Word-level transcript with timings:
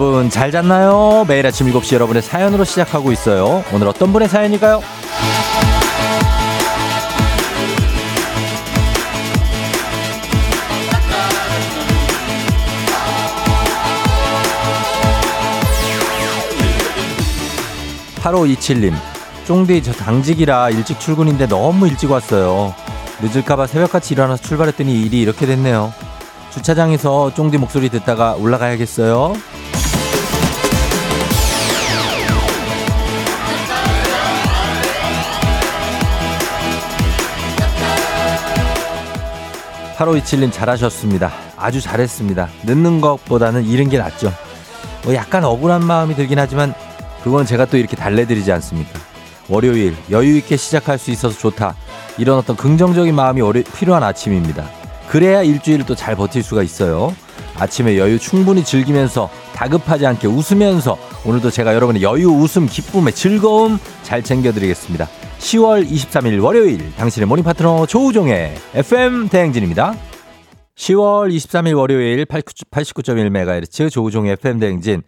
여러분 0.00 0.30
잘 0.30 0.52
잤나요? 0.52 1.24
매일 1.26 1.44
아침 1.44 1.66
7시 1.66 1.94
여러분의 1.94 2.22
사연으로 2.22 2.62
시작하고 2.62 3.10
있어요. 3.10 3.64
오늘 3.72 3.88
어떤 3.88 4.12
분의 4.12 4.28
사연일까요? 4.28 4.80
8527님, 18.20 18.94
쫑디 19.46 19.82
저 19.82 19.92
당직이라 19.92 20.70
일찍 20.70 21.00
출근인데 21.00 21.48
너무 21.48 21.88
일찍 21.88 22.12
왔어요. 22.12 22.72
늦을까봐 23.20 23.66
새벽같이 23.66 24.14
일어나서 24.14 24.44
출발했더니 24.44 24.94
일이 25.02 25.20
이렇게 25.20 25.44
됐네요. 25.44 25.92
주차장에서 26.50 27.34
쫑디 27.34 27.58
목소리 27.58 27.88
듣다가 27.88 28.34
올라가야겠어요. 28.34 29.34
(8527님) 39.98 40.52
잘하셨습니다. 40.52 41.32
아주 41.56 41.80
잘했습니다. 41.80 42.48
늦는 42.64 43.00
것보다는 43.00 43.64
이른 43.64 43.88
게 43.88 43.98
낫죠. 43.98 44.32
뭐 45.04 45.14
약간 45.14 45.44
억울한 45.44 45.84
마음이 45.84 46.14
들긴 46.14 46.38
하지만 46.38 46.72
그건 47.22 47.44
제가 47.44 47.66
또 47.66 47.76
이렇게 47.76 47.96
달래드리지 47.96 48.50
않습니까 48.52 48.98
월요일 49.48 49.96
여유 50.10 50.36
있게 50.36 50.56
시작할 50.56 50.98
수 50.98 51.10
있어서 51.10 51.36
좋다. 51.36 51.74
이런 52.16 52.38
어떤 52.38 52.56
긍정적인 52.56 53.14
마음이 53.14 53.40
필요한 53.76 54.02
아침입니다. 54.02 54.68
그래야 55.08 55.42
일주일을 55.42 55.84
또 55.86 56.01
잘 56.01 56.16
버틸 56.16 56.42
수가 56.42 56.62
있어요. 56.62 57.14
아침에 57.56 57.98
여유 57.98 58.18
충분히 58.18 58.62
즐기면서 58.64 59.30
다급하지 59.54 60.06
않게 60.06 60.28
웃으면서 60.28 60.96
오늘도 61.24 61.50
제가 61.50 61.74
여러분의 61.74 62.02
여유, 62.02 62.28
웃음, 62.28 62.66
기쁨의 62.66 63.14
즐거움 63.14 63.78
잘 64.04 64.22
챙겨드리겠습니다. 64.22 65.08
10월 65.38 65.88
23일 65.88 66.42
월요일 66.42 66.94
당신의 66.96 67.26
morning 67.26 67.44
파트너 67.44 67.86
조우종의 67.86 68.54
FM 68.74 69.28
대행진입니다. 69.28 69.94
10월 70.74 71.34
23일 71.34 71.76
월요일 71.76 72.24
89.1MHz 72.26 73.90
조우종의 73.90 74.32
FM 74.32 74.58
대행진 74.58 75.02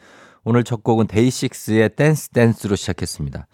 오늘 0.45 0.65
첫 0.65 0.83
곡은 0.83 1.09
데이식스의 1.09 1.91
Dance 1.97 2.31
Dance로 2.31 2.77
시작했습니다. 2.77 3.47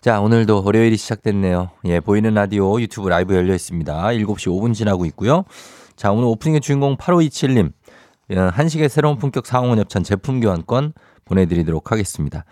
자, 0.00 0.20
오늘도 0.20 0.62
월요일이 0.64 0.96
시작됐네요. 0.96 1.70
예, 1.86 2.00
보이는 2.00 2.32
라디오 2.32 2.80
유튜브 2.80 3.08
라이브 3.08 3.34
열려 3.34 3.54
있습니다. 3.54 3.92
7시 3.94 4.48
5분 4.48 4.72
지나고 4.72 5.06
있고요. 5.06 5.44
자, 5.96 6.12
오늘 6.12 6.24
오프닝의 6.24 6.60
주인공 6.60 6.96
8527님. 6.96 7.72
예, 8.30 8.38
한식의 8.38 8.88
새로운 8.88 9.18
품격 9.18 9.46
상홍원 9.46 9.78
협찬 9.80 10.04
제품 10.04 10.40
교환권 10.40 10.92
보내드리도록 11.24 11.92
하겠습니다. 11.92 12.44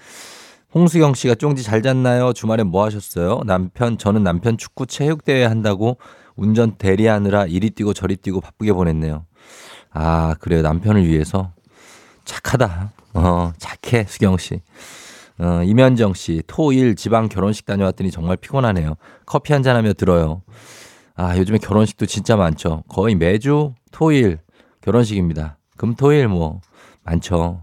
홍수경 0.75 1.15
씨가 1.15 1.35
쫑지 1.35 1.63
잘 1.63 1.83
잤나요? 1.83 2.33
주말에 2.33 2.63
뭐 2.63 2.85
하셨어요? 2.85 3.43
남편, 3.45 3.99
저는 3.99 4.23
남편 4.23 4.57
축구 4.57 4.87
체육 4.87 5.25
대회 5.25 5.45
한다고 5.45 5.99
운전 6.35 6.77
대리하느라 6.77 7.45
이리 7.47 7.71
뛰고 7.71 7.93
저리 7.93 8.17
뛰고 8.17 8.41
바쁘게 8.41 8.73
보냈네요. 8.73 9.27
아, 9.91 10.35
그래요. 10.41 10.63
남편을 10.63 11.07
위해서. 11.07 11.53
착하다. 12.25 12.93
어, 13.15 13.53
착해, 13.59 14.05
수경 14.09 14.39
씨. 14.39 14.61
어, 15.39 15.63
이면정 15.63 16.15
씨, 16.15 16.43
토일 16.47 16.95
지방 16.95 17.29
결혼식 17.29 17.67
다녀왔더니 17.67 18.11
정말 18.11 18.39
피곤하네요. 18.39 18.95
커피 19.27 19.53
한잔 19.53 19.77
하며 19.77 19.93
들어요. 19.93 20.43
아, 21.15 21.37
요즘에 21.37 21.59
결혼식도 21.59 22.07
진짜 22.07 22.37
많죠. 22.37 22.85
거의 22.89 23.15
매주 23.15 23.75
토일 23.91 24.39
결혼식입니다. 24.81 25.59
금, 25.77 25.95
토, 25.95 26.13
일 26.13 26.29
뭐, 26.29 26.61
많죠. 27.03 27.63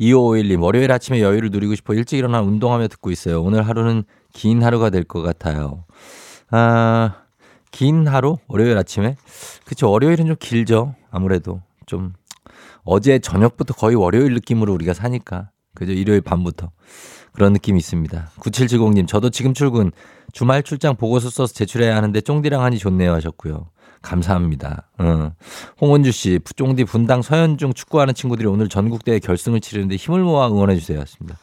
2551님, 0.00 0.60
월요일 0.62 0.90
아침에 0.92 1.20
여유를 1.22 1.50
누리고 1.50 1.74
싶어 1.74 1.94
일찍 1.94 2.18
일어나 2.18 2.40
운동하며 2.40 2.88
듣고 2.88 3.10
있어요. 3.10 3.42
오늘 3.42 3.66
하루는 3.66 4.04
긴 4.32 4.62
하루가 4.62 4.90
될 4.90 5.04
것 5.04 5.22
같아요. 5.22 5.84
아, 6.50 7.22
긴 7.70 8.06
하루? 8.06 8.38
월요일 8.48 8.76
아침에? 8.76 9.16
그쵸, 9.64 9.90
월요일은 9.90 10.26
좀 10.26 10.36
길죠. 10.38 10.94
아무래도. 11.10 11.60
좀, 11.86 12.12
어제 12.84 13.18
저녁부터 13.18 13.74
거의 13.74 13.96
월요일 13.96 14.34
느낌으로 14.34 14.72
우리가 14.74 14.94
사니까. 14.94 15.50
그죠? 15.74 15.92
일요일 15.92 16.20
밤부터. 16.20 16.70
그런 17.32 17.52
느낌이 17.52 17.78
있습니다. 17.78 18.30
9770님, 18.38 19.08
저도 19.08 19.30
지금 19.30 19.54
출근, 19.54 19.90
주말 20.32 20.62
출장 20.62 20.94
보고서 20.96 21.30
써서 21.30 21.52
제출해야 21.52 21.96
하는데 21.96 22.20
쫑디랑 22.20 22.62
하니 22.62 22.78
좋네요 22.78 23.12
하셨고요. 23.12 23.68
감사합니다. 24.04 24.86
어. 24.98 25.32
홍원주 25.80 26.12
씨, 26.12 26.38
쫑디 26.56 26.84
분당 26.84 27.22
서현중 27.22 27.72
축구하는 27.72 28.14
친구들이 28.14 28.46
오늘 28.46 28.68
전국대회 28.68 29.18
결승을 29.18 29.60
치르는데 29.60 29.96
힘을 29.96 30.22
모아 30.22 30.48
응원해 30.48 30.76
주세요 30.76 31.00
하습니다 31.00 31.38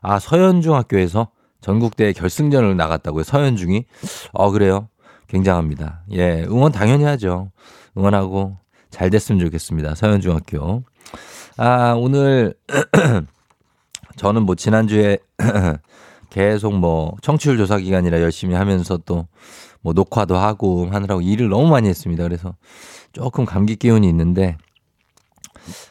아, 0.00 0.18
서현중 0.18 0.74
학교에서 0.74 1.28
전국대회 1.60 2.12
결승전을 2.12 2.74
나갔다고요. 2.76 3.22
서현중이. 3.22 3.84
어, 4.32 4.50
그래요. 4.50 4.88
굉장합니다. 5.28 6.02
예, 6.12 6.42
응원 6.48 6.72
당연히 6.72 7.04
하죠. 7.04 7.52
응원하고 7.96 8.56
잘 8.88 9.10
됐으면 9.10 9.38
좋겠습니다. 9.44 9.94
서현중 9.94 10.34
학교. 10.34 10.82
아, 11.58 11.94
오늘 11.98 12.54
저는 14.16 14.42
뭐 14.42 14.54
지난주에 14.54 15.18
계속 16.30 16.74
뭐 16.74 17.14
청취율 17.20 17.58
조사 17.58 17.76
기간이라 17.76 18.20
열심히 18.22 18.54
하면서 18.54 18.96
또 18.96 19.26
뭐 19.82 19.92
녹화도 19.92 20.36
하고 20.36 20.88
하느라고 20.90 21.20
일을 21.20 21.48
너무 21.48 21.68
많이 21.68 21.88
했습니다. 21.88 22.22
그래서 22.22 22.54
조금 23.12 23.44
감기 23.44 23.76
기운이 23.76 24.08
있는데 24.08 24.56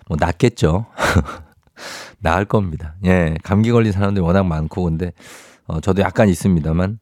뭐 0.07 0.17
낫겠죠. 0.19 0.85
나을 2.19 2.45
겁니다. 2.45 2.95
예, 3.05 3.35
감기 3.43 3.71
걸린 3.71 3.91
사람들이 3.91 4.23
워낙 4.23 4.43
많고 4.43 4.83
근데 4.83 5.13
어, 5.65 5.79
저도 5.79 6.01
약간 6.01 6.29
있습니다만 6.29 6.99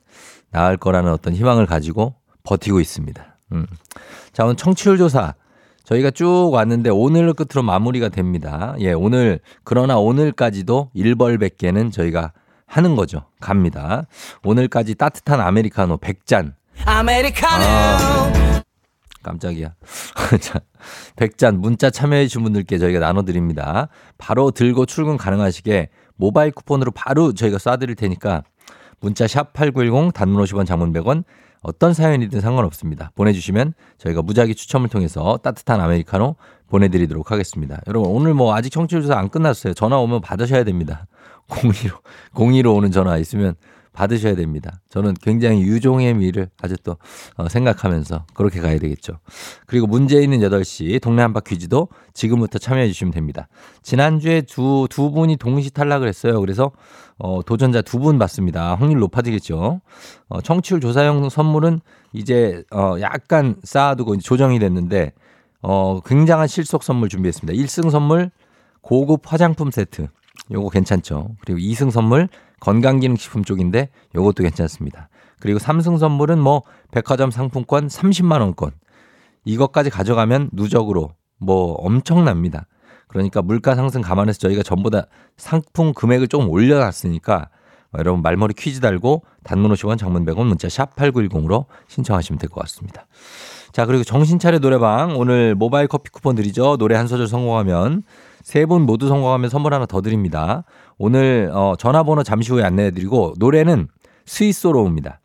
나을 0.51 0.77
거라는 0.77 1.11
어떤 1.11 1.33
희망을 1.33 1.65
가지고 1.65 2.15
버티고 2.43 2.79
있습니다. 2.79 3.37
음. 3.53 3.65
자, 4.33 4.43
오늘 4.43 4.55
청취율 4.55 4.97
조사 4.97 5.33
저희가 5.83 6.11
쭉 6.11 6.49
왔는데 6.51 6.89
오늘 6.89 7.33
끝으로 7.33 7.63
마무리가 7.63 8.09
됩니다. 8.09 8.75
예, 8.79 8.91
오늘 8.91 9.39
그러나 9.63 9.97
오늘까지도 9.97 10.91
1벌100개는 10.95 11.91
저희가 11.91 12.33
하는 12.65 12.95
거죠. 12.95 13.23
갑니다. 13.39 14.05
오늘까지 14.43 14.95
따뜻한 14.95 15.39
아메리카노 15.39 15.97
100잔. 15.97 16.56
아메리카노. 16.85 17.63
아, 17.65 18.61
깜짝이야. 19.23 19.73
자, 20.39 20.59
100잔 21.15 21.57
문자 21.57 21.89
참여해 21.89 22.27
주신 22.27 22.43
분들께 22.43 22.77
저희가 22.77 22.99
나눠 22.99 23.23
드립니다. 23.23 23.89
바로 24.17 24.51
들고 24.51 24.85
출근 24.85 25.17
가능하시게 25.17 25.89
모바일 26.15 26.51
쿠폰으로 26.51 26.91
바로 26.91 27.33
저희가 27.33 27.57
쏴 27.57 27.79
드릴 27.79 27.95
테니까 27.95 28.43
문자 28.99 29.27
샵 29.27 29.53
8910 29.53 30.13
단문 30.13 30.43
50원 30.43 30.65
장문 30.65 30.93
100원 30.93 31.23
어떤 31.61 31.93
사연이든 31.93 32.39
상관없습니다. 32.39 33.11
보내주시면 33.15 33.73
저희가 33.97 34.21
무작위 34.21 34.55
추첨을 34.55 34.89
통해서 34.89 35.37
따뜻한 35.43 35.81
아메리카노 35.81 36.35
보내드리도록 36.69 37.31
하겠습니다. 37.31 37.81
여러분 37.87 38.09
오늘 38.09 38.33
뭐 38.33 38.55
아직 38.55 38.69
청취율 38.69 39.01
조사 39.01 39.17
안 39.17 39.29
끝났어요. 39.29 39.73
전화 39.73 39.97
오면 39.97 40.21
받으셔야 40.21 40.63
됩니다. 40.63 41.07
02로 41.49 41.99
02로 42.33 42.75
오는 42.75 42.91
전화 42.91 43.17
있으면 43.17 43.55
받으셔야 43.97 44.35
됩니다. 44.35 44.79
저는 44.89 45.15
굉장히 45.23 45.61
유종의 45.63 46.13
미를 46.13 46.49
아주 46.61 46.75
또 46.83 46.97
어, 47.35 47.49
생각하면서 47.49 48.27
그렇게 48.35 48.61
가야 48.61 48.77
되겠죠. 48.77 49.19
그리고 49.65 49.87
문제 49.87 50.21
있는 50.21 50.39
8시 50.39 51.01
동네 51.01 51.23
한바 51.23 51.39
퀴즈도 51.39 51.87
지금부터 52.13 52.59
참여해 52.59 52.87
주시면 52.87 53.11
됩니다. 53.11 53.47
지난주에 53.81 54.41
두, 54.41 54.87
두 54.89 55.09
분이 55.11 55.37
동시 55.37 55.71
탈락을 55.71 56.07
했어요. 56.07 56.39
그래서 56.39 56.71
어, 57.17 57.41
도전자 57.43 57.81
두 57.81 57.97
분 57.97 58.19
받습니다. 58.19 58.75
확률 58.75 58.99
높아지겠죠. 58.99 59.81
어, 60.29 60.41
청취율 60.41 60.79
조사용 60.79 61.29
선물은 61.29 61.79
이제 62.13 62.63
어, 62.71 62.95
약간 63.01 63.55
쌓아두고 63.63 64.17
조정이 64.17 64.59
됐는데 64.59 65.13
어, 65.63 65.99
굉장한 66.05 66.47
실속 66.47 66.83
선물 66.83 67.09
준비했습니다. 67.09 67.59
1승 67.59 67.89
선물 67.89 68.29
고급 68.81 69.21
화장품 69.25 69.71
세트. 69.71 70.07
요거 70.51 70.69
괜찮죠. 70.69 71.31
그리고 71.41 71.59
2승 71.59 71.89
선물 71.89 72.29
건강기능식품 72.59 73.43
쪽인데 73.43 73.89
요것도 74.15 74.43
괜찮습니다. 74.43 75.09
그리고 75.39 75.59
3승 75.59 75.97
선물은 75.99 76.39
뭐 76.39 76.63
백화점 76.91 77.31
상품권 77.31 77.87
30만 77.87 78.39
원권. 78.41 78.71
이것까지 79.45 79.89
가져가면 79.89 80.49
누적으로 80.53 81.11
뭐 81.39 81.73
엄청납니다. 81.73 82.65
그러니까 83.07 83.41
물가 83.41 83.75
상승 83.75 84.01
감안해서 84.01 84.39
저희가 84.39 84.63
전보다 84.63 85.05
상품 85.37 85.93
금액을 85.93 86.27
좀 86.27 86.49
올려놨으니까 86.49 87.49
여러분 87.97 88.21
말머리 88.21 88.53
퀴즈 88.53 88.81
달고 88.81 89.23
단문 89.43 89.71
50원 89.71 89.97
장문 89.97 90.25
100원 90.25 90.45
문자 90.47 90.67
샵 90.67 90.93
8910으로 90.95 91.65
신청하시면 91.87 92.37
될 92.37 92.49
것 92.49 92.59
같습니다. 92.61 93.07
자, 93.71 93.85
그리고 93.85 94.03
정신차려 94.03 94.59
노래방 94.59 95.17
오늘 95.17 95.55
모바일 95.55 95.87
커피 95.87 96.09
쿠폰 96.09 96.35
드리죠. 96.35 96.77
노래 96.77 96.95
한 96.95 97.07
소절 97.07 97.27
성공하면 97.27 98.03
세 98.43 98.65
분 98.65 98.81
모두 98.83 99.07
성공하면 99.07 99.49
선물 99.49 99.73
하나 99.73 99.85
더 99.85 100.01
드립니다. 100.01 100.63
오늘 100.97 101.51
어, 101.53 101.75
전화번호 101.77 102.23
잠시 102.23 102.51
후에 102.51 102.63
안내해 102.63 102.91
드리고 102.91 103.33
노래는 103.37 103.87
스위스로입니다. 104.25 105.21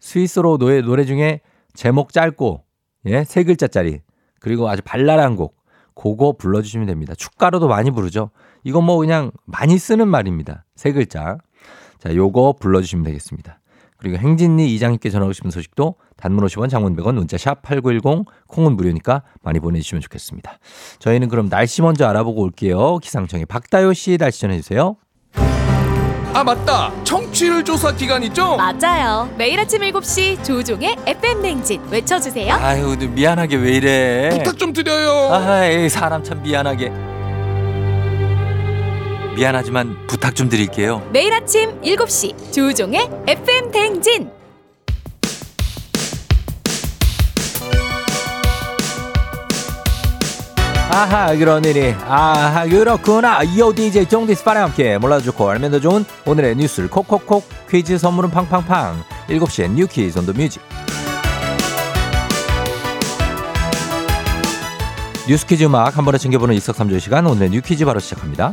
스위스로 0.00 0.58
노래 0.58 0.80
노래 0.82 1.04
중에 1.04 1.40
제목 1.74 2.12
짧고 2.12 2.64
예, 3.06 3.24
세 3.24 3.44
글자짜리 3.44 4.00
그리고 4.40 4.68
아주 4.68 4.82
발랄한 4.84 5.36
곡 5.36 5.56
그거 5.94 6.32
불러주시면 6.32 6.86
됩니다. 6.86 7.14
축가로도 7.14 7.68
많이 7.68 7.90
부르죠. 7.90 8.30
이건 8.64 8.84
뭐 8.84 8.96
그냥 8.98 9.30
많이 9.44 9.78
쓰는 9.78 10.08
말입니다. 10.08 10.64
세 10.74 10.92
글자. 10.92 11.38
자, 11.98 12.14
요거 12.14 12.54
불러주시면 12.60 13.04
되겠습니다. 13.04 13.60
그리고 13.96 14.16
행진리 14.16 14.74
이장님께 14.74 15.10
전하고 15.10 15.32
싶은 15.32 15.52
소식도 15.52 15.94
단문 16.16 16.44
50원 16.46 16.68
장문 16.68 16.96
100원 16.96 17.14
문자 17.14 17.38
샵 17.38 17.62
8910 17.62 18.26
콩은 18.48 18.74
무료니까 18.74 19.22
많이 19.42 19.60
보내주시면 19.60 20.00
좋겠습니다. 20.02 20.58
저희는 20.98 21.28
그럼 21.28 21.48
날씨 21.48 21.82
먼저 21.82 22.06
알아보고 22.06 22.42
올게요. 22.42 22.98
기상청의 22.98 23.46
박다요 23.46 23.92
씨 23.92 24.18
날씨 24.18 24.40
전해주세요. 24.40 24.96
아 26.34 26.42
맞다 26.42 26.90
청취율 27.04 27.62
조사 27.62 27.92
기간 27.94 28.22
있죠? 28.24 28.56
맞아요. 28.56 29.28
매일 29.36 29.60
아침 29.60 29.82
7시 29.82 30.42
조종의 30.42 30.96
FM 31.06 31.42
냉진 31.42 31.82
외쳐주세요. 31.90 32.54
아유 32.54 32.96
미안하게 32.98 33.56
왜 33.56 33.72
이래. 33.72 34.30
부탁 34.30 34.56
좀 34.58 34.72
드려요 34.72 35.30
아이 35.32 35.88
사람 35.90 36.22
참 36.24 36.42
미안하게. 36.42 36.90
미안하지만 39.36 40.06
부탁 40.06 40.34
좀 40.34 40.48
드릴게요. 40.48 41.06
매일 41.12 41.34
아침 41.34 41.78
7시 41.82 42.52
조종의 42.52 43.10
FM 43.26 43.70
냉진. 43.70 44.30
아하 50.92 51.34
그런 51.34 51.64
일이. 51.64 51.94
아하 52.06 52.66
그렇구나. 52.66 53.42
이오 53.42 53.72
DJ 53.72 54.06
종디스 54.06 54.44
파랑 54.44 54.64
함께 54.64 54.98
몰라도 54.98 55.24
좋고 55.24 55.48
알면 55.48 55.70
더 55.70 55.80
좋은 55.80 56.04
오늘의 56.26 56.56
뉴스를 56.56 56.90
콕콕콕 56.90 57.48
퀴즈 57.70 57.96
선물은 57.96 58.30
팡팡팡. 58.30 59.02
7시엔 59.28 59.70
뉴 59.70 59.86
퀴즈 59.86 60.18
on 60.18 60.24
the 60.24 60.34
music. 60.34 60.60
뉴스 65.26 65.46
퀴즈 65.46 65.64
음악 65.64 65.96
한 65.96 66.04
번에 66.04 66.18
챙겨보는 66.18 66.54
일석삼조의 66.56 67.00
시간 67.00 67.26
오늘의 67.26 67.50
뉴 67.50 67.60
퀴즈 67.62 67.86
바로 67.86 67.98
시작합니다 67.98 68.52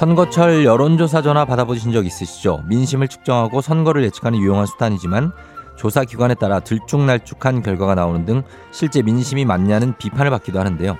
선거철 0.00 0.64
여론조사 0.64 1.20
전화 1.20 1.44
받아보신 1.44 1.92
적 1.92 2.06
있으시죠? 2.06 2.62
민심을 2.64 3.06
측정하고 3.06 3.60
선거를 3.60 4.02
예측하는 4.04 4.38
유용한 4.38 4.64
수단이지만 4.64 5.30
조사 5.76 6.04
기관에 6.04 6.32
따라 6.32 6.60
들쭉날쭉한 6.60 7.62
결과가 7.62 7.96
나오는 7.96 8.24
등 8.24 8.42
실제 8.70 9.02
민심이 9.02 9.44
맞냐는 9.44 9.94
비판을 9.98 10.30
받기도 10.30 10.58
하는데요. 10.58 10.96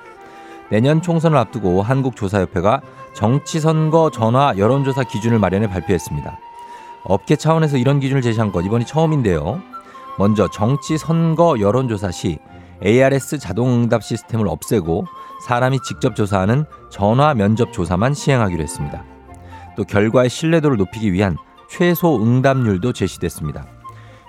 내년 0.69 1.00
총선을 1.00 1.38
앞두고 1.38 1.81
한국조사협회가 1.81 2.82
정치선거 3.14 4.11
전화 4.11 4.52
여론조사 4.58 5.05
기준을 5.05 5.38
마련해 5.38 5.70
발표했습니다. 5.70 6.38
업계 7.05 7.37
차원에서 7.37 7.79
이런 7.79 8.00
기준을 8.00 8.20
제시한 8.20 8.52
것 8.52 8.61
이번이 8.61 8.85
처음인데요. 8.85 9.62
먼저 10.19 10.47
정치선거 10.49 11.58
여론조사 11.58 12.11
시 12.11 12.38
ARS 12.85 13.38
자동응답 13.38 14.03
시스템을 14.03 14.49
없애고 14.49 15.05
사람이 15.47 15.81
직접 15.81 16.17
조사하는 16.17 16.65
전화 16.91 17.35
면접 17.35 17.73
조사만 17.73 18.15
시행하기로 18.15 18.62
했습니다. 18.62 19.05
또 19.77 19.85
결과의 19.85 20.29
신뢰도를 20.29 20.77
높이기 20.77 21.12
위한 21.12 21.37
최소 21.69 22.23
응답률도 22.23 22.93
제시됐습니다. 22.93 23.67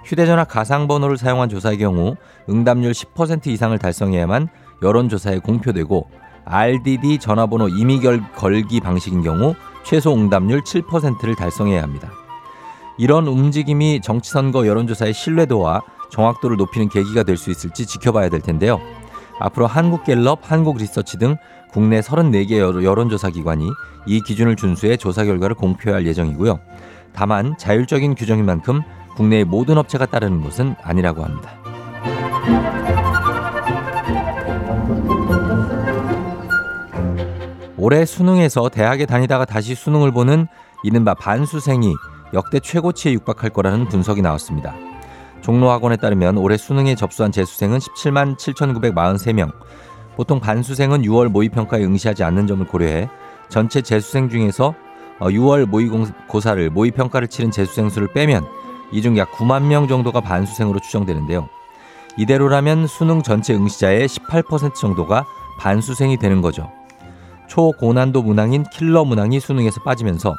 휴대전화 0.05 0.45
가상번호를 0.45 1.17
사용한 1.17 1.49
조사의 1.49 1.77
경우 1.77 2.15
응답률 2.49 2.91
10% 2.91 3.47
이상을 3.47 3.77
달성해야만 3.77 4.47
여론조사에 4.81 5.39
공표되고 5.39 6.09
RDD 6.45 7.19
전화번호 7.19 7.67
임의 7.67 8.01
걸기 8.35 8.79
방식인 8.79 9.21
경우 9.21 9.55
최소 9.83 10.13
응답률 10.13 10.63
7%를 10.63 11.35
달성해야 11.35 11.83
합니다. 11.83 12.11
이런 12.97 13.27
움직임이 13.27 14.01
정치선거 14.01 14.67
여론조사의 14.67 15.13
신뢰도와 15.13 15.81
정확도를 16.11 16.57
높이는 16.57 16.89
계기가 16.89 17.23
될 17.23 17.37
수 17.37 17.49
있을지 17.49 17.85
지켜봐야 17.85 18.29
될 18.29 18.41
텐데요. 18.41 18.79
앞으로 19.39 19.65
한국갤럽, 19.65 20.39
한국리서치 20.43 21.17
등 21.17 21.37
국내 21.71 22.01
34개 22.01 22.57
여론조사 22.83 23.29
기관이 23.29 23.69
이 24.05 24.21
기준을 24.21 24.55
준수해 24.55 24.97
조사 24.97 25.23
결과를 25.25 25.55
공표할 25.55 26.05
예정이고요. 26.05 26.59
다만 27.13 27.57
자율적인 27.57 28.15
규정인 28.15 28.45
만큼 28.45 28.81
국내의 29.15 29.45
모든 29.45 29.77
업체가 29.77 30.05
따르는 30.05 30.41
것은 30.41 30.75
아니라고 30.83 31.23
합니다. 31.23 31.51
올해 37.77 38.05
수능에서 38.05 38.69
대학에 38.69 39.05
다니다가 39.05 39.45
다시 39.45 39.73
수능을 39.73 40.11
보는 40.11 40.47
이른바 40.83 41.13
반수생이 41.15 41.95
역대 42.33 42.59
최고치에 42.59 43.13
육박할 43.13 43.49
거라는 43.49 43.87
분석이 43.87 44.21
나왔습니다. 44.21 44.75
종로학원에 45.41 45.97
따르면 45.97 46.37
올해 46.37 46.57
수능에 46.57 46.95
접수한 46.95 47.31
재수생은 47.31 47.79
17만 47.79 48.37
7,943명. 48.37 49.51
보통 50.15 50.39
반수생은 50.39 51.01
6월 51.03 51.29
모의평가에 51.29 51.83
응시하지 51.83 52.23
않는 52.23 52.47
점을 52.47 52.65
고려해 52.65 53.09
전체 53.49 53.81
재수생 53.81 54.29
중에서 54.29 54.75
6월 55.19 55.63
어, 55.63 55.65
모의고사를 55.67 56.69
모의평가를 56.69 57.27
치른 57.27 57.51
재수생 57.51 57.89
수를 57.89 58.07
빼면 58.11 58.45
이중 58.91 59.17
약 59.17 59.31
9만 59.31 59.63
명 59.63 59.87
정도가 59.87 60.21
반수생으로 60.21 60.79
추정되는데요. 60.79 61.47
이대로라면 62.17 62.87
수능 62.87 63.21
전체 63.23 63.53
응시자의 63.53 64.07
18% 64.07 64.73
정도가 64.73 65.25
반수생이 65.59 66.17
되는 66.17 66.41
거죠. 66.41 66.69
초고난도 67.47 68.23
문항인 68.23 68.63
킬러 68.71 69.05
문항이 69.05 69.39
수능에서 69.39 69.81
빠지면서 69.83 70.35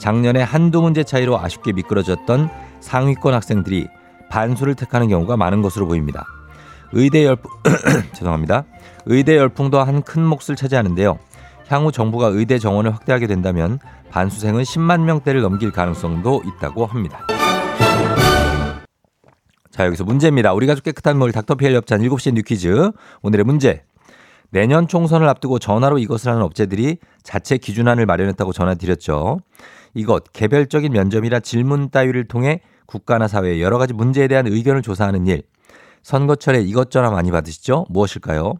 작년에 0.00 0.42
한두 0.42 0.82
문제 0.82 1.04
차이로 1.04 1.38
아쉽게 1.38 1.72
미끄러졌던 1.72 2.50
상위권 2.80 3.34
학생들이 3.34 3.88
반수를 4.34 4.74
택하는 4.74 5.06
경우가 5.08 5.36
많은 5.36 5.62
것으로 5.62 5.86
보입니다. 5.86 6.26
의대 6.90 7.24
열풍 7.24 7.48
죄송합니다. 8.14 8.64
의대 9.06 9.36
열풍도 9.36 9.80
한 9.80 10.02
큰 10.02 10.24
몫을 10.24 10.56
차지하는데요. 10.56 11.20
향후 11.68 11.92
정부가 11.92 12.26
의대 12.28 12.58
정원을 12.58 12.92
확대하게 12.92 13.28
된다면 13.28 13.78
반수생은 14.10 14.64
10만 14.64 15.02
명대를 15.02 15.40
넘길 15.40 15.70
가능성도 15.70 16.42
있다고 16.44 16.84
합니다. 16.84 17.20
자, 19.70 19.86
여기서 19.86 20.02
문제입니다. 20.02 20.52
우리 20.52 20.66
가족 20.66 20.82
깨끗한 20.82 21.16
물 21.16 21.30
닥터피엘 21.30 21.72
협찬 21.76 22.00
7시 22.00 22.34
뉴퀴즈. 22.34 22.90
오늘의 23.22 23.44
문제. 23.44 23.84
내년 24.50 24.88
총선을 24.88 25.28
앞두고 25.28 25.60
전화로 25.60 25.98
이것을 25.98 26.32
하는 26.32 26.42
업체들이 26.42 26.98
자체 27.22 27.56
기준안을 27.56 28.04
마련했다고 28.06 28.52
전화드렸죠. 28.52 29.38
이것 29.94 30.32
개별적인 30.32 30.92
면접이나 30.92 31.38
질문 31.38 31.90
따위를 31.90 32.26
통해 32.26 32.60
국가나 32.86 33.28
사회의 33.28 33.62
여러 33.62 33.78
가지 33.78 33.92
문제에 33.92 34.28
대한 34.28 34.46
의견을 34.46 34.82
조사하는 34.82 35.26
일. 35.26 35.42
선거철에 36.02 36.60
이것저것 36.60 37.10
많이 37.10 37.30
받으시죠? 37.30 37.86
무엇일까요? 37.88 38.54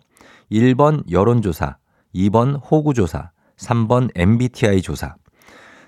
1번 0.50 1.10
여론조사, 1.10 1.76
2번 2.14 2.60
호구조사, 2.70 3.30
3번 3.56 4.10
MBTI 4.14 4.82
조사. 4.82 5.16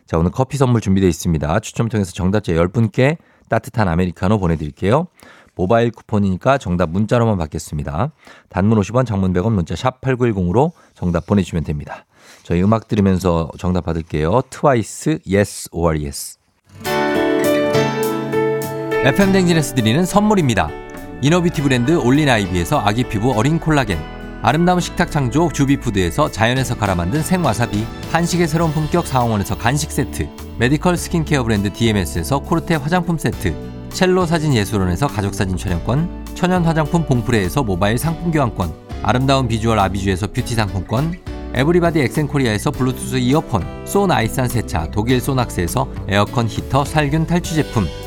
자, 0.07 0.19
오늘 0.19 0.31
커피 0.31 0.57
선물 0.57 0.81
준비되어 0.81 1.09
있습니다. 1.09 1.61
추첨 1.61 1.89
통해서 1.89 2.13
정답자 2.13 2.53
10분께 2.53 3.17
따뜻한 3.49 3.89
아메리카노 3.89 4.39
보내드릴게요. 4.39 5.09
모바일 5.57 5.91
쿠폰이니까 5.91 6.59
정답 6.59 6.91
문자로만 6.91 7.39
받겠습니다. 7.39 8.13
단문 8.51 8.79
50원, 8.79 9.07
장문 9.07 9.33
100원, 9.33 9.53
문자 9.53 9.75
샵 9.75 10.01
8910으로 10.03 10.73
정답 10.95 11.27
보내주시면 11.27 11.65
됩니다. 11.65 12.05
저희 12.43 12.63
음악 12.63 12.87
들으면서 12.89 13.51
정답 13.59 13.87
받을게요. 13.87 14.43
트와이스, 14.51 15.21
yes 15.27 15.69
or 15.73 15.99
yes. 15.99 16.36
FM 19.07 19.31
대행진에서 19.31 19.77
드리는 19.77 20.05
선물입니다. 20.05 20.69
inner 21.23 21.41
beauty 21.41 21.63
브랜드 21.63 21.93
올린 21.93 22.29
아이비에서 22.29 22.81
아기 22.81 23.05
피부 23.05 23.31
어린 23.39 23.61
콜라겐 23.61 24.01
아름다운 24.43 24.81
식탁 24.81 25.13
창조 25.13 25.49
주비푸드에서 25.53 26.33
자연에서 26.33 26.75
갈아 26.75 26.97
만든 26.97 27.23
생와사비 27.23 27.87
한식의 28.11 28.49
새로운 28.49 28.73
품격 28.73 29.07
상황원에서 29.07 29.57
간식 29.59 29.93
세트 29.93 30.29
medical 30.59 30.97
skincare 30.97 31.45
브랜드 31.45 31.73
DMS에서 31.73 32.41
코르테 32.41 32.75
화장품 32.75 33.17
세트 33.17 33.55
첼로 33.91 34.27
사진 34.27 34.53
예술원에서 34.53 35.07
가족사진 35.07 35.57
촬영권 35.57 36.27
천연 36.35 36.65
화장품 36.65 37.07
봉프레에서 37.07 37.63
모바일 37.63 37.99
상품 37.99 38.33
교환권 38.33 38.75
아름다운 39.05 39.47
비주얼 39.47 39.79
아비주에서 39.79 40.33
뷰티 40.33 40.57
상품권 40.57 41.15
에브리바디 41.55 42.01
엑센코리아에서 42.01 42.73
블루투스 42.73 43.19
이어폰 43.19 43.87
소 43.87 44.09
나이산 44.09 44.49
세차 44.49 44.91
독일 44.91 45.21
소낙스에서 45.21 45.87
에어컨 46.09 46.49
히터 46.49 46.85
살균 46.85 47.29
탈취 47.29 47.55
제품 47.55 47.87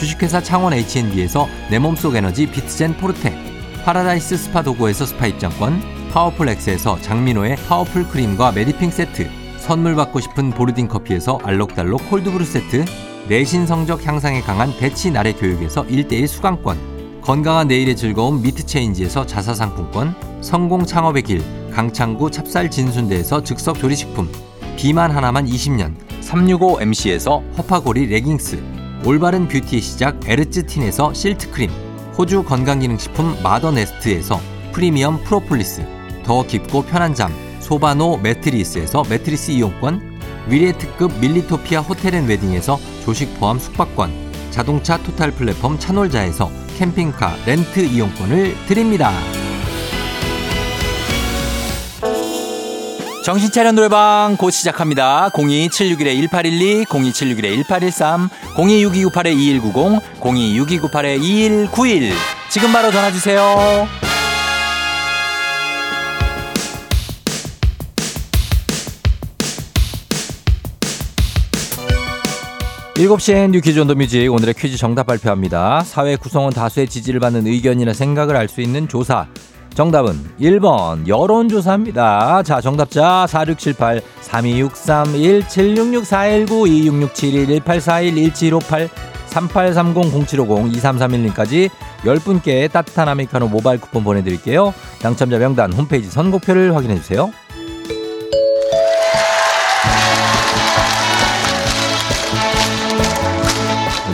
주식회사 0.00 0.40
창원 0.40 0.72
H&B에서 0.72 1.46
내 1.70 1.78
몸속 1.78 2.16
에너지 2.16 2.46
비트젠 2.46 2.96
포르테 2.96 3.36
파라다이스 3.84 4.38
스파 4.38 4.62
도고에서 4.62 5.04
스파 5.04 5.26
입장권, 5.26 5.82
파워풀 6.10 6.48
엑스에서 6.48 6.98
장민호의 7.02 7.56
파워풀 7.68 8.08
크림과 8.08 8.52
메디핑 8.52 8.90
세트, 8.90 9.28
선물 9.58 9.94
받고 9.96 10.20
싶은 10.20 10.52
보르딘 10.52 10.88
커피에서 10.88 11.38
알록달록 11.42 12.08
콜드브루 12.08 12.46
세트, 12.46 12.86
내신 13.28 13.66
성적 13.66 14.06
향상에 14.06 14.40
강한 14.40 14.74
배치 14.78 15.10
나래 15.10 15.34
교육에서 15.34 15.84
1대1 15.84 16.26
수강권, 16.26 17.20
건강한 17.20 17.68
내일의 17.68 17.94
즐거움 17.94 18.40
미트체인지에서 18.40 19.26
자사상품권, 19.26 20.14
성공 20.40 20.86
창업의 20.86 21.22
길 21.24 21.42
강창구 21.72 22.30
찹쌀 22.30 22.70
진순대에서 22.70 23.44
즉석 23.44 23.78
조리식품, 23.78 24.32
비만 24.76 25.10
하나만 25.10 25.44
20년 25.44 25.94
365MC에서 26.22 27.42
허파고리 27.58 28.06
레깅스, 28.06 28.79
올바른 29.04 29.48
뷰티의 29.48 29.80
시작 29.80 30.28
에르쯔틴에서 30.28 31.14
실트 31.14 31.50
크림, 31.50 31.70
호주 32.18 32.42
건강기능식품 32.42 33.42
마더네스트에서 33.42 34.38
프리미엄 34.72 35.22
프로폴리스, 35.24 35.86
더 36.22 36.46
깊고 36.46 36.82
편한 36.82 37.14
잠 37.14 37.32
소바노 37.60 38.18
매트리스에서 38.18 39.04
매트리스 39.08 39.52
이용권, 39.52 40.20
위례 40.48 40.72
특급 40.72 41.18
밀리토피아 41.18 41.80
호텔앤웨딩에서 41.80 42.78
조식 43.04 43.40
포함 43.40 43.58
숙박권, 43.58 44.10
자동차 44.50 44.98
토탈 44.98 45.30
플랫폼 45.30 45.78
차놀자에서 45.78 46.50
캠핑카 46.76 47.36
렌트 47.46 47.80
이용권을 47.80 48.54
드립니다. 48.66 49.12
정신차려 53.22 53.72
노래방 53.72 54.36
곧 54.38 54.50
시작합니다. 54.50 55.28
02761-1812, 55.34 56.86
02761-1813, 56.86 58.30
026298-2190, 58.56 60.00
026298-2191. 60.20 62.12
지금 62.48 62.72
바로 62.72 62.90
전화주세요. 62.90 63.86
7시엔 72.94 73.50
New 73.50 73.60
Quiz 73.62 73.78
on 73.80 73.86
the 73.86 73.94
Music 73.94 74.28
오늘의 74.28 74.54
퀴즈 74.54 74.76
정답 74.76 75.06
발표합니다. 75.06 75.82
사회 75.84 76.16
구성원 76.16 76.52
다수의 76.52 76.86
지지를 76.88 77.18
받는 77.20 77.46
의견이나 77.46 77.94
생각을 77.94 78.36
알 78.36 78.48
수 78.48 78.60
있는 78.60 78.88
조사. 78.88 79.26
정답은 79.74 80.12
1번 80.40 81.06
여론조사입니다. 81.06 82.42
자 82.42 82.60
정답자 82.60 83.26
4678 83.26 84.02
3263 84.20 85.04
1766 85.48 86.06
419 86.06 86.66
2667 86.66 87.46
1841 87.46 88.34
1758 88.34 88.88
3830 89.26 90.26
0750 90.26 90.82
2331님까지 90.82 91.70
10분께 92.04 92.70
따뜻한 92.70 93.08
아메리카노 93.08 93.48
모바일 93.48 93.80
쿠폰 93.80 94.04
보내드릴게요. 94.04 94.74
당첨자 95.00 95.38
명단 95.38 95.72
홈페이지 95.72 96.10
선곡표를 96.10 96.74
확인해주세요. 96.74 97.30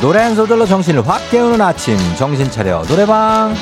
노래 0.02 0.20
한 0.20 0.36
소절로 0.36 0.66
정신을 0.66 1.08
확 1.08 1.30
깨우는 1.30 1.60
아침 1.60 1.96
정신 2.18 2.50
차려 2.50 2.82
노래방 2.84 3.54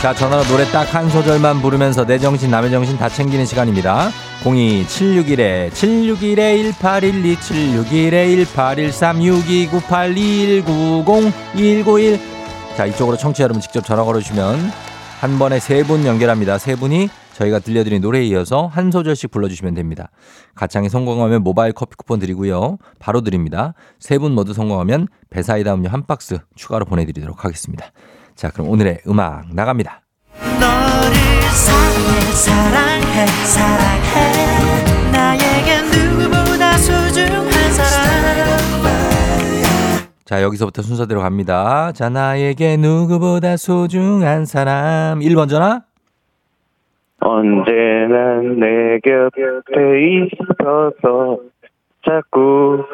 자 0.00 0.14
전화로 0.14 0.44
노래 0.44 0.64
딱 0.66 0.94
한 0.94 1.08
소절만 1.10 1.60
부르면서 1.60 2.04
내 2.06 2.18
정신 2.18 2.50
남의 2.50 2.70
정신 2.70 2.96
다 2.96 3.08
챙기는 3.08 3.44
시간입니다 3.44 4.08
02-761에 4.42 5.70
761에 5.70 6.72
1812 6.78 7.36
761에 7.36 8.46
1813 8.46 9.22
6298 9.22 10.16
2190 10.16 11.32
2191 11.54 12.18
자 12.76 12.86
이쪽으로 12.86 13.16
청취자 13.18 13.44
여러분 13.44 13.60
직접 13.60 13.84
전화 13.84 14.02
걸어 14.04 14.20
주시면 14.20 14.58
한 15.20 15.38
번에 15.38 15.60
세 15.60 15.82
분 15.84 16.06
연결합니다 16.06 16.56
세 16.56 16.74
분이 16.76 17.10
저희가 17.34 17.58
들려드린 17.58 18.00
노래에 18.00 18.24
이어서 18.26 18.66
한 18.66 18.90
소절씩 18.90 19.30
불러주시면 19.30 19.72
됩니다. 19.72 20.10
가창에 20.54 20.90
성공하면 20.90 21.42
모바일 21.42 21.72
커피 21.72 21.94
쿠폰 21.96 22.18
드리고요. 22.18 22.76
바로 22.98 23.22
드립니다. 23.22 23.72
세 23.98 24.18
분 24.18 24.32
모두 24.32 24.52
성공하면 24.52 25.08
배사이다 25.30 25.72
음료 25.72 25.88
한 25.88 26.04
박스 26.06 26.38
추가로 26.54 26.84
보내드리도록 26.84 27.42
하겠습니다. 27.42 27.86
자, 28.40 28.50
그럼 28.50 28.70
오늘의 28.70 29.00
음악 29.06 29.54
나갑니다. 29.54 30.00
너를 30.58 31.12
사랑해, 32.32 33.26
사랑해, 33.44 35.12
나에게 35.12 35.82
누구보다 35.82 36.72
소중한 36.78 37.52
사람. 37.74 38.48
자, 40.24 40.42
여기서부터 40.42 40.80
순서대로 40.80 41.20
갑니다. 41.20 41.92
자, 41.92 42.08
나에게 42.08 42.78
누구보다 42.78 43.58
소중한 43.58 44.46
사람. 44.46 45.18
1번 45.20 45.50
전화. 45.50 45.82
언제나 47.20 48.40
내 48.58 49.00
곁에 49.00 49.42
있어서 50.16 51.40
자꾸 52.06 52.86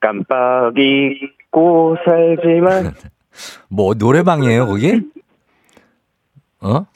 깜빡 0.00 0.74
잊고 0.76 1.96
살지만 2.04 2.92
뭐 3.68 3.94
노래방이에요 3.94 4.66
거기? 4.66 5.02
어? 6.60 6.86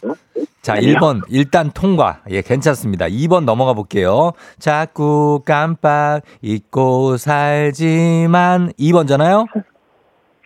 자, 0.61 0.76
1번 0.76 1.22
일단 1.28 1.70
통과. 1.72 2.20
예, 2.30 2.40
괜찮습니다. 2.42 3.06
2번 3.06 3.44
넘어가 3.44 3.75
볼게요. 3.75 4.32
자꾸 4.58 5.42
깜빡 5.44 6.22
잊고 6.40 7.16
살지만 7.16 8.72
2번잖아요? 8.78 9.46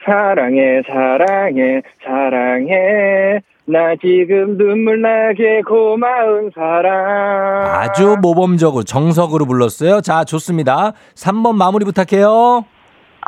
사랑해 0.05 0.83
사랑해 0.87 1.83
사랑해 2.05 3.41
나 3.67 3.97
지금 4.01 4.57
눈물 4.57 5.03
나게 5.03 5.61
고마운 5.63 6.51
사람. 6.55 7.67
아주 7.81 8.17
모범적으로 8.23 8.85
정석으로 8.85 9.45
불렀어요. 9.45 10.01
자, 10.01 10.25
좋습니다. 10.25 10.93
3번 11.15 11.57
마무리 11.57 11.85
부탁해요. 11.85 12.65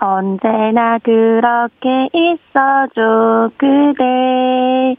언제나 0.00 0.98
그렇게 1.02 2.08
있어줘 2.12 3.50
그대 3.58 4.96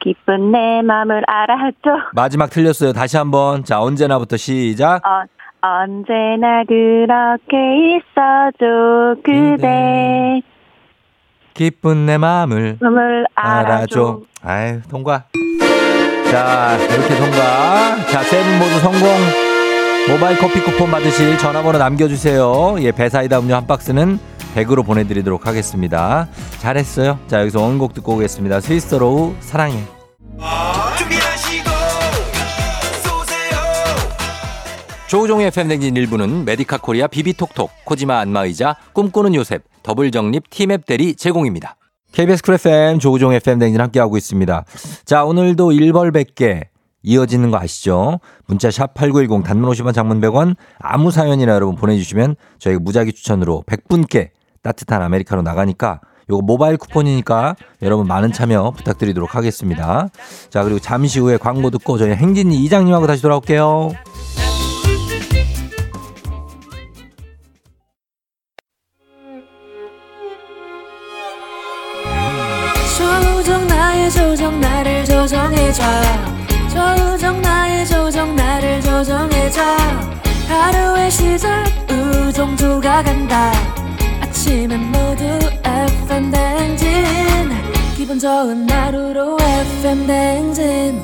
기쁜 0.00 0.52
내 0.52 0.82
맘을 0.82 1.22
알아줘 1.26 2.10
마지막 2.14 2.50
틀렸어요. 2.50 2.92
다시 2.92 3.16
한번. 3.16 3.64
자, 3.64 3.80
언제나부터 3.80 4.36
시작. 4.36 5.00
어, 5.06 5.22
언제나 5.60 6.64
그렇게 6.64 7.96
있어줘 7.96 9.14
그대 9.24 10.42
기쁜 11.54 12.06
내 12.06 12.18
마음을 12.18 12.76
맘을 12.80 13.26
알아줘. 13.34 13.64
알아줘. 13.74 14.20
아유, 14.44 14.80
통과. 14.90 15.24
자, 16.30 16.76
이렇게 16.78 17.14
통과. 17.16 17.96
자, 18.10 18.22
세 18.22 18.42
분 18.42 18.58
모두 18.58 18.78
성공. 18.80 19.08
모바일 20.10 20.36
커피 20.38 20.60
쿠폰 20.60 20.90
받으실 20.90 21.38
전화번호 21.38 21.78
남겨주세요. 21.78 22.74
예, 22.80 22.90
배사이다 22.90 23.38
음료 23.38 23.54
한 23.54 23.66
박스는 23.68 24.18
100으로 24.54 24.84
보내드리도록 24.84 25.46
하겠습니다. 25.46 26.28
잘했어요. 26.58 27.18
자, 27.26 27.40
여기서 27.40 27.60
원곡 27.60 27.94
듣고 27.94 28.14
오겠습니다. 28.14 28.60
스위스로우 28.60 29.34
사랑해. 29.40 29.82
조우종의 35.08 35.50
FM대행진 35.50 35.94
1부는 35.94 36.46
메디카 36.46 36.78
코리아 36.78 37.06
비비톡톡, 37.06 37.70
코지마 37.84 38.18
안마의자, 38.20 38.76
꿈꾸는 38.94 39.34
요셉, 39.34 39.62
더블정립 39.82 40.48
티맵 40.48 40.86
대리 40.86 41.14
제공입니다. 41.14 41.76
KBS 42.12 42.42
쿨 42.42 42.54
FM 42.54 42.98
조우종 42.98 43.34
FM대행진 43.34 43.80
함께하고 43.80 44.16
있습니다. 44.16 44.64
자, 45.04 45.24
오늘도 45.24 45.72
1벌 45.72 46.14
100개 46.14 46.62
이어지는 47.02 47.50
거 47.50 47.58
아시죠? 47.58 48.20
문자 48.46 48.70
샵 48.70 48.94
8910 48.94 49.44
단문 49.44 49.70
50원 49.70 49.92
장문 49.92 50.20
100원 50.20 50.56
아무 50.78 51.10
사연이나 51.10 51.52
여러분 51.52 51.74
보내주시면 51.74 52.36
저희가 52.58 52.80
무작위 52.80 53.12
추첨으로 53.12 53.64
100분께 53.66 54.30
따뜻한 54.62 55.02
아메리카노 55.02 55.42
나가니까 55.42 56.00
요거 56.30 56.42
모바일 56.42 56.76
쿠폰이니까 56.76 57.56
여러분 57.82 58.06
많은 58.06 58.32
참여 58.32 58.72
부탁드리도록 58.76 59.34
하겠습니다. 59.34 60.08
자, 60.50 60.62
그리고 60.62 60.78
잠시 60.78 61.18
후에 61.18 61.36
광고 61.36 61.70
듣고 61.70 61.98
저희 61.98 62.12
행진이 62.12 62.56
이장님하고 62.64 63.06
다시 63.06 63.22
돌아올게요. 63.22 63.90
조정 72.96 73.66
나의 73.66 74.10
조정 74.10 74.60
나를 74.60 75.04
조정해줘 75.04 75.82
조정 76.68 77.42
나의 77.42 77.86
조정 77.86 78.36
나를 78.36 78.80
조정해줘 78.80 79.60
하루의 80.48 81.10
시절 81.10 81.64
우정조가 81.90 83.02
간다 83.02 83.52
아침엔 84.42 84.90
모두 84.90 85.22
FM 85.64 86.32
댕진 86.32 87.04
기분 87.96 88.18
좋은 88.18 88.68
하루로 88.68 89.38
FM 89.40 90.04
댕진 90.04 91.00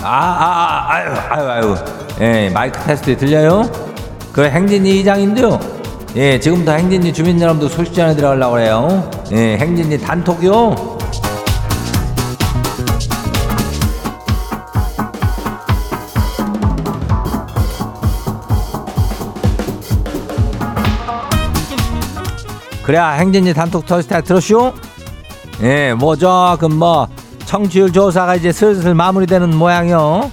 아, 0.00 0.06
아, 0.06 0.46
아, 0.46 0.94
아유, 0.94 1.10
아유, 1.28 1.48
아유. 1.50 1.76
예, 2.20 2.50
마이크 2.50 2.78
테스트 2.84 3.16
들려요? 3.16 3.68
그 4.32 4.44
행진이 4.44 5.00
이장인데요. 5.00 5.58
예, 6.14 6.38
지금부터 6.38 6.70
행진이 6.70 7.12
주민 7.12 7.40
여러분들 7.40 7.68
소식 7.68 7.92
전해드리려고 7.94 8.52
그래요. 8.52 9.10
예, 9.32 9.56
행진이 9.58 9.98
단톡이요. 9.98 10.99
그래야 22.90 23.10
행진이 23.10 23.54
단톡 23.54 23.86
터스트 23.86 24.20
들었슈? 24.24 24.72
예, 25.62 25.94
뭐, 25.94 26.16
저, 26.16 26.56
그, 26.58 26.66
뭐, 26.66 27.06
청취율 27.46 27.92
조사가 27.92 28.34
이제 28.34 28.50
슬슬 28.50 28.96
마무리되는 28.96 29.56
모양이요. 29.56 30.28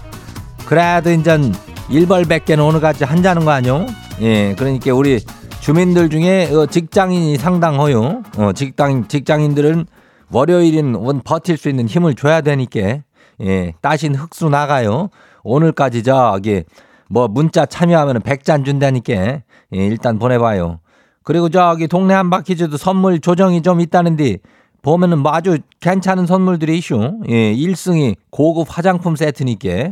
그래도 0.66 1.12
인전 1.12 1.54
일벌백개는 1.88 2.64
오늘까지 2.64 3.04
한자는 3.04 3.46
거 3.46 3.52
아니요? 3.52 3.86
예, 4.22 4.56
그러니까 4.56 4.92
우리 4.96 5.20
주민들 5.60 6.10
중에 6.10 6.52
어, 6.52 6.66
직장인이 6.66 7.38
상당허요. 7.38 8.24
어, 8.38 8.52
직장, 8.54 9.08
직장인들은 9.08 9.86
월요일인 10.32 10.96
원 10.96 11.22
버틸 11.24 11.58
수 11.58 11.70
있는 11.70 11.88
힘을 11.88 12.16
줘야 12.16 12.42
되니까, 12.42 13.04
예, 13.44 13.74
따신 13.84 14.16
흑수 14.16 14.50
나가요. 14.50 15.10
오늘까지 15.44 16.02
저기, 16.02 16.64
뭐, 17.08 17.28
문자 17.28 17.68
참여하면 17.68 18.24
백잔 18.24 18.64
준다니까, 18.64 19.14
예, 19.14 19.44
일단 19.74 20.18
보내봐요. 20.18 20.80
그리고 21.28 21.50
저기 21.50 21.90
동네 21.90 22.14
한바퀴즈도 22.14 22.78
선물 22.78 23.20
조정이 23.20 23.62
좀 23.62 23.82
있다는데 23.82 24.38
보면은 24.82 25.18
뭐 25.20 25.34
아주 25.34 25.58
괜찮은 25.82 26.26
선물들이 26.26 26.78
이슈. 26.78 27.20
예, 27.28 27.54
1승이 27.54 28.16
고급 28.30 28.66
화장품 28.70 29.18
세트니까. 29.18 29.92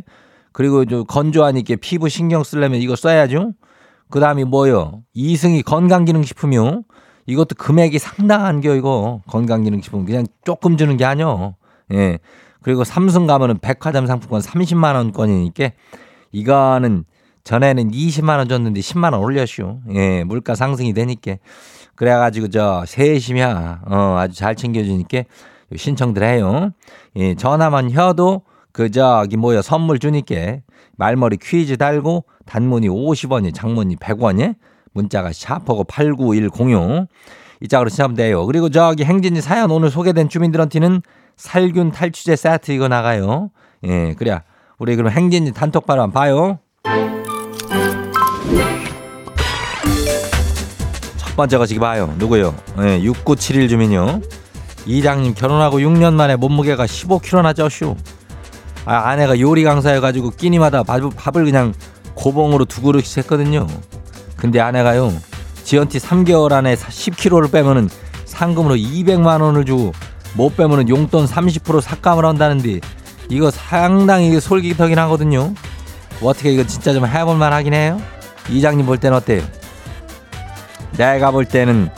그리고 0.54 0.86
저 0.86 1.04
건조하니까 1.04 1.76
피부 1.82 2.08
신경 2.08 2.46
쓰려면 2.46 2.80
이거 2.80 2.96
써야죠. 2.96 3.52
그 4.10 4.22
다음이 4.22 4.46
뭐요? 4.46 5.02
2승이 5.14 5.66
건강기능식품이요. 5.66 6.84
이것도 7.26 7.56
금액이 7.58 8.00
상당한 8.00 8.62
게 8.62 8.74
이거 8.74 9.20
건강기능식품 9.28 10.06
그냥 10.06 10.26
조금 10.46 10.78
주는 10.78 10.96
게 10.96 11.04
아니요. 11.04 11.56
예. 11.92 12.20
그리고 12.62 12.84
3승 12.84 13.28
가면은 13.28 13.58
백화점 13.60 14.08
상품권 14.08 14.40
30만 14.40 14.96
원권이니까 14.96 15.72
이거는 16.32 17.04
전에는 17.46 17.92
20만 17.92 18.38
원 18.38 18.50
줬는데 18.50 18.82
10만 18.82 19.14
원 19.14 19.22
올렸슈. 19.22 19.80
예, 19.94 20.24
물가 20.24 20.56
상승이 20.56 20.94
되니까. 20.94 21.36
그래가지고 21.96 22.50
저 22.50 22.84
세심이야. 22.86 23.84
어, 23.86 24.18
아주 24.20 24.36
잘 24.36 24.56
챙겨주니까 24.56 25.24
신청들 25.74 26.24
해요. 26.24 26.72
예, 27.16 27.36
전화만 27.36 27.92
혀도 27.92 28.42
그 28.72 28.92
저기 28.92 29.38
뭐야 29.38 29.62
선물 29.62 30.00
주니까 30.00 30.58
말머리 30.98 31.38
퀴즈 31.38 31.78
달고 31.78 32.26
단문이 32.46 32.90
50원이 32.90 33.54
장문이 33.54 33.96
100원이 33.98 34.56
문자가 34.94 35.32
샤퍼고 35.32 35.86
89106 35.86 37.08
이 37.62 37.68
짝으로 37.68 37.90
시작하면 37.90 38.18
돼요. 38.18 38.46
그리고 38.48 38.70
저기 38.70 39.06
행진이 39.06 39.42
사연 39.42 39.72
오늘 39.72 39.92
소개된 39.92 40.30
주민들한테는 40.30 41.02
살균 41.38 41.92
탈취제 41.92 42.36
세트 42.36 42.72
이거 42.72 42.88
나가요. 42.88 43.52
예, 43.84 44.14
그래. 44.18 44.42
우리 44.78 44.96
그럼 44.96 45.12
행진이 45.12 45.54
단톡방 45.54 46.00
한번 46.00 46.12
봐요. 46.12 47.15
첫 51.36 51.38
번째 51.38 51.58
거시기 51.58 51.82
봐요. 51.82 52.16
누구요? 52.18 52.56
예, 52.80 53.02
6971 53.04 53.68
주민요. 53.68 54.22
이장님 54.86 55.34
결혼하고 55.34 55.80
6년 55.80 56.14
만에 56.14 56.38
몸무게가 56.38 56.86
15kg나 56.86 57.54
쪘슈. 57.54 57.98
아, 58.86 59.10
아내가 59.10 59.38
요리 59.42 59.66
강사여가지고 59.66 60.30
끼니마다 60.30 60.84
밥을, 60.84 61.10
밥을 61.14 61.44
그냥 61.44 61.74
고봉으로 62.14 62.64
두 62.64 62.82
그릇씩 62.82 63.18
했거든요. 63.18 63.68
근데 64.38 64.62
아내가요. 64.62 65.12
지연티 65.66 65.98
3개월 65.98 66.54
안에 66.54 66.76
10kg를 66.76 67.52
빼면은 67.52 67.90
상금으로 68.24 68.76
200만 68.76 69.42
원을 69.42 69.66
주고 69.66 69.92
못 70.36 70.56
빼면은 70.56 70.88
용돈 70.88 71.26
30% 71.26 71.82
삭감을 71.82 72.24
한다는데 72.24 72.80
이거 73.28 73.52
상당히 73.52 74.40
솔깃하긴 74.40 74.98
하거든요. 75.00 75.54
뭐 76.22 76.30
어떻게 76.30 76.54
이거 76.54 76.66
진짜 76.66 76.94
좀 76.94 77.06
해볼 77.06 77.36
만하긴 77.36 77.74
해요. 77.74 78.02
이장님 78.50 78.86
볼 78.86 78.98
때는 78.98 79.18
어때요? 79.18 79.42
내가 80.98 81.32
볼 81.32 81.46
때는 81.46 81.90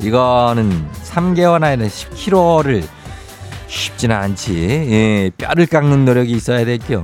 이거는 0.00 0.88
3개월 1.04 1.62
안에 1.62 1.86
10kg를 1.88 2.84
쉽지는 3.68 4.16
않지. 4.16 4.54
예, 4.90 5.30
뼈를 5.38 5.66
깎는 5.66 6.04
노력이 6.04 6.32
있어야 6.32 6.64
될게요. 6.64 7.02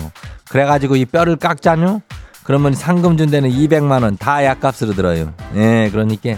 그래가지고 0.48 0.96
이 0.96 1.04
뼈를 1.04 1.36
깎자뇨? 1.36 2.00
그러면 2.42 2.74
상금 2.74 3.16
준 3.16 3.30
데는 3.30 3.50
200만 3.50 4.02
원 4.02 4.16
다 4.16 4.44
약값으로 4.44 4.94
들어요. 4.94 5.32
예, 5.54 5.88
그러니까 5.92 6.36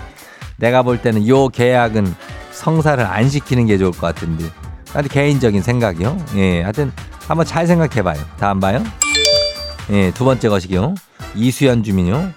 내가 0.56 0.82
볼 0.82 1.00
때는 1.00 1.26
요 1.28 1.48
계약은 1.48 2.14
성사를 2.52 3.04
안 3.04 3.28
시키는 3.28 3.66
게 3.66 3.78
좋을 3.78 3.92
것 3.92 4.00
같은데. 4.00 4.44
나도 4.92 5.08
개인적인 5.08 5.62
생각이요. 5.62 6.16
예, 6.36 6.62
하여튼 6.62 6.92
한번 7.26 7.46
잘 7.46 7.66
생각해봐요. 7.66 8.20
다음 8.38 8.60
봐요. 8.60 8.82
예, 9.90 10.10
두 10.12 10.24
번째 10.24 10.48
것이요. 10.48 10.94
이수연 11.36 11.82
주민요. 11.84 12.30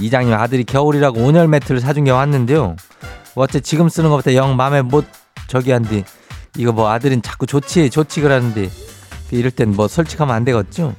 이장님 0.00 0.34
아들이 0.34 0.64
겨울이라고 0.64 1.20
온열 1.20 1.48
매트를 1.48 1.80
사준 1.80 2.04
게 2.04 2.10
왔는데요. 2.10 2.76
뭐 3.34 3.44
어째 3.44 3.60
지금 3.60 3.88
쓰는 3.88 4.10
것보다 4.10 4.34
영 4.34 4.56
마음에 4.56 4.82
못 4.82 5.04
저기 5.48 5.70
한디 5.72 6.04
이거 6.56 6.72
뭐 6.72 6.90
아들은 6.90 7.22
자꾸 7.22 7.46
좋지 7.46 7.90
좋지 7.90 8.20
그러는데 8.20 8.70
이럴 9.30 9.50
땐 9.50 9.72
뭐 9.74 9.88
솔직하면 9.88 10.34
안 10.34 10.44
되겠죠? 10.44 10.94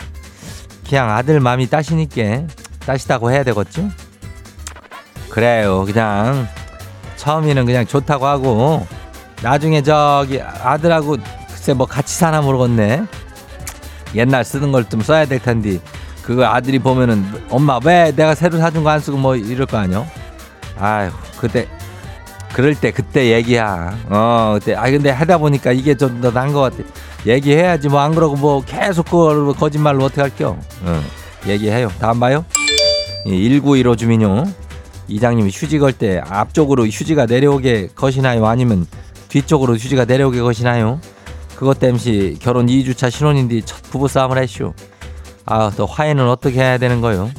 그냥 0.88 1.10
아들 1.12 1.40
마음이 1.40 1.68
따시니까 1.68 2.48
따시다고 2.86 3.32
해야 3.32 3.44
되겠죠? 3.44 3.90
그래요 5.30 5.86
그냥 5.86 6.48
처음에는 7.16 7.66
그냥 7.66 7.86
좋다고 7.88 8.26
하고 8.26 8.86
나중에 9.42 9.82
저기 9.82 10.42
아들하고 10.42 11.18
글쎄 11.50 11.74
뭐 11.74 11.86
같이 11.88 12.16
사나 12.16 12.42
모르겠네 12.42 13.06
옛날 14.16 14.44
쓰는 14.46 14.72
걸 14.72 14.84
좀 14.90 15.02
써야 15.02 15.26
될 15.26 15.40
텐데 15.40 15.80
그거 16.26 16.46
아들이 16.46 16.80
보면은 16.80 17.24
엄마 17.50 17.80
왜 17.84 18.12
내가 18.16 18.34
새로 18.36 18.58
사준 18.58 18.84
거 18.84 18.90
안 18.90 19.00
쓰고 19.00 19.18
뭐 19.18 19.36
이럴 19.36 19.66
거 19.68 19.78
아니요? 19.78 20.08
아휴 20.80 21.12
그때 21.40 21.68
그럴 22.54 22.74
때 22.76 22.92
그때 22.92 23.32
얘기야. 23.34 23.98
어 24.10 24.56
그때 24.60 24.76
아 24.76 24.90
근데 24.90 25.10
하다 25.10 25.38
보니까 25.38 25.72
이게 25.72 25.96
좀더 25.96 26.32
나은 26.32 26.54
것 26.54 26.62
같아. 26.62 26.78
얘기해야지 27.26 27.90
뭐 27.90 28.00
안 28.02 28.16
그러고 28.16 28.36
뭐 28.36 28.64
계속 28.66 29.06
그걸 29.06 29.54
거짓말로 29.54 30.06
어떻게 30.06 30.22
할게요? 30.22 30.58
어, 30.84 31.04
얘기해요. 31.48 31.92
다음 32.00 32.20
봐요. 32.20 32.46
1915 33.26 33.96
주민요. 33.96 34.46
이장님이 35.08 35.50
휴지 35.54 35.78
걸 35.80 35.92
때 35.94 36.22
앞쪽으로 36.28 36.86
휴지가 36.88 37.26
내려오게 37.26 37.90
거시나요? 37.96 38.46
아니면 38.48 38.86
뒤쪽으로 39.30 39.74
휴지가 39.76 40.06
내려오게 40.06 40.42
거시나요? 40.42 41.00
그것 41.56 41.80
땜시 41.80 42.38
결혼 42.42 42.68
2주차 42.68 43.12
신혼인데 43.12 43.62
첫 43.62 43.82
부부싸움을 43.92 44.38
했쇼. 44.40 44.74
아, 45.46 45.72
또 45.76 45.86
화해는 45.86 46.28
어떻게 46.28 46.60
해야 46.60 46.78
되는 46.78 47.02
거요? 47.02 47.30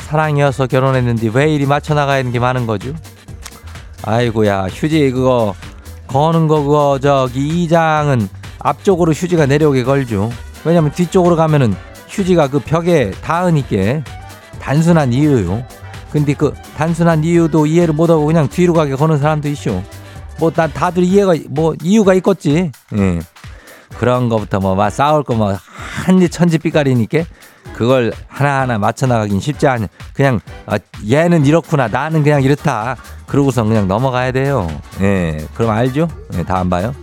사랑이어서 0.00 0.66
결혼했는데 0.66 1.30
왜 1.32 1.52
이리 1.54 1.64
맞춰 1.66 1.94
나가야 1.94 2.18
하는 2.18 2.32
게 2.32 2.38
많은 2.38 2.66
거죠? 2.66 2.92
아이고야, 4.02 4.66
휴지 4.66 5.10
그거 5.12 5.54
거는 6.08 6.48
거 6.48 6.62
그거 6.62 6.98
저기 7.00 7.62
이장은 7.62 8.28
앞쪽으로 8.58 9.12
휴지가 9.12 9.46
내려오게 9.46 9.84
걸죠. 9.84 10.30
왜냐면 10.64 10.92
뒤쪽으로 10.92 11.36
가면은 11.36 11.74
휴지가 12.08 12.48
그 12.48 12.58
벽에 12.58 13.10
닿으니까 13.22 14.02
단순한 14.60 15.12
이유요. 15.12 15.64
근데 16.10 16.34
그 16.34 16.52
단순한 16.76 17.24
이유도 17.24 17.64
이해를 17.66 17.94
못하고 17.94 18.26
그냥 18.26 18.48
뒤로 18.48 18.74
가게 18.74 18.94
거는 18.94 19.18
사람도 19.18 19.48
있쇼. 19.48 19.82
뭐 20.38 20.50
다, 20.50 20.66
다들 20.66 21.04
이해가 21.04 21.34
뭐 21.48 21.74
이유가 21.82 22.12
있겠지. 22.14 22.70
예. 22.96 23.18
그런 23.96 24.28
거부터 24.28 24.60
뭐 24.60 24.90
싸울 24.90 25.22
거뭐 25.22 25.56
한지 26.04 26.28
천지 26.28 26.58
삐까리니까 26.58 27.24
그걸 27.82 28.12
하나하나 28.28 28.78
맞춰 28.78 29.08
나가긴 29.08 29.40
쉽지 29.40 29.66
않아. 29.66 29.88
그냥 30.14 30.38
아, 30.66 30.78
얘는 31.10 31.44
이렇구나. 31.46 31.88
나는 31.88 32.22
그냥 32.22 32.40
이렇다. 32.40 32.94
그러고서 33.26 33.64
그냥 33.64 33.88
넘어가야 33.88 34.30
돼요. 34.30 34.68
예. 35.00 35.44
그럼 35.54 35.72
알죠? 35.72 36.06
예, 36.34 36.44
다음 36.44 36.70
봐요. 36.70 36.94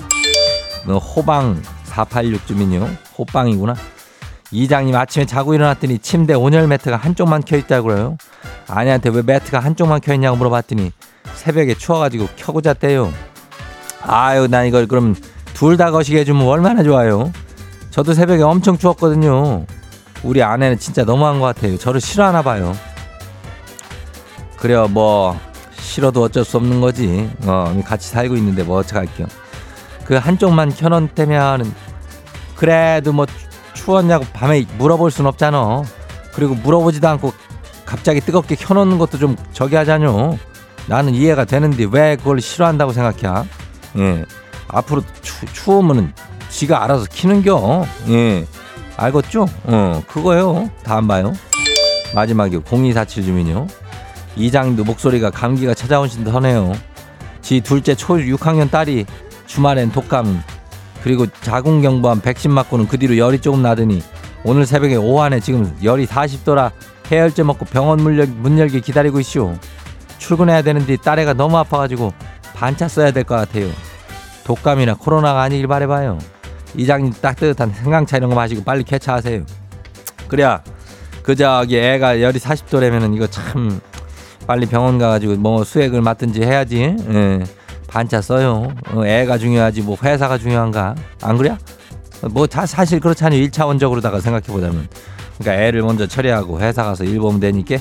너 0.87 0.97
호방 0.97 1.61
486 1.83 2.47
주민요. 2.47 2.89
호빵이구나. 3.17 3.75
이장님 4.51 4.95
아침에 4.95 5.25
자고 5.25 5.53
일어났더니 5.53 5.99
침대 5.99 6.33
온열 6.33 6.65
매트가 6.67 6.95
한쪽만 6.95 7.43
켜 7.43 7.57
있다고 7.57 7.89
그래요. 7.89 8.17
아내한테 8.69 9.09
왜 9.09 9.21
매트가 9.21 9.59
한쪽만 9.59 9.99
켜 9.99 10.13
있냐고 10.13 10.37
물어봤더니 10.37 10.93
새벽에 11.35 11.73
추워가지고 11.73 12.29
켜고 12.37 12.61
잤대요. 12.61 13.11
아유, 14.01 14.47
난 14.49 14.65
이걸 14.65 14.87
그럼 14.87 15.13
둘 15.53 15.75
다 15.75 15.91
거시게 15.91 16.19
해주면 16.19 16.47
얼마나 16.47 16.83
좋아요. 16.83 17.33
저도 17.89 18.13
새벽에 18.13 18.43
엄청 18.43 18.77
추웠거든요. 18.77 19.65
우리 20.23 20.43
아내는 20.43 20.77
진짜 20.79 21.03
너무한 21.03 21.39
것 21.39 21.45
같아요. 21.45 21.77
저를 21.77 22.01
싫어하나 22.01 22.41
봐요. 22.41 22.75
그래요, 24.57 24.87
뭐 24.87 25.39
싫어도 25.79 26.23
어쩔 26.23 26.43
수 26.43 26.57
없는 26.57 26.81
거지. 26.81 27.29
어, 27.43 27.81
같이 27.85 28.09
살고 28.09 28.35
있는데 28.35 28.63
뭐 28.63 28.79
어떡할게요. 28.79 29.27
그 30.05 30.15
한쪽만 30.15 30.73
켜놓다면은 30.75 31.73
그래도 32.55 33.13
뭐 33.13 33.25
추웠냐고 33.73 34.25
밤에 34.33 34.65
물어볼 34.77 35.11
순 35.11 35.25
없잖아. 35.25 35.83
그리고 36.33 36.55
물어보지도 36.55 37.07
않고 37.07 37.33
갑자기 37.85 38.19
뜨겁게 38.19 38.55
켜놓는 38.55 38.97
것도 38.99 39.17
좀 39.17 39.35
저기 39.53 39.75
하자뇨. 39.75 40.37
나는 40.87 41.13
이해가 41.13 41.45
되는데 41.45 41.85
왜 41.89 42.15
그걸 42.15 42.41
싫어한다고 42.41 42.91
생각해? 42.93 43.47
예. 43.97 44.25
앞으로 44.67 45.03
추, 45.21 45.45
추우면은 45.47 46.13
지가 46.49 46.83
알아서 46.83 47.05
키는겨. 47.05 47.85
예. 48.09 48.45
알겠죠? 48.99 49.47
어, 49.63 50.03
그거요. 50.07 50.69
다안 50.83 51.07
봐요. 51.07 51.33
마지막에 52.13 52.57
0247 52.57 53.23
주민요. 53.23 53.67
이장도 54.35 54.83
목소리가 54.83 55.29
감기가 55.31 55.73
찾아오신 55.73 56.23
듯 56.23 56.33
하네요. 56.35 56.73
지 57.41 57.61
둘째 57.61 57.95
초 57.95 58.15
6학년 58.17 58.69
딸이 58.69 59.05
주말엔 59.47 59.91
독감 59.91 60.43
그리고 61.03 61.25
자궁경부암 61.41 62.21
백신 62.21 62.51
맞고는 62.51 62.87
그 62.87 62.97
뒤로 62.99 63.17
열이 63.17 63.39
조금 63.39 63.61
나더니 63.61 64.01
오늘 64.43 64.65
새벽에 64.65 64.95
오한에 64.95 65.39
지금 65.39 65.75
열이 65.83 66.05
40도라 66.05 66.71
해열제 67.11 67.43
먹고 67.43 67.65
병원 67.65 67.99
문, 68.03 68.17
열, 68.19 68.27
문 68.27 68.59
열기 68.59 68.81
기다리고 68.81 69.19
있쇼. 69.19 69.55
출근해야 70.17 70.61
되는데 70.61 70.97
딸애가 70.97 71.33
너무 71.33 71.57
아파가지고 71.57 72.13
반차 72.53 72.87
써야 72.87 73.11
될 73.11 73.23
것 73.23 73.35
같아요. 73.35 73.69
독감이나 74.43 74.95
코로나가 74.95 75.41
아니길 75.41 75.67
바래봐요. 75.67 76.19
이장님 76.75 77.13
따뜻한 77.21 77.73
생강차 77.73 78.17
이런 78.17 78.29
거 78.29 78.35
마시고 78.35 78.63
빨리 78.63 78.83
쾌차하세요. 78.83 79.43
그래야 80.27 80.61
그 81.23 81.35
저기 81.35 81.77
애가 81.77 82.21
열이 82.21 82.39
40도라면은 82.39 83.15
이거 83.15 83.27
참 83.27 83.79
빨리 84.47 84.65
병원 84.65 84.97
가가지고 84.97 85.35
뭐 85.35 85.63
수액을 85.63 86.01
맞든지 86.01 86.41
해야지. 86.41 86.95
예. 87.09 87.39
반차 87.87 88.21
써요. 88.21 88.71
어, 88.93 89.05
애가 89.05 89.37
중요하지 89.39 89.81
뭐 89.81 89.97
회사가 90.01 90.37
중요한가? 90.37 90.95
안 91.23 91.37
그래? 91.37 91.57
뭐 92.31 92.45
다 92.47 92.65
사실 92.65 92.99
그렇잖아요. 92.99 93.41
1차원적으로다가 93.47 94.21
생각해 94.21 94.45
보자면. 94.47 94.87
그러니까 95.39 95.63
애를 95.65 95.81
먼저 95.81 96.05
처리하고 96.05 96.59
회사 96.59 96.83
가서 96.83 97.03
일 97.03 97.19
보면 97.19 97.39
되니까 97.39 97.77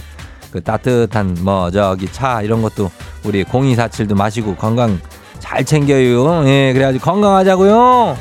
그 0.50 0.62
따뜻한 0.62 1.36
뭐 1.40 1.70
저기 1.70 2.10
차 2.10 2.40
이런 2.42 2.62
것도 2.62 2.90
우리 3.24 3.44
0247도 3.44 4.14
마시고 4.16 4.54
건강 4.56 4.98
잘 5.40 5.64
챙겨요. 5.64 6.46
예, 6.48 6.72
그래가지고 6.72 7.04
건강하자고요. 7.04 8.16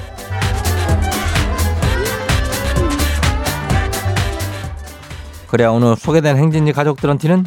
그래 5.49 5.65
오늘 5.65 5.95
소개된 5.95 6.37
행진이 6.37 6.73
가족들한테는 6.73 7.45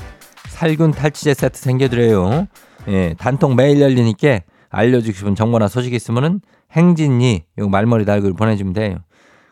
살균 0.49 0.91
탈취제 0.93 1.35
세트 1.35 1.61
챙겨드려요. 1.61 2.47
예, 2.89 3.15
단통 3.19 3.57
매일 3.57 3.81
열리니까 3.81 4.41
알려주고 4.71 5.17
싶은 5.17 5.35
정보나 5.35 5.69
소식 5.69 5.93
있으면은 5.93 6.41
행진이 6.73 7.43
요 7.59 7.69
말머리 7.69 8.05
달고 8.05 8.35
보내주면 8.35 8.73
돼요. 8.73 8.97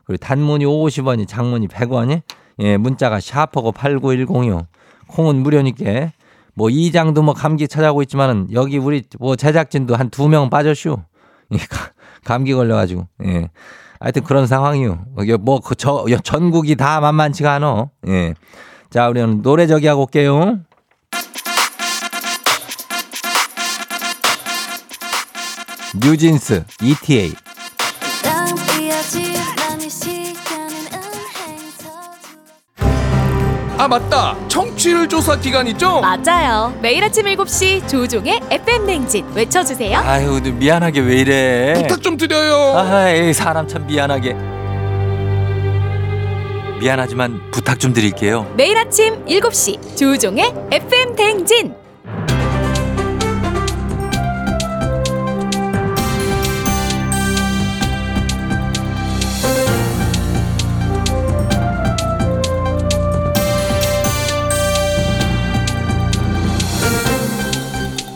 그리고 0.05 0.25
단문이 0.25 0.65
50원이 0.65 1.29
장문이 1.29 1.69
100원이 1.69 2.23
예, 2.61 2.77
문자가 2.77 3.21
샤퍼고 3.21 3.73
8910이요. 3.73 4.67
콩은 5.09 5.37
무료니까 5.37 6.13
뭐 6.55 6.71
이장도 6.71 7.23
뭐 7.23 7.35
감기 7.35 7.69
찾아오고 7.69 8.03
있지만은 8.03 8.49
여기 8.53 8.79
우리 8.79 9.05
뭐 9.19 9.37
제작진도 9.37 9.95
한 9.95 10.11
두 10.11 10.29
명 10.29 10.49
빠졌슈. 10.51 10.97
예, 11.55 11.59
감기 12.25 12.55
걸려가지고 12.55 13.07
예. 13.27 13.51
하여튼 14.01 14.23
그런 14.23 14.47
상황이요. 14.47 15.07
여기 15.19 15.33
뭐그 15.37 15.75
저 15.77 16.05
전국이 16.23 16.77
다 16.77 17.01
만만치가 17.01 17.55
않어. 17.55 17.91
예. 18.07 18.35
자, 18.91 19.09
우리는 19.09 19.43
노래 19.43 19.67
저기 19.67 19.87
하고 19.87 20.03
올게요. 20.03 20.61
뉴진스 26.01 26.65
ETA 26.83 27.35
아 33.79 33.87
맞다 33.87 34.37
청취율 34.49 35.09
조사 35.09 35.37
기간 35.39 35.69
있죠? 35.69 36.01
맞아요. 36.01 36.75
매일 36.83 37.05
아침 37.05 37.27
7시 37.27 37.87
조종의 37.89 38.41
FM 38.51 38.87
냉진 38.87 39.25
외쳐주세요. 39.35 39.97
아유 39.99 40.41
미안하게 40.43 41.01
왜 41.01 41.17
이래 41.21 41.73
부탁 41.75 42.03
좀 42.03 42.17
드려요 42.17 42.77
아이 42.77 43.33
사람 43.33 43.69
참 43.69 43.87
미안하게 43.87 44.35
미안하지만 46.81 47.41
부탁 47.53 47.79
좀 47.79 47.93
드릴게요 47.93 48.53
매일 48.57 48.77
아침 48.79 49.25
7시 49.27 49.97
조종의 49.97 50.53
FM 50.73 51.15
냉진. 51.15 51.88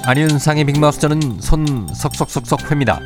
안윤상의 0.04 0.64
빅마우스 0.64 1.00
저는 1.00 1.38
손 1.40 1.88
석석석석 1.94 2.70
회입니다 2.70 3.00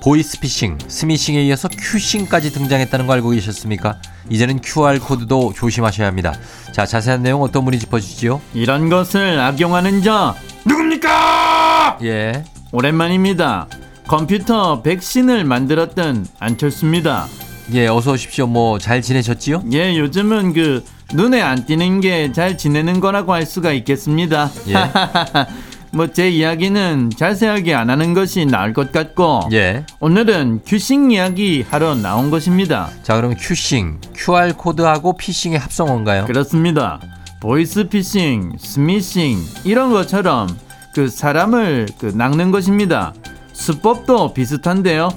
보이스피싱, 0.00 0.78
스미싱에 0.86 1.42
이어서 1.46 1.68
큐싱까지 1.68 2.52
등장했다는 2.52 3.08
거 3.08 3.12
알고 3.14 3.30
계셨습니까? 3.30 4.00
이제는 4.30 4.60
QR코드도 4.60 5.52
조심하셔야 5.56 6.06
합니다 6.06 6.32
자 6.72 6.86
자세한 6.86 7.22
내용 7.22 7.42
어떤 7.42 7.64
분이 7.64 7.78
짚어주시죠? 7.80 8.40
이런 8.54 8.88
것을 8.88 9.40
악용하는 9.40 10.02
자 10.02 10.34
누굽니까? 10.64 11.98
예 12.02 12.44
오랜만입니다. 12.70 13.66
컴퓨터 14.06 14.82
백신을 14.82 15.44
만들었던 15.44 16.26
안철수입니다. 16.38 17.26
예, 17.72 17.86
어서 17.88 18.12
오십시오. 18.12 18.46
뭐 18.46 18.78
잘 18.78 19.00
지내셨지요? 19.02 19.62
예, 19.72 19.96
요즘은 19.98 20.52
그 20.52 20.84
눈에 21.14 21.40
안 21.40 21.64
띄는 21.64 22.00
게 22.02 22.30
잘 22.32 22.56
지내는 22.58 23.00
거라고 23.00 23.32
할 23.32 23.46
수가 23.46 23.72
있겠습니다. 23.72 24.50
예. 24.68 24.74
뭐 25.92 26.06
제 26.08 26.28
이야기는 26.28 27.10
자세하게 27.16 27.74
안 27.74 27.90
하는 27.90 28.14
것이 28.14 28.44
나을 28.46 28.72
것 28.72 28.92
같고 28.92 29.48
예. 29.52 29.84
오늘은 30.00 30.60
큐싱 30.66 31.12
이야기 31.12 31.64
하러 31.68 31.94
나온 31.94 32.30
것입니다. 32.30 32.90
자, 33.02 33.16
그럼 33.16 33.34
큐싱, 33.38 34.00
QR 34.14 34.54
코드하고 34.56 35.16
피싱의 35.16 35.58
합성어인가요? 35.58 36.26
그렇습니다. 36.26 37.00
보이스 37.40 37.88
피싱, 37.88 38.52
스미싱 38.58 39.38
이런 39.64 39.90
것처럼 39.92 40.48
그 40.94 41.08
사람을 41.08 41.86
그 41.98 42.06
낚는 42.06 42.50
것입니다. 42.50 43.14
수법도 43.52 44.34
비슷한데요. 44.34 45.10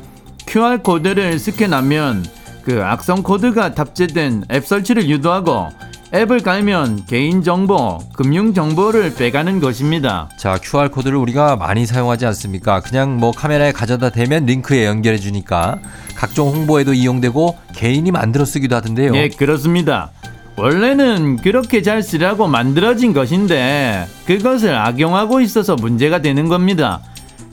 QR 0.47 0.84
코드를 0.84 1.39
스캔하면 1.39 2.25
그 2.63 2.84
악성 2.84 3.23
코드가 3.23 3.73
탑재된 3.73 4.45
앱 4.51 4.65
설치를 4.67 5.10
유도하고 5.10 5.69
앱을 6.13 6.41
깔면 6.41 7.06
개인 7.06 7.41
정보, 7.41 7.97
금융 8.13 8.54
정보를 8.54 9.15
빼가는 9.15 9.62
것입니다. 9.62 10.28
자, 10.38 10.58
QR 10.62 10.89
코드를 10.89 11.17
우리가 11.17 11.56
많이 11.56 11.86
사용하지 11.86 12.26
않습니까? 12.26 12.82
그냥 12.82 13.15
뭐 13.15 13.32
카메라에 13.32 13.71
가져다 13.71 14.10
대면 14.10 14.45
링크에 14.45 14.86
연결해 14.86 15.17
주니까 15.17 15.80
각종 16.15 16.50
홍보에도 16.50 16.93
이용되고 16.93 17.58
개인이 17.74 18.12
만들어 18.12 18.43
쓰기도 18.43 18.76
하던데요. 18.76 19.15
예, 19.15 19.30
그렇습니다. 19.30 20.12
원래는 20.58 21.38
그렇게 21.38 21.82
잘 21.82 22.04
쓰라고 22.04 22.47
만들어진 22.47 23.13
것인데 23.13 24.06
그것을 24.26 24.76
악용하고 24.76 25.39
있어서 25.39 25.78
문제가 25.78 26.19
되는 26.19 26.50
겁니다. 26.50 27.00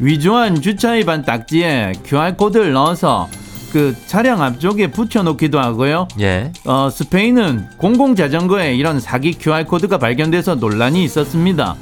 위조한 0.01 0.61
주차 0.61 0.93
위반 0.93 1.23
딱지에 1.25 1.93
QR 2.05 2.35
코드를 2.37 2.73
넣어서 2.73 3.29
그 3.73 3.95
차량 4.07 4.43
앞쪽에 4.43 4.91
붙여놓기도 4.91 5.59
하고요. 5.59 6.09
예. 6.21 6.53
어, 6.65 6.89
스페인은 6.91 7.69
공공 7.77 8.17
자전거에 8.17 8.75
이런 8.75 9.01
사기 9.01 9.33
QR 9.33 9.65
코드가 9.65 9.99
발견돼서 9.99 10.55
논란이 10.55 11.05
있었습니다. 11.05 11.77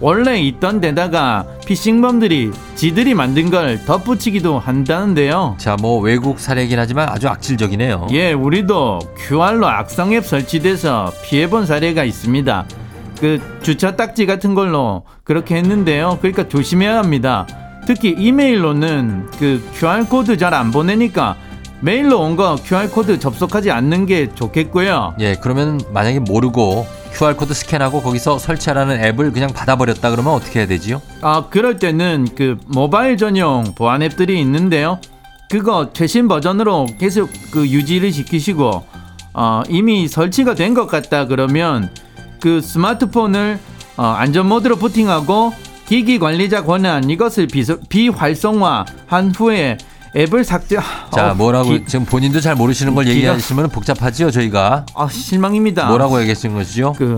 원래 0.00 0.38
있던 0.40 0.80
데다가 0.80 1.46
피싱범들이 1.66 2.50
지들이 2.74 3.14
만든 3.14 3.50
걸 3.50 3.82
덧붙이기도 3.84 4.58
한다는데요. 4.58 5.54
자, 5.58 5.76
뭐 5.80 6.00
외국 6.00 6.40
사례긴 6.40 6.78
하지만 6.78 7.08
아주 7.08 7.28
악질적이네요. 7.28 8.08
예, 8.10 8.32
우리도 8.32 8.98
QR로 9.16 9.66
악성 9.66 10.12
앱 10.12 10.26
설치돼서 10.26 11.12
피해본 11.24 11.66
사례가 11.66 12.04
있습니다. 12.04 12.66
그 13.20 13.40
주차 13.62 13.96
딱지 13.96 14.26
같은 14.26 14.54
걸로 14.54 15.04
그렇게 15.22 15.54
했는데요. 15.56 16.18
그러니까 16.20 16.48
조심해야 16.48 16.98
합니다. 16.98 17.46
특히 17.86 18.14
이메일로는 18.16 19.30
그 19.38 19.62
QR 19.74 20.06
코드 20.08 20.36
잘 20.36 20.54
안 20.54 20.70
보내니까 20.70 21.36
메일로 21.80 22.18
온 22.20 22.36
거 22.36 22.56
QR 22.56 22.88
코드 22.90 23.18
접속하지 23.18 23.70
않는 23.70 24.06
게 24.06 24.32
좋겠고요. 24.34 25.14
예, 25.20 25.34
그러면 25.40 25.80
만약에 25.92 26.20
모르고 26.20 26.86
QR 27.12 27.36
코드 27.36 27.52
스캔하고 27.54 28.00
거기서 28.02 28.38
설치하라는 28.38 29.04
앱을 29.04 29.32
그냥 29.32 29.50
받아버렸다 29.52 30.10
그러면 30.10 30.32
어떻게 30.32 30.60
해야 30.60 30.66
되지요? 30.66 31.00
아, 31.20 31.44
그럴 31.50 31.78
때는 31.78 32.28
그 32.36 32.58
모바일 32.66 33.16
전용 33.16 33.64
보안 33.74 34.02
앱들이 34.02 34.40
있는데요. 34.40 34.98
그거 35.50 35.90
최신 35.92 36.26
버전으로 36.26 36.86
계속 36.98 37.30
그 37.50 37.68
유지를 37.68 38.12
시키시고 38.12 38.84
어, 39.34 39.62
이미 39.68 40.08
설치가 40.08 40.54
된 40.54 40.74
것 40.74 40.86
같다 40.86 41.26
그러면 41.26 41.90
그 42.40 42.60
스마트폰을 42.60 43.58
어, 43.96 44.02
안전 44.04 44.48
모드로 44.48 44.76
부팅하고 44.76 45.52
기기 45.86 46.18
관리자 46.18 46.64
권한 46.64 47.08
이것을 47.10 47.46
비서, 47.46 47.76
비활성화한 47.88 49.32
후에 49.36 49.78
앱을 50.16 50.44
삭제. 50.44 50.78
자, 51.12 51.32
어, 51.32 51.34
뭐라고 51.34 51.70
기- 51.70 51.84
지금 51.86 52.04
본인도 52.06 52.40
잘 52.40 52.54
모르시는 52.54 52.94
걸 52.94 53.04
기가- 53.04 53.10
얘기하시면 53.16 53.68
복잡하지요, 53.70 54.30
저희가. 54.30 54.86
아, 54.94 55.08
실망입니다. 55.08 55.88
뭐라고 55.88 56.20
얘기하시는 56.20 56.54
것이죠? 56.54 56.94
그 56.96 57.16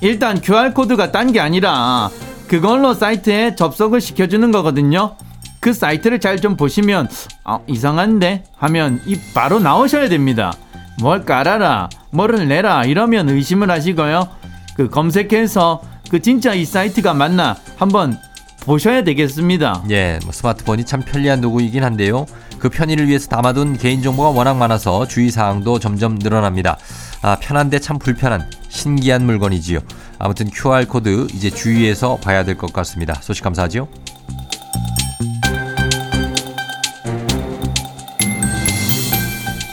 일단 0.00 0.40
QR 0.40 0.72
코드가 0.72 1.12
딴 1.12 1.32
게 1.32 1.40
아니라 1.40 2.08
그걸로 2.48 2.94
사이트에 2.94 3.54
접속을 3.54 4.00
시켜주는 4.00 4.50
거거든요. 4.50 5.16
그 5.60 5.74
사이트를 5.74 6.18
잘 6.20 6.40
좀 6.40 6.56
보시면 6.56 7.08
아, 7.44 7.58
이상한데 7.66 8.44
하면 8.56 9.00
이 9.06 9.18
바로 9.34 9.58
나오셔야 9.60 10.08
됩니다. 10.08 10.52
뭘 11.00 11.24
깔아라, 11.26 11.90
뭐를 12.10 12.48
내라 12.48 12.84
이러면 12.84 13.28
의심을 13.28 13.70
하시고요. 13.70 14.28
그 14.74 14.88
검색해서 14.88 15.82
그 16.10 16.20
진짜 16.20 16.54
이 16.54 16.64
사이트가 16.64 17.14
맞나 17.14 17.56
한번 17.76 18.18
보셔야 18.62 19.04
되겠습니다. 19.04 19.84
예, 19.90 20.18
뭐 20.24 20.32
스마트폰이 20.32 20.84
참 20.84 21.02
편리한 21.02 21.40
도구이긴 21.40 21.82
한데요. 21.84 22.26
그 22.58 22.68
편의를 22.68 23.08
위해서 23.08 23.28
담아둔 23.28 23.78
개인정보가 23.78 24.30
워낙 24.30 24.54
많아서 24.54 25.06
주의사항도 25.06 25.78
점점 25.78 26.18
늘어납니다. 26.20 26.76
아, 27.22 27.36
편한데 27.40 27.78
참 27.78 27.98
불편한 27.98 28.50
신기한 28.68 29.24
물건이지요. 29.24 29.78
아무튼 30.18 30.50
QR코드 30.50 31.28
이제 31.32 31.48
주의해서 31.48 32.16
봐야 32.16 32.44
될 32.44 32.56
것 32.56 32.72
같습니다. 32.72 33.14
소식 33.14 33.42
감사하지요. 33.44 33.88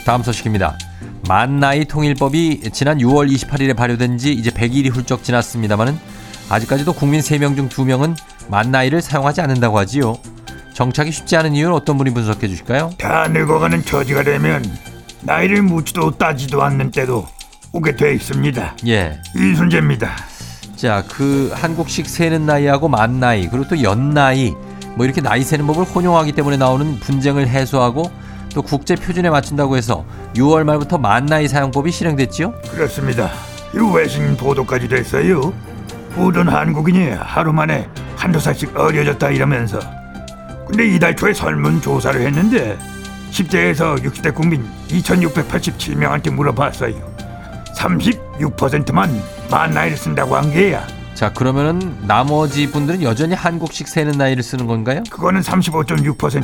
다음 0.05 0.23
소식입니다. 0.23 0.77
만 1.27 1.59
나이 1.59 1.83
통일법이 1.83 2.69
지난 2.71 2.99
6월 2.99 3.29
28일에 3.29 3.75
발효된 3.75 4.17
지 4.17 4.31
이제 4.31 4.49
100일이 4.49 4.89
훌쩍 4.89 5.23
지났습니다만은 5.23 5.97
아직까지도 6.49 6.93
국민 6.93 7.19
3명 7.21 7.55
중 7.55 7.69
2명은 7.69 8.15
만 8.49 8.71
나이를 8.71 9.01
사용하지 9.01 9.41
않는다고 9.41 9.77
하지요. 9.79 10.17
정착이 10.73 11.11
쉽지 11.11 11.35
않은 11.37 11.53
이유는 11.55 11.73
어떤 11.73 11.97
분이 11.97 12.11
분석해 12.13 12.47
주실까요? 12.47 12.91
다 12.99 13.27
늙어가는 13.27 13.83
처지가 13.83 14.23
되면 14.23 14.63
나이를 15.21 15.63
묻지도 15.63 16.11
따지도 16.11 16.63
않는 16.63 16.91
때도 16.91 17.27
오게 17.73 17.95
돼 17.95 18.13
있습니다. 18.13 18.75
예. 18.87 19.19
이순재입니다. 19.35 20.11
자, 20.75 21.03
그 21.09 21.51
한국식 21.55 22.07
세는 22.07 22.45
나이하고 22.45 22.87
만 22.87 23.19
나이, 23.19 23.47
그리고 23.49 23.67
또 23.67 23.81
연 23.81 24.11
나이, 24.11 24.53
뭐 24.95 25.05
이렇게 25.05 25.21
나이 25.21 25.43
세는 25.43 25.65
법을 25.67 25.83
혼용하기 25.85 26.31
때문에 26.33 26.57
나오는 26.57 26.99
분쟁을 26.99 27.47
해소하고 27.47 28.11
또 28.53 28.61
국제 28.61 28.95
표준에 28.95 29.29
맞춘다고 29.31 29.75
해서 29.75 30.05
6월 30.35 30.63
말부터 30.63 30.99
만 30.99 31.25
나이 31.25 31.47
사용법이 31.47 31.91
실행됐지요? 31.91 32.53
그렇습니다. 32.71 33.31
이 33.73 33.79
외신 33.95 34.37
보도까지 34.37 34.87
됐어요. 34.87 35.51
보던 36.17 36.49
한국인이 36.49 37.11
하루 37.11 37.53
만에 37.53 37.87
한두 38.17 38.39
살씩 38.39 38.75
어려졌다 38.75 39.29
이러면서 39.29 39.79
근데 40.67 40.85
이달 40.87 41.15
초에 41.15 41.31
설문조사를 41.33 42.19
했는데 42.19 42.77
10대에서 43.31 44.03
60대 44.03 44.33
국민 44.33 44.67
2687명한테 44.89 46.31
물어봤어요. 46.33 46.95
36%만 47.75 49.21
만 49.51 49.71
나이를 49.71 49.95
쓴다고 49.95 50.35
한 50.35 50.51
게야. 50.51 50.85
자, 51.13 51.31
그러면은 51.31 51.95
나머지 52.07 52.69
분들은 52.71 53.01
여전히 53.03 53.33
한국식 53.35 53.87
세는 53.87 54.13
나이를 54.17 54.43
쓰는 54.43 54.65
건가요? 54.67 55.03
그거는 55.09 55.41
35.6% 55.41 56.43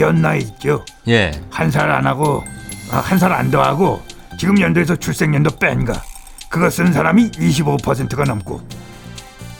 연 0.00 0.20
나이 0.22 0.40
있죠. 0.40 0.84
예. 1.08 1.30
한 1.50 1.70
살 1.70 1.90
안 1.90 2.06
하고 2.06 2.44
아, 2.90 2.98
한살 2.98 3.32
안 3.32 3.50
더하고 3.50 4.02
지금 4.38 4.60
연도에서 4.60 4.96
출생연도 4.96 5.56
뺀가 5.56 6.02
그거 6.48 6.68
쓴 6.70 6.92
사람이 6.92 7.30
25%가 7.32 8.24
넘고 8.24 8.60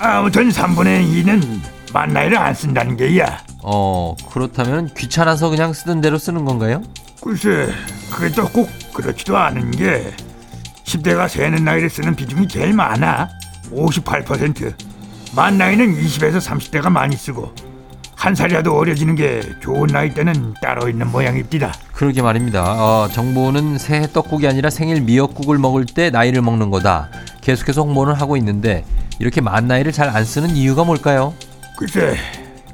아무튼 0.04 0.48
3분의 0.48 1.06
2는 1.24 1.60
만 1.92 2.12
나이를 2.12 2.36
안 2.36 2.54
쓴다는 2.54 2.96
게야 2.96 3.38
어, 3.62 4.16
그렇다면 4.32 4.90
귀찮아서 4.96 5.48
그냥 5.48 5.72
쓰던 5.72 6.00
대로 6.00 6.18
쓰는 6.18 6.44
건가요? 6.44 6.82
글쎄 7.22 7.68
그게 8.10 8.30
또 8.34 8.48
꼭 8.48 8.68
그렇지도 8.92 9.36
않은 9.38 9.70
게 9.70 10.12
10대가 10.84 11.28
세는 11.28 11.64
나이를 11.64 11.88
쓰는 11.88 12.16
비중이 12.16 12.48
제일 12.48 12.72
많아 12.72 13.28
58%만 13.72 15.56
나이는 15.56 15.94
20에서 15.94 16.40
30대가 16.40 16.90
많이 16.90 17.14
쓰고 17.16 17.52
한 18.16 18.34
살이라도 18.34 18.76
어려지는 18.76 19.14
게 19.14 19.40
좋은 19.60 19.86
나이 19.86 20.12
때는 20.12 20.54
따로 20.60 20.88
있는 20.88 21.10
모양입니다 21.10 21.72
그러게 21.92 22.22
말입니다. 22.22 22.62
어, 22.64 23.08
정보는 23.08 23.78
새해 23.78 24.06
떡국이 24.12 24.46
아니라 24.48 24.70
생일 24.70 25.00
미역국을 25.02 25.58
먹을 25.58 25.86
때 25.86 26.10
나이를 26.10 26.42
먹는 26.42 26.70
거다. 26.70 27.08
계속해서 27.40 27.82
홍보를 27.82 28.20
하고 28.20 28.36
있는데 28.36 28.84
이렇게 29.22 29.40
만 29.40 29.68
나이를 29.68 29.92
잘 29.92 30.08
안 30.08 30.24
쓰는 30.24 30.50
이유가 30.56 30.82
뭘까요? 30.82 31.32
글쎄, 31.78 32.16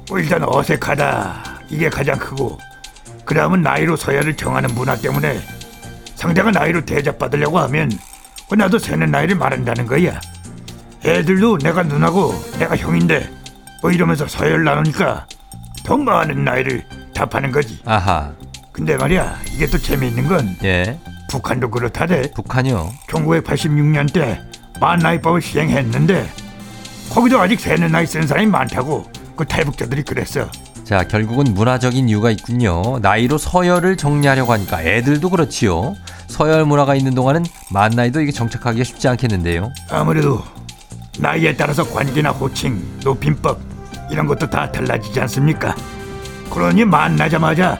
뭐 0.09 0.17
일단 0.17 0.41
어색하다. 0.43 1.43
이게 1.69 1.89
가장 1.91 2.17
크고, 2.17 2.57
그 3.23 3.35
다음은 3.35 3.61
나이로 3.61 3.95
서열을 3.95 4.35
정하는 4.35 4.73
문화 4.73 4.95
때문에 4.95 5.39
상대가 6.15 6.49
나이로 6.49 6.83
대접받으려고 6.85 7.59
하면 7.59 7.91
그 8.49 8.55
나도 8.55 8.79
세는 8.79 9.11
나이를 9.11 9.35
말한다는 9.35 9.85
거야. 9.85 10.19
애들도 11.05 11.59
내가 11.59 11.83
누나고 11.83 12.33
내가 12.57 12.75
형인데 12.75 13.29
뭐 13.83 13.91
이러면서 13.91 14.27
서열 14.27 14.63
나누니까 14.63 15.27
더 15.83 15.97
많은 15.97 16.43
나이를 16.43 16.83
답하는 17.13 17.51
거지. 17.51 17.79
아하, 17.85 18.31
근데 18.71 18.97
말이야, 18.97 19.37
이게 19.53 19.67
또 19.67 19.77
재미있는 19.77 20.27
건 20.27 20.57
예, 20.63 20.97
북한도 21.29 21.69
그렇다대. 21.69 22.31
북한이요. 22.31 22.91
1986년 23.07 24.11
때 24.11 24.41
만나이법을 24.79 25.41
시행했는데 25.41 26.29
거기도 27.09 27.39
아직 27.39 27.59
세는 27.59 27.91
나이 27.91 28.05
쓰는 28.05 28.27
사람이 28.27 28.47
많다고 28.47 29.09
그 29.35 29.45
탈북자들이 29.45 30.03
그랬어. 30.03 30.49
자, 30.83 31.03
결국은 31.03 31.53
문화적인 31.53 32.09
이유가 32.09 32.31
있군요. 32.31 32.99
나이로 33.01 33.37
서열을 33.37 33.95
정리하려고 33.95 34.53
하니까 34.53 34.81
애들도 34.83 35.29
그렇지요. 35.29 35.95
서열 36.27 36.65
문화가 36.65 36.95
있는 36.95 37.13
동안은 37.13 37.45
만 37.71 37.91
나이도 37.91 38.21
이게 38.21 38.31
정착하기가 38.31 38.83
쉽지 38.83 39.07
않겠는데요. 39.07 39.71
아무래도 39.89 40.43
나이에 41.19 41.55
따라서 41.55 41.83
관계나 41.83 42.31
호칭, 42.31 42.81
높임법 43.03 43.59
이런 44.09 44.25
것도 44.25 44.49
다 44.49 44.71
달라지지 44.71 45.19
않습니까? 45.21 45.75
그러니 46.49 46.85
만나자마자 46.85 47.79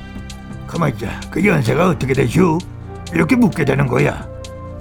그만 0.67 0.93
이자 0.95 1.19
그 1.31 1.43
연세가 1.43 1.89
어떻게 1.89 2.13
되슈? 2.13 2.59
이렇게 3.11 3.35
묻게 3.35 3.65
되는 3.65 3.87
거야. 3.87 4.27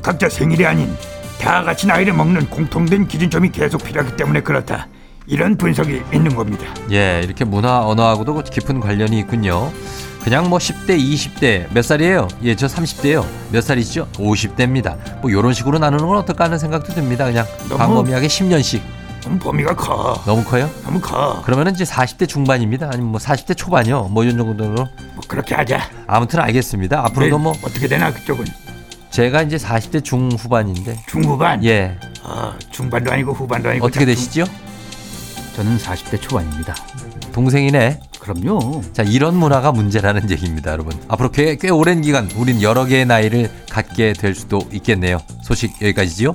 각자 0.02 0.28
생일이 0.28 0.66
아닌 0.66 0.94
다 1.40 1.62
같이 1.62 1.86
나이를 1.86 2.12
먹는 2.14 2.48
공통된 2.50 3.06
기준점이 3.08 3.50
계속 3.50 3.82
필요하기 3.84 4.16
때문에 4.16 4.40
그렇다. 4.40 4.88
이런 5.26 5.56
분석이 5.56 6.02
있는 6.12 6.34
겁니다. 6.34 6.64
예, 6.90 7.20
이렇게 7.22 7.44
문화 7.44 7.86
언어하고도 7.86 8.42
깊은 8.42 8.80
관련이 8.80 9.18
있군요. 9.20 9.70
그냥 10.22 10.48
뭐 10.48 10.58
10대, 10.58 10.98
20대 10.98 11.66
몇 11.72 11.82
살이에요? 11.84 12.28
예, 12.42 12.56
저 12.56 12.66
30대요. 12.66 13.24
몇 13.52 13.62
살이시죠? 13.62 14.08
50대입니다. 14.14 15.20
뭐 15.20 15.30
이런 15.30 15.52
식으로 15.52 15.78
나누는 15.78 16.06
건 16.06 16.16
어떨까 16.16 16.44
하는 16.44 16.58
생각도 16.58 16.92
듭니다. 16.94 17.24
그냥 17.26 17.46
너무- 17.68 17.76
광범위하게 17.78 18.26
10년씩. 18.26 18.80
너무 19.22 19.38
범위가 19.38 19.76
커. 19.76 20.20
너무 20.24 20.42
커요? 20.44 20.68
너무 20.84 21.00
커. 21.00 21.42
그러면은 21.42 21.72
이제 21.74 21.84
40대 21.84 22.26
중반입니다. 22.26 22.88
아니면 22.90 23.10
뭐 23.10 23.20
40대 23.20 23.54
초반이요. 23.56 24.04
뭐 24.10 24.24
이런 24.24 24.38
정도로. 24.38 24.74
뭐 24.74 24.88
그렇게 25.28 25.54
하자. 25.54 25.80
아무튼 26.06 26.40
알겠습니다. 26.40 27.00
앞으로도 27.06 27.36
네, 27.36 27.42
뭐 27.42 27.52
어떻게 27.62 27.86
되나 27.86 28.12
그쪽은 28.12 28.46
제가 29.10 29.42
이제 29.42 29.56
40대 29.56 30.04
중후반인데. 30.04 30.96
중후반. 31.08 31.64
예. 31.64 31.96
아, 32.22 32.56
중반도 32.70 33.10
아니고 33.12 33.32
후반도 33.32 33.70
아니고 33.70 33.86
어떻게 33.86 34.04
딱 34.04 34.10
되시죠? 34.12 34.44
저는 35.56 35.78
40대 35.78 36.20
초반입니다. 36.20 36.74
동생이네. 37.32 38.00
그럼요. 38.20 38.82
자, 38.92 39.02
이런 39.02 39.36
문화가 39.36 39.72
문제라는 39.72 40.30
얘기입니다, 40.30 40.72
여러분. 40.72 40.92
앞으로 41.08 41.30
꽤, 41.30 41.56
꽤 41.56 41.70
오랜 41.70 42.02
기간 42.02 42.30
우린 42.36 42.60
여러 42.62 42.84
개의 42.84 43.06
나이를 43.06 43.50
갖게 43.70 44.12
될 44.12 44.34
수도 44.34 44.60
있겠네요. 44.72 45.18
소식 45.42 45.72
여기까지지요? 45.80 46.34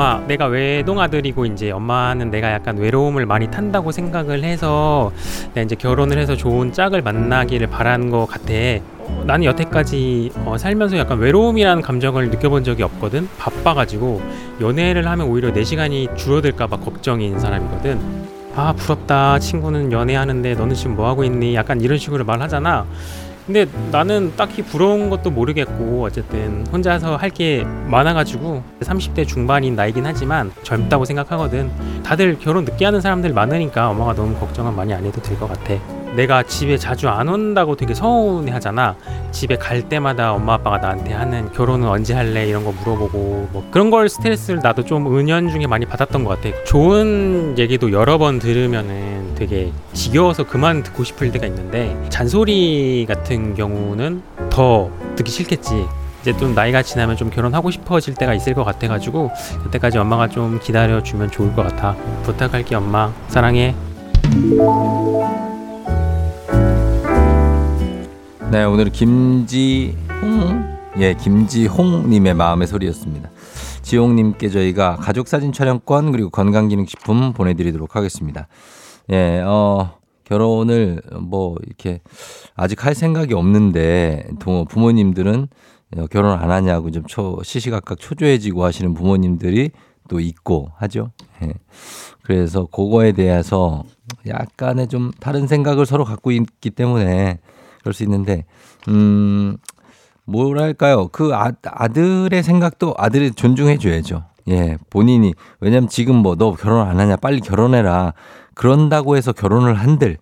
엄마, 0.00 0.18
내가 0.26 0.46
외동아들이고 0.46 1.44
이제 1.44 1.70
엄마는 1.70 2.30
내가 2.30 2.50
약간 2.52 2.78
외로움을 2.78 3.26
많이 3.26 3.50
탄다고 3.50 3.92
생각을 3.92 4.44
해서 4.44 5.12
내가 5.52 5.62
이제 5.66 5.74
결혼을 5.74 6.16
해서 6.16 6.34
좋은 6.36 6.72
짝을 6.72 7.02
만나기를 7.02 7.66
바라는 7.66 8.08
것 8.08 8.24
같아. 8.24 8.54
어, 9.00 9.24
나는 9.26 9.44
여태까지 9.44 10.32
어, 10.46 10.56
살면서 10.56 10.96
약간 10.96 11.18
외로움이라는 11.18 11.82
감정을 11.82 12.30
느껴본 12.30 12.64
적이 12.64 12.84
없거든. 12.84 13.28
바빠가지고 13.36 14.22
연애를 14.62 15.06
하면 15.06 15.26
오히려 15.28 15.52
내 15.52 15.64
시간이 15.64 16.08
줄어들까봐 16.16 16.78
걱정인 16.78 17.38
사람이거든. 17.38 18.30
아 18.56 18.72
부럽다 18.72 19.38
친구는 19.38 19.92
연애하는데 19.92 20.54
너는 20.54 20.74
지금 20.74 20.96
뭐 20.96 21.08
하고 21.08 21.24
있니 21.24 21.54
약간 21.54 21.80
이런 21.80 21.98
식으로 21.98 22.24
말하잖아 22.24 22.84
근데 23.52 23.66
나는 23.90 24.32
딱히 24.36 24.62
부러운 24.62 25.10
것도 25.10 25.30
모르겠고 25.32 26.04
어쨌든 26.04 26.64
혼자서 26.72 27.16
할 27.16 27.30
게 27.30 27.64
많아가지고 27.86 28.62
30대 28.80 29.26
중반인 29.26 29.74
나이긴 29.76 30.04
하지만 30.04 30.50
젊다고 30.64 31.04
생각하거든. 31.04 31.70
다들 32.04 32.38
결혼 32.40 32.64
늦게 32.64 32.84
하는 32.84 33.00
사람들 33.00 33.32
많으니까 33.32 33.88
엄마가 33.90 34.14
너무 34.14 34.34
걱정은 34.36 34.74
많이 34.74 34.92
안 34.92 35.04
해도 35.04 35.20
될 35.22 35.38
것 35.38 35.48
같아 35.48 35.74
내가 36.14 36.42
집에 36.42 36.76
자주 36.76 37.08
안 37.08 37.28
온다고 37.28 37.76
되게 37.76 37.94
서운해 37.94 38.52
하잖아. 38.52 38.96
집에 39.30 39.56
갈 39.56 39.88
때마다 39.88 40.32
엄마 40.32 40.54
아빠가 40.54 40.78
나한테 40.78 41.12
하는 41.12 41.52
결혼은 41.52 41.88
언제 41.88 42.14
할래? 42.14 42.46
이런 42.46 42.64
거 42.64 42.72
물어보고 42.72 43.48
뭐 43.52 43.68
그런 43.70 43.90
걸 43.90 44.08
스트레스를 44.08 44.60
나도 44.62 44.84
좀 44.84 45.16
은연중에 45.16 45.66
많이 45.66 45.86
받았던 45.86 46.24
것 46.24 46.40
같아. 46.40 46.64
좋은 46.64 47.54
얘기도 47.58 47.92
여러 47.92 48.18
번 48.18 48.38
들으면은 48.38 49.34
되게 49.34 49.72
지겨워서 49.92 50.44
그만 50.44 50.82
듣고 50.82 51.04
싶을 51.04 51.30
때가 51.32 51.46
있는데 51.46 51.96
잔소리 52.08 53.06
같은 53.08 53.54
경우는 53.54 54.22
더 54.50 54.90
듣기 55.16 55.30
싫겠지. 55.30 55.86
이제 56.20 56.36
좀 56.36 56.54
나이가 56.54 56.82
지나면 56.82 57.16
좀 57.16 57.30
결혼하고 57.30 57.70
싶어질 57.70 58.14
때가 58.14 58.34
있을 58.34 58.52
것 58.52 58.64
같아가지고 58.64 59.30
그때까지 59.64 59.96
엄마가 59.96 60.28
좀 60.28 60.60
기다려주면 60.62 61.30
좋을 61.30 61.54
것 61.54 61.62
같아. 61.62 61.96
부탁할게 62.24 62.74
엄마. 62.74 63.10
사랑해 63.28 63.74
네, 68.50 68.64
오늘은 68.64 68.90
김지홍, 68.92 69.94
예, 70.98 71.14
김지홍님의 71.14 72.34
마음의 72.34 72.66
소리였습니다. 72.66 73.30
지홍님께 73.82 74.48
저희가 74.48 74.96
가족 74.96 75.28
사진 75.28 75.52
촬영권 75.52 76.10
그리고 76.12 76.30
건강기능식품 76.30 77.32
보내드리도록 77.32 77.94
하겠습니다. 77.94 78.48
예, 79.12 79.40
어, 79.46 79.92
결혼을 80.24 81.00
뭐 81.20 81.56
이렇게 81.64 82.00
아직 82.56 82.84
할 82.84 82.94
생각이 82.94 83.34
없는데 83.34 84.28
도- 84.40 84.64
부모님들은 84.64 85.46
어, 85.98 86.06
결혼 86.08 86.38
안 86.38 86.50
하냐고 86.50 86.90
좀 86.90 87.04
초, 87.06 87.40
시시각각 87.44 87.98
초조해지고 87.98 88.64
하시는 88.64 88.94
부모님들이 88.94 89.70
또 90.08 90.18
있고 90.18 90.70
하죠. 90.76 91.12
예. 91.42 91.52
그래서 92.22 92.66
그거에 92.66 93.12
대해서 93.12 93.84
약간의 94.26 94.88
좀 94.88 95.12
다른 95.20 95.46
생각을 95.46 95.86
서로 95.86 96.04
갖고 96.04 96.30
있기 96.32 96.70
때문에 96.70 97.38
그럴 97.80 97.92
수 97.94 98.02
있는데, 98.04 98.44
음, 98.88 99.56
뭐랄까요. 100.24 101.08
그 101.08 101.34
아, 101.34 101.52
아들의 101.64 102.42
생각도 102.42 102.94
아들이 102.96 103.30
존중해 103.32 103.78
줘야죠. 103.78 104.24
예, 104.48 104.76
본인이. 104.90 105.34
왜냐면 105.60 105.88
지금 105.88 106.16
뭐 106.16 106.36
너 106.36 106.52
결혼 106.54 106.86
안 106.86 106.98
하냐. 107.00 107.16
빨리 107.16 107.40
결혼해라. 107.40 108.14
그런다고 108.54 109.16
해서 109.16 109.32
결혼을 109.32 109.74
한들, 109.74 110.18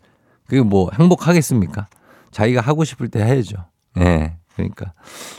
그게 0.46 0.62
뭐 0.62 0.90
행복하겠습니까? 0.98 1.88
자기가 2.30 2.60
하고 2.60 2.84
싶을 2.84 3.08
때 3.08 3.20
해야죠. 3.22 3.56
예. 3.98 4.36
그러니까 4.54 4.92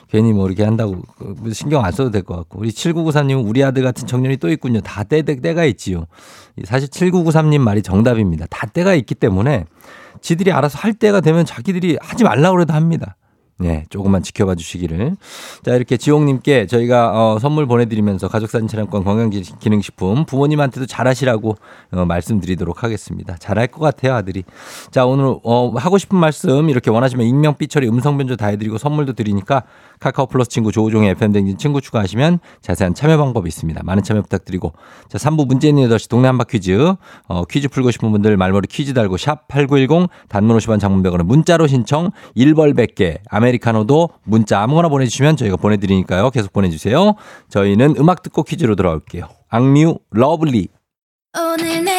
괜히 0.09 0.31
뭐 0.31 0.47
이렇게 0.47 0.63
한다고 0.63 1.01
그 1.17 1.51
신경 1.53 1.83
안 1.83 1.91
써도 1.91 2.09
될 2.09 2.23
것 2.23 2.37
같고 2.37 2.59
우리 2.59 2.69
7994님은 2.69 3.45
우리 3.47 3.61
아들 3.65 3.83
같은 3.83 4.07
청년이 4.07 4.37
또 4.37 4.49
있군요. 4.49 4.79
다 4.79 5.03
때, 5.03 5.21
때, 5.23 5.35
때가 5.35 5.65
있지요. 5.65 6.05
사실 6.63 6.87
7993님 6.89 7.59
말이 7.59 7.81
정답입니다. 7.81 8.45
다 8.49 8.65
때가 8.65 8.93
있기 8.95 9.15
때문에 9.15 9.65
지들이 10.21 10.51
알아서 10.51 10.77
할 10.79 10.93
때가 10.93 11.21
되면 11.21 11.45
자기들이 11.45 11.97
하지 12.01 12.23
말라고 12.23 12.55
그래도 12.55 12.73
합니다. 12.73 13.15
네, 13.61 13.83
조금만 13.89 14.23
지켜봐 14.23 14.55
주시기를. 14.55 15.17
자, 15.65 15.75
이렇게 15.75 15.97
지홍님께 15.97 16.65
저희가 16.67 17.11
어, 17.33 17.39
선물 17.39 17.65
보내드리면서 17.65 18.29
가족사진 18.29 18.69
촬영권 18.69 19.03
건강기능식품 19.03 20.23
부모님한테도 20.23 20.85
잘하시라고 20.85 21.57
어, 21.91 22.05
말씀드리도록 22.05 22.83
하겠습니다. 22.85 23.35
잘할 23.35 23.67
것 23.67 23.81
같아요, 23.81 24.13
아들이. 24.13 24.45
자, 24.91 25.05
오늘 25.05 25.35
어, 25.43 25.73
하고 25.75 25.97
싶은 25.97 26.17
말씀 26.17 26.69
이렇게 26.69 26.89
원하시면 26.89 27.27
익명, 27.27 27.57
삐처리, 27.57 27.89
음성 27.89 28.17
변조 28.17 28.37
다 28.37 28.47
해드리고 28.47 28.77
선물도 28.77 29.11
드리니까 29.11 29.63
카카오 29.99 30.27
플러스 30.27 30.49
친구 30.49 30.71
조우종의 30.71 31.09
FM댕진 31.09 31.57
친구 31.57 31.81
추가하시면 31.81 32.39
자세한 32.61 32.93
참여 32.93 33.17
방법이 33.17 33.49
있습니다. 33.49 33.83
많은 33.83 34.03
참여 34.03 34.21
부탁드리고. 34.21 34.71
자, 35.09 35.17
3부 35.17 35.45
문제 35.47 35.67
있는 35.67 35.89
8시 35.89 36.09
동네 36.09 36.27
한바 36.27 36.45
퀴즈. 36.45 36.93
어, 37.27 37.43
퀴즈 37.43 37.67
풀고 37.67 37.91
싶은 37.91 38.09
분들 38.13 38.37
말머리 38.37 38.69
퀴즈 38.69 38.93
달고 38.93 39.17
샵8910 39.17 40.07
단문 40.29 40.57
50원 40.57 40.79
장문 40.79 41.03
100원은 41.03 41.25
문자로 41.25 41.67
신청 41.67 42.11
1벌 42.37 42.73
100개 42.73 43.17
아메 43.29 43.48
리카노도 43.51 44.09
문자 44.23 44.61
아무거나 44.61 44.89
보내주시면 44.89 45.37
저희가 45.37 45.57
보내드리니까요. 45.57 46.29
계속 46.31 46.53
보내주세요. 46.53 47.15
저희는 47.49 47.95
음악 47.97 48.23
듣고 48.23 48.43
퀴즈로 48.43 48.75
돌아올게요. 48.75 49.27
악뮤 49.49 49.99
Love 50.11 50.39
Lee. 50.39 50.67
오늘 51.37 51.83
내 51.83 51.98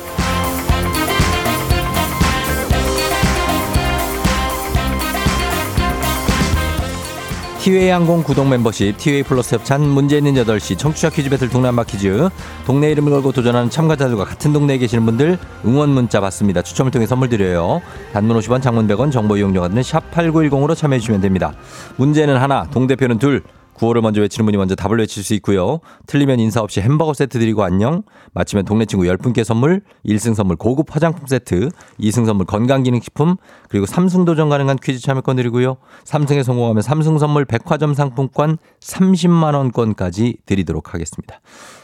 티웨이 7.61 7.89
항공 7.89 8.23
구독 8.23 8.47
멤버십, 8.47 8.97
티웨이 8.97 9.21
플러스 9.21 9.53
협찬, 9.53 9.87
문제 9.87 10.17
있는 10.17 10.33
8시, 10.33 10.79
청취자 10.79 11.11
퀴즈 11.11 11.29
배틀 11.29 11.47
한바 11.53 11.83
퀴즈. 11.83 12.27
동네 12.65 12.89
이름을 12.89 13.11
걸고 13.11 13.31
도전하는 13.31 13.69
참가자들과 13.69 14.25
같은 14.25 14.51
동네에 14.51 14.79
계시는 14.79 15.05
분들 15.05 15.37
응원 15.67 15.89
문자 15.89 16.19
받습니다. 16.19 16.63
추첨을 16.63 16.91
통해 16.91 17.05
선물 17.05 17.29
드려요. 17.29 17.79
단문 18.13 18.39
50원, 18.39 18.63
장문 18.63 18.87
100원, 18.87 19.11
정보 19.11 19.37
이용료가 19.37 19.67
드는 19.67 19.83
샵8910으로 19.83 20.75
참여해 20.75 20.99
주시면 21.01 21.21
됩니다. 21.21 21.53
문제는 21.97 22.37
하나, 22.37 22.65
동대표는 22.71 23.19
둘. 23.19 23.43
구호를 23.73 24.01
먼저 24.01 24.21
외치는 24.21 24.45
분이 24.45 24.57
먼저 24.57 24.75
답을 24.75 24.99
외칠 24.99 25.23
수 25.23 25.33
있고요. 25.35 25.79
틀리면 26.07 26.39
인사 26.39 26.61
없이 26.61 26.81
햄버거 26.81 27.13
세트 27.13 27.39
드리고 27.39 27.63
안녕. 27.63 28.03
맞히면 28.33 28.65
동네 28.65 28.85
친구 28.85 29.05
10분께 29.05 29.43
선물, 29.43 29.81
1승 30.05 30.35
선물 30.35 30.55
고급 30.55 30.93
화장품 30.95 31.25
세트, 31.27 31.69
2승 31.99 32.25
선물 32.25 32.45
건강기능식품, 32.45 33.37
그리고 33.69 33.85
3승 33.85 34.25
도전 34.25 34.49
가능한 34.49 34.77
퀴즈 34.81 35.01
참여권 35.01 35.35
드리고요. 35.35 35.77
3승에 36.05 36.43
성공하면 36.43 36.83
3승 36.83 37.17
선물 37.17 37.45
백화점 37.45 37.93
상품권 37.93 38.57
30만 38.79 39.55
원권까지 39.55 40.37
드리도록 40.45 40.93
하겠습니다. 40.93 41.41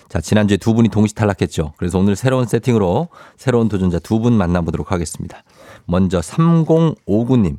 자, 0.09 0.21
지난주에 0.21 0.55
두 0.57 0.73
분이 0.73 0.87
동시 0.89 1.13
탈락했죠. 1.15 1.73
그래서 1.77 1.99
오늘 1.99 2.15
새로운 2.15 2.45
세팅으로 2.45 3.09
새로운 3.35 3.67
도전자 3.67 3.99
두 3.99 4.17
분 4.19 4.33
만나보도록 4.33 4.91
하겠습니다. 4.91 5.43
먼저 5.85 6.19
3059님. 6.21 7.57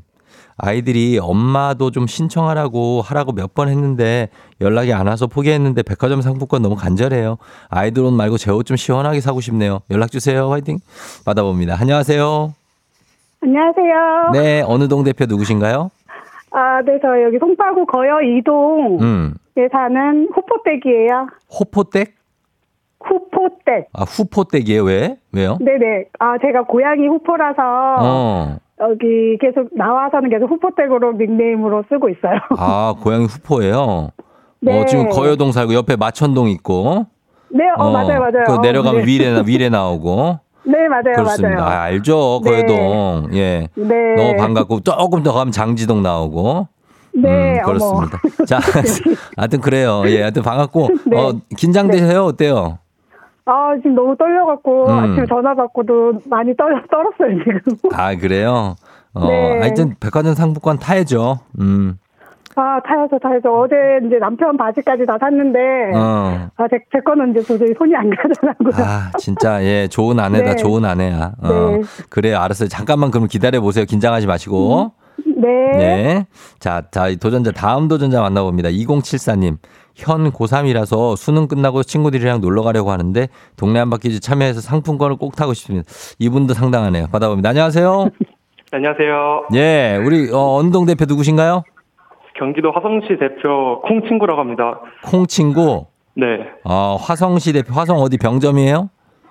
아이들이 0.58 1.18
엄마도 1.20 1.90
좀 1.90 2.06
신청하라고 2.06 3.00
하라고 3.02 3.32
몇 3.32 3.54
번 3.54 3.68
했는데 3.68 4.28
연락이 4.60 4.92
안 4.92 5.06
와서 5.06 5.26
포기했는데 5.26 5.82
백화점 5.82 6.20
상품권 6.20 6.62
너무 6.62 6.76
간절해요. 6.76 7.38
아이들 7.70 8.02
옷 8.04 8.10
말고 8.12 8.36
제 8.38 8.50
옷 8.52 8.66
좀 8.66 8.76
시원하게 8.76 9.20
사고 9.20 9.40
싶네요. 9.40 9.80
연락 9.90 10.10
주세요. 10.10 10.50
화이팅. 10.50 10.78
받아봅니다. 11.24 11.76
안녕하세요. 11.80 12.52
안녕하세요. 13.40 14.30
네, 14.32 14.62
어느 14.66 14.88
동 14.88 15.04
대표 15.04 15.24
누구신가요? 15.26 15.90
아, 16.50 16.82
네, 16.82 16.98
저 17.00 17.22
여기 17.22 17.38
송파구 17.38 17.86
거여 17.86 18.20
이동에 18.22 18.98
음. 19.00 19.34
사는 19.70 20.28
후포댁이에요. 20.34 21.28
호포댁? 21.58 22.14
후포댁. 23.00 23.88
아, 23.92 24.02
후포댁이에요. 24.02 24.82
왜? 24.84 25.16
왜요? 25.32 25.56
네네. 25.60 26.06
아, 26.18 26.36
제가 26.38 26.62
고향이 26.64 27.06
후포라서 27.06 27.62
어. 28.00 28.56
여기 28.80 29.36
계속 29.40 29.68
나와서는 29.76 30.30
계속 30.30 30.50
후포댁으로 30.50 31.12
닉네임으로 31.12 31.84
쓰고 31.88 32.08
있어요. 32.10 32.38
아, 32.56 32.94
고향이 33.00 33.26
후포예요. 33.26 34.10
네. 34.60 34.80
어, 34.80 34.84
지금 34.86 35.08
거여동 35.08 35.52
살고 35.52 35.74
옆에 35.74 35.96
마천동 35.96 36.48
있고. 36.48 37.06
네, 37.50 37.64
어, 37.76 37.90
맞아요, 37.90 38.20
맞아요. 38.20 38.44
그 38.46 38.66
내려가면 38.66 39.02
네. 39.02 39.06
위례 39.06 39.42
위례 39.46 39.68
나오고. 39.68 40.38
네, 40.64 40.86
맞아요, 40.88 41.14
그렇습니다. 41.16 41.62
맞아요. 41.62 41.70
아, 41.70 41.82
알죠. 41.84 42.40
네. 42.44 42.50
거여동. 42.50 43.30
예. 43.32 43.68
네. 43.74 44.14
너무 44.16 44.36
반갑고 44.36 44.80
조금 44.80 45.22
더 45.22 45.32
가면 45.32 45.52
장지동 45.52 46.02
나오고. 46.02 46.68
네, 47.14 47.58
음, 47.58 47.62
그렇습니다. 47.64 48.20
자, 48.46 48.60
하여튼 49.36 49.60
그래요. 49.60 50.02
예, 50.06 50.20
하여튼 50.22 50.42
반갑고, 50.42 50.88
네. 51.06 51.18
어, 51.18 51.34
긴장되세요? 51.56 52.24
어때요? 52.26 52.78
아, 53.48 53.74
지금 53.76 53.94
너무 53.94 54.14
떨려갖고, 54.16 54.86
음. 54.88 54.90
아침에 54.90 55.26
전화 55.26 55.54
받고도 55.54 56.20
많이 56.26 56.54
떨, 56.54 56.84
떨었어요, 56.90 57.38
지금. 57.38 57.60
아, 57.96 58.14
그래요? 58.14 58.76
어, 59.14 59.26
네. 59.26 59.58
하여튼 59.60 59.94
백화점 59.98 60.34
상품권 60.34 60.78
타야죠. 60.78 61.38
음, 61.58 61.98
아, 62.56 62.78
타야죠, 62.86 63.18
타야죠. 63.18 63.48
어제 63.60 63.74
이제 64.06 64.18
남편 64.18 64.54
바지까지 64.56 65.06
다 65.06 65.16
샀는데, 65.18 65.58
어. 65.94 66.50
아, 66.56 66.68
제, 66.68 66.78
제 66.92 67.00
거는 67.00 67.30
이제 67.30 67.40
도저히 67.40 67.72
손이 67.78 67.96
안 67.96 68.10
가더라고요. 68.10 68.84
아, 68.84 69.10
진짜, 69.18 69.64
예, 69.64 69.88
좋은 69.88 70.20
아내다, 70.20 70.50
네. 70.50 70.56
좋은 70.56 70.84
아내야. 70.84 71.32
어, 71.42 71.48
네. 71.48 71.80
그래요, 72.10 72.38
알았어요. 72.40 72.68
잠깐만 72.68 73.10
그럼 73.10 73.28
기다려보세요. 73.28 73.86
긴장하지 73.86 74.26
마시고. 74.26 74.92
네. 75.36 75.48
네. 75.78 76.26
자, 76.58 76.82
자, 76.90 77.08
이 77.08 77.16
도전자, 77.16 77.50
다음 77.52 77.88
도전자 77.88 78.20
만나봅니다. 78.20 78.68
2074님. 78.68 79.56
현 79.98 80.30
고3이라서 80.30 81.16
수능 81.16 81.48
끝나고 81.48 81.82
친구들이랑 81.82 82.40
놀러 82.40 82.62
가려고 82.62 82.90
하는데 82.92 83.28
동네 83.56 83.80
한 83.80 83.90
바퀴즈 83.90 84.20
참여해서 84.20 84.60
상품권을 84.60 85.16
꼭 85.16 85.34
타고 85.34 85.52
싶습니다. 85.54 85.88
이분도 86.20 86.54
상당하네요. 86.54 87.06
받아봅니다. 87.10 87.48
안녕하세요. 87.50 88.08
안녕하세요. 88.70 89.48
예, 89.54 90.00
우리 90.04 90.30
어, 90.32 90.56
언동 90.58 90.86
대표 90.86 91.04
누구신가요? 91.08 91.64
경기도 92.38 92.70
화성시 92.70 93.08
대표 93.18 93.80
콩친구라고 93.82 94.40
합니다. 94.40 94.80
콩 95.04 95.26
친구. 95.26 95.86
네. 96.14 96.26
어, 96.64 96.96
화성시 97.00 97.52
대표 97.52 97.72
화성 97.74 97.96
어디 97.98 98.18
병점이에요? 98.18 98.88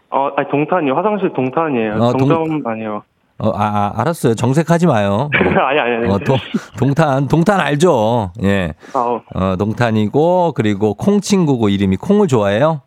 어, 0.09 0.29
아니, 0.35 0.49
동탄이요. 0.49 0.93
화성시 0.95 1.25
동탄이에요. 1.33 1.93
어, 1.93 2.11
동- 2.13 2.27
정점 2.29 2.67
아니요. 2.67 3.03
어, 3.39 3.49
아, 3.49 3.63
아, 3.95 4.01
알았어요. 4.01 4.33
정색하지 4.33 4.87
마요. 4.87 5.29
아니, 5.35 5.79
아니, 5.79 5.95
아니. 5.95 6.09
어, 6.09 6.17
동, 6.19 6.37
동탄, 6.77 7.27
동탄 7.27 7.59
알죠? 7.59 8.31
예. 8.43 8.73
아우. 8.95 9.21
어, 9.35 9.55
동탄이고, 9.57 10.53
그리고 10.55 10.95
콩 10.95 11.21
친구고 11.21 11.69
이름이 11.69 11.97
콩을 11.97 12.27
좋아해요? 12.27 12.81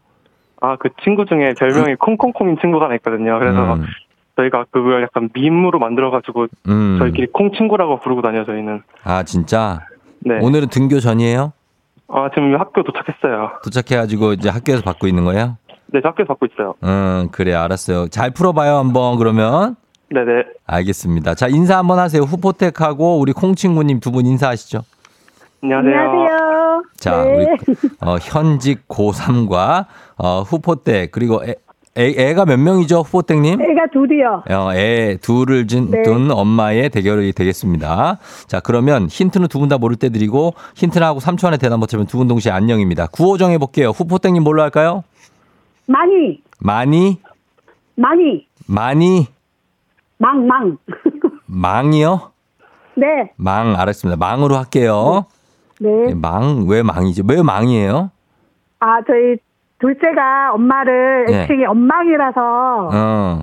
아, 0.61 0.77
그 0.77 0.91
친구 1.05 1.25
중에 1.25 1.55
별명이 1.59 1.95
콩콩콩인 1.97 2.59
친구가 2.61 2.87
하나 2.87 2.97
있거든요. 2.97 3.39
그래서 3.39 3.75
음. 3.75 3.87
저희가 4.37 4.65
그걸 4.71 5.03
약간 5.03 5.31
밈으로 5.33 5.79
만들어가지고 5.79 6.49
음. 6.69 6.97
저희끼리 6.99 7.29
콩 7.33 7.53
친구라고 7.53 8.01
부르고 8.01 8.21
다녀요, 8.23 8.45
저희는. 8.45 8.83
아, 9.05 9.23
진짜? 9.23 9.81
네. 10.21 10.39
오늘은 10.41 10.69
등교 10.69 10.99
전이에요? 11.01 11.53
아, 12.09 12.29
지금 12.35 12.59
학교 12.59 12.83
도착했어요. 12.83 13.53
도착해가지고 13.63 14.33
이제 14.35 14.49
학교에서 14.51 14.83
받고 14.83 15.07
있는 15.07 15.25
거예요? 15.25 15.57
네, 15.93 16.01
저 16.03 16.09
학교에서 16.09 16.35
받고 16.35 16.47
있어요. 16.47 16.75
음, 16.83 17.29
그래, 17.31 17.55
알았어요. 17.55 18.09
잘 18.09 18.31
풀어봐요, 18.33 18.77
한번, 18.77 19.17
그러면. 19.17 19.77
네네. 20.13 20.45
알겠습니다. 20.67 21.35
자, 21.35 21.47
인사 21.49 21.79
한번 21.79 21.99
하세요. 21.99 22.23
후포텍하고 22.23 23.19
우리 23.21 23.33
콩친구님 23.33 24.01
두 24.01 24.11
분 24.11 24.27
인사하시죠. 24.27 24.83
안녕하세요. 25.63 25.95
안녕하세요. 26.01 26.83
자, 26.99 27.25
네. 27.25 27.33
우리 27.33 27.47
어, 28.01 28.17
현직 28.21 28.89
고3과 28.89 29.87
어, 30.17 30.41
후포텍, 30.43 31.13
그리고 31.13 31.43
애, 31.47 31.55
애, 31.97 32.35
가몇 32.35 32.59
명이죠, 32.59 33.01
후포텍님? 33.03 33.61
애가 33.61 33.87
둘이요. 33.93 34.45
어, 34.51 34.75
애 34.75 35.17
둘을 35.21 35.67
진, 35.69 35.91
네. 35.91 36.03
둔 36.03 36.31
엄마의 36.33 36.89
대결이 36.91 37.33
되겠습니다. 37.33 38.19
자, 38.49 38.61
그러면 38.61 39.07
힌트는 39.09 39.47
두 39.49 39.59
분 39.61 39.69
다 39.69 39.77
모를 39.79 39.97
때 39.97 40.09
드리고 40.09 40.55
힌트나 40.77 41.07
하고 41.07 41.21
3초 41.21 41.47
안에 41.47 41.57
대답 41.59 41.79
못하면 41.79 42.07
두 42.07 42.17
분 42.19 42.27
동시에 42.27 42.51
안녕입니다. 42.51 43.07
구호 43.09 43.37
정해볼게요. 43.39 43.91
후포땡님 43.91 44.43
뭘로 44.43 44.63
할까요? 44.63 45.05
많이, 45.87 46.41
많이, 46.59 47.19
많이, 47.97 48.47
많이, 48.67 49.27
망, 50.21 50.47
망. 50.47 50.77
망이요? 51.47 52.31
네, 52.97 53.33
망, 53.37 53.75
알았습니다. 53.75 54.19
망으로 54.19 54.57
할게요. 54.57 55.25
네. 55.81 56.15
망, 56.15 56.67
왜 56.69 56.83
망이죠? 56.83 57.23
왜 57.27 57.43
망이에요? 57.43 58.11
아, 58.81 59.01
저희 59.07 59.39
둘째가 59.79 60.53
엄마를 60.53 61.25
네. 61.27 61.43
애칭이 61.45 61.65
엄망이라서, 61.65 62.41
어. 62.93 63.43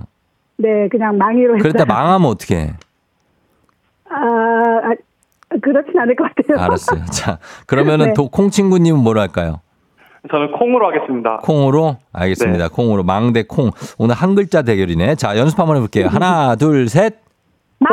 네, 0.56 0.88
그냥 0.88 1.18
망이로 1.18 1.56
했어요. 1.56 1.72
그랬다 1.72 1.84
망하면 1.84 2.30
어떡해? 2.30 2.74
아, 4.10 4.14
아, 4.14 4.94
그렇진 5.60 5.98
않을 5.98 6.14
것 6.14 6.30
같아요. 6.34 6.64
알았어요. 6.64 7.04
자, 7.06 7.38
그러면은 7.66 8.06
네. 8.08 8.12
도, 8.14 8.28
콩친구님은 8.28 9.00
뭐로 9.02 9.20
할까요? 9.20 9.60
저는 10.30 10.52
콩으로 10.52 10.86
하겠습니다. 10.88 11.38
콩으로? 11.42 11.96
알겠습니다. 12.12 12.68
콩으로. 12.68 13.02
망대 13.02 13.44
콩. 13.44 13.70
오늘 13.98 14.14
한 14.14 14.34
글자 14.34 14.62
대결이네. 14.62 15.14
자, 15.16 15.36
연습 15.38 15.58
한번 15.58 15.76
해볼게요. 15.76 16.08
하나, 16.08 16.56
둘, 16.56 16.88
셋. 16.88 17.16
망! 17.78 17.90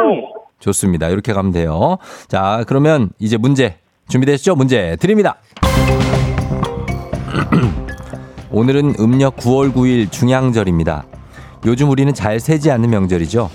좋습니다. 0.60 1.10
이렇게 1.10 1.34
가면 1.34 1.52
돼요. 1.52 1.98
자, 2.28 2.64
그러면 2.68 3.10
이제 3.20 3.38
문제. 3.38 3.78
준비되시죠? 4.08 4.56
문제 4.56 4.96
드립니다. 4.98 5.38
오늘은 8.52 8.96
음력 9.00 9.38
9월 9.38 9.74
9일 9.74 10.12
중양절입니다. 10.12 11.06
요즘 11.66 11.90
우리는 11.90 12.14
잘 12.14 12.40
세지 12.40 12.72
않는 12.72 12.90
명절이죠. 12.90 13.50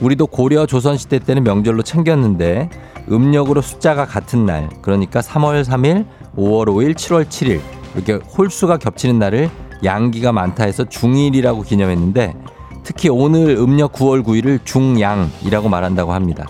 우리도 0.00 0.26
고려 0.26 0.66
조선시대 0.66 1.20
때는 1.20 1.42
명절로 1.42 1.82
챙겼는데 1.82 2.68
음력으로 3.10 3.62
숫자가 3.62 4.04
같은 4.04 4.46
날, 4.46 4.68
그러니까 4.82 5.20
3월 5.20 5.64
3일, 5.64 6.04
5월 6.36 6.66
5일, 6.66 6.94
7월 6.94 7.24
7일 7.24 7.60
이렇게 7.98 8.24
홀수가 8.24 8.78
겹치는 8.78 9.18
날을 9.18 9.50
양기가 9.84 10.32
많다 10.32 10.64
해서 10.64 10.84
중일이라고 10.84 11.62
기념했는데 11.62 12.34
특히 12.82 13.08
오늘 13.08 13.50
음력 13.50 13.92
9월 13.92 14.24
9일을 14.24 14.64
중양이라고 14.64 15.68
말한다고 15.68 16.12
합니다. 16.12 16.46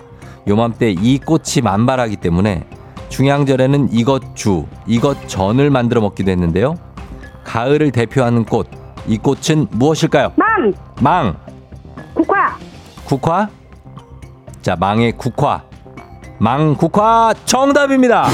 요맘때 0.47 0.91
이 0.91 1.19
꽃이 1.19 1.61
만발하기 1.63 2.17
때문에 2.17 2.63
중양절에는 3.09 3.89
이것 3.91 4.35
주, 4.35 4.65
이것 4.87 5.27
전을 5.27 5.69
만들어 5.69 6.01
먹기도 6.01 6.31
했는데요. 6.31 6.75
가을을 7.43 7.91
대표하는 7.91 8.45
꽃, 8.45 8.67
이 9.07 9.17
꽃은 9.17 9.67
무엇일까요? 9.71 10.33
망! 10.35 10.73
망! 11.01 11.35
국화! 12.13 12.55
국화? 13.05 13.49
자, 14.61 14.75
망의 14.75 15.13
국화. 15.17 15.63
망 16.37 16.75
국화 16.75 17.33
정답입니다. 17.45 18.27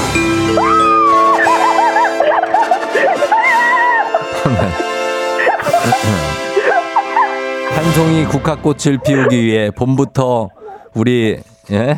한 7.96 8.04
송이 8.04 8.26
국화꽃을 8.26 8.98
피우기 9.06 9.42
위해 9.42 9.70
봄부터 9.70 10.50
우리 10.94 11.38
예? 11.72 11.96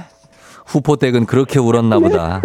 후포댁은 0.65 1.27
그렇게 1.27 1.59
울었나 1.59 1.99
보다. 1.99 2.41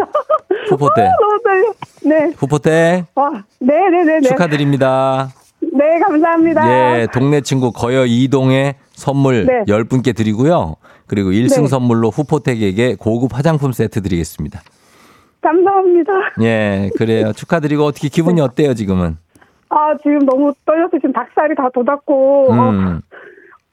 후포댁. 0.70 1.06
너무 1.22 1.39
떨려. 1.45 1.74
네. 2.04 2.34
후포댁 2.36 3.06
와, 3.14 3.43
네네네네. 3.60 4.22
축하드립니다. 4.22 5.30
네, 5.62 5.99
감사합니다. 5.99 6.68
예, 7.01 7.08
동네 7.14 7.41
친구 7.41 7.72
거여 7.72 8.08
이동의 8.08 8.74
선물 8.93 9.45
네. 9.45 9.64
10분께 9.72 10.16
드리고요. 10.16 10.78
그리고 11.06 11.30
1승 11.30 11.62
네. 11.62 11.68
선물로 11.68 12.10
후포텍에게 12.10 12.95
고급 12.95 13.38
화장품 13.38 13.72
세트 13.72 14.01
드리겠습니다. 14.01 14.62
감사합니다. 15.41 16.12
예, 16.41 16.89
그래요. 16.97 17.32
축하드리고 17.34 17.84
어떻게 17.84 18.08
기분이 18.10 18.41
어때요, 18.41 18.74
지금은? 18.74 19.18
아, 19.70 19.95
지금 20.01 20.26
너무 20.26 20.54
떨려서 20.66 20.97
지금 20.97 21.14
닭살이 21.14 21.54
다 21.56 21.70
돋았고, 21.72 22.51
어, 22.51 22.70
음. 22.70 23.01
어 23.01 23.14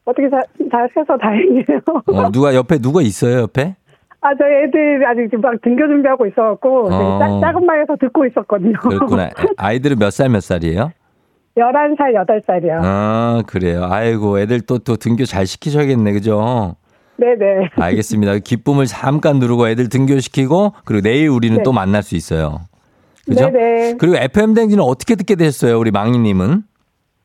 떻게 0.04 0.28
잘, 0.30 0.42
잘 0.70 0.88
해서 0.96 1.16
다행이에요. 1.16 1.80
어, 2.26 2.30
누가 2.32 2.54
옆에 2.54 2.78
누가 2.78 3.00
있어요, 3.02 3.42
옆에? 3.42 3.76
아, 4.22 4.28
저희 4.38 4.64
애들 4.64 5.06
아직 5.06 5.24
지금 5.30 5.40
막 5.42 5.54
등교 5.62 5.86
준비하고 5.86 6.26
있어갖고, 6.26 6.88
어. 6.92 7.18
작- 7.18 7.40
작은 7.40 7.66
방에서 7.66 7.96
듣고 8.00 8.26
있었거든요. 8.26 8.72
그렇구나. 8.80 9.30
아이들은 9.56 9.98
몇 9.98 10.10
살 10.10 10.28
몇 10.28 10.40
살이에요? 10.42 10.92
11살, 11.56 12.14
8살이요. 12.26 12.80
아, 12.82 13.42
그래요. 13.46 13.86
아이고, 13.90 14.38
애들 14.38 14.60
또, 14.62 14.78
또 14.78 14.96
등교 14.96 15.24
잘 15.24 15.46
시키셔야겠네, 15.46 16.12
그죠? 16.12 16.76
네네. 17.16 17.70
알겠습니다. 17.76 18.38
기쁨을 18.38 18.86
잠깐 18.86 19.38
누르고 19.38 19.68
애들 19.68 19.88
등교시키고, 19.88 20.74
그리고 20.84 21.02
내일 21.02 21.28
우리는 21.28 21.56
네. 21.58 21.62
또 21.62 21.72
만날 21.72 22.02
수 22.02 22.14
있어요. 22.16 22.60
그죠? 23.26 23.50
네네. 23.50 23.96
그리고 23.98 24.16
FM댕지는 24.16 24.82
어떻게 24.82 25.14
듣게 25.16 25.34
되셨어요, 25.34 25.78
우리 25.78 25.90
망이님은? 25.90 26.62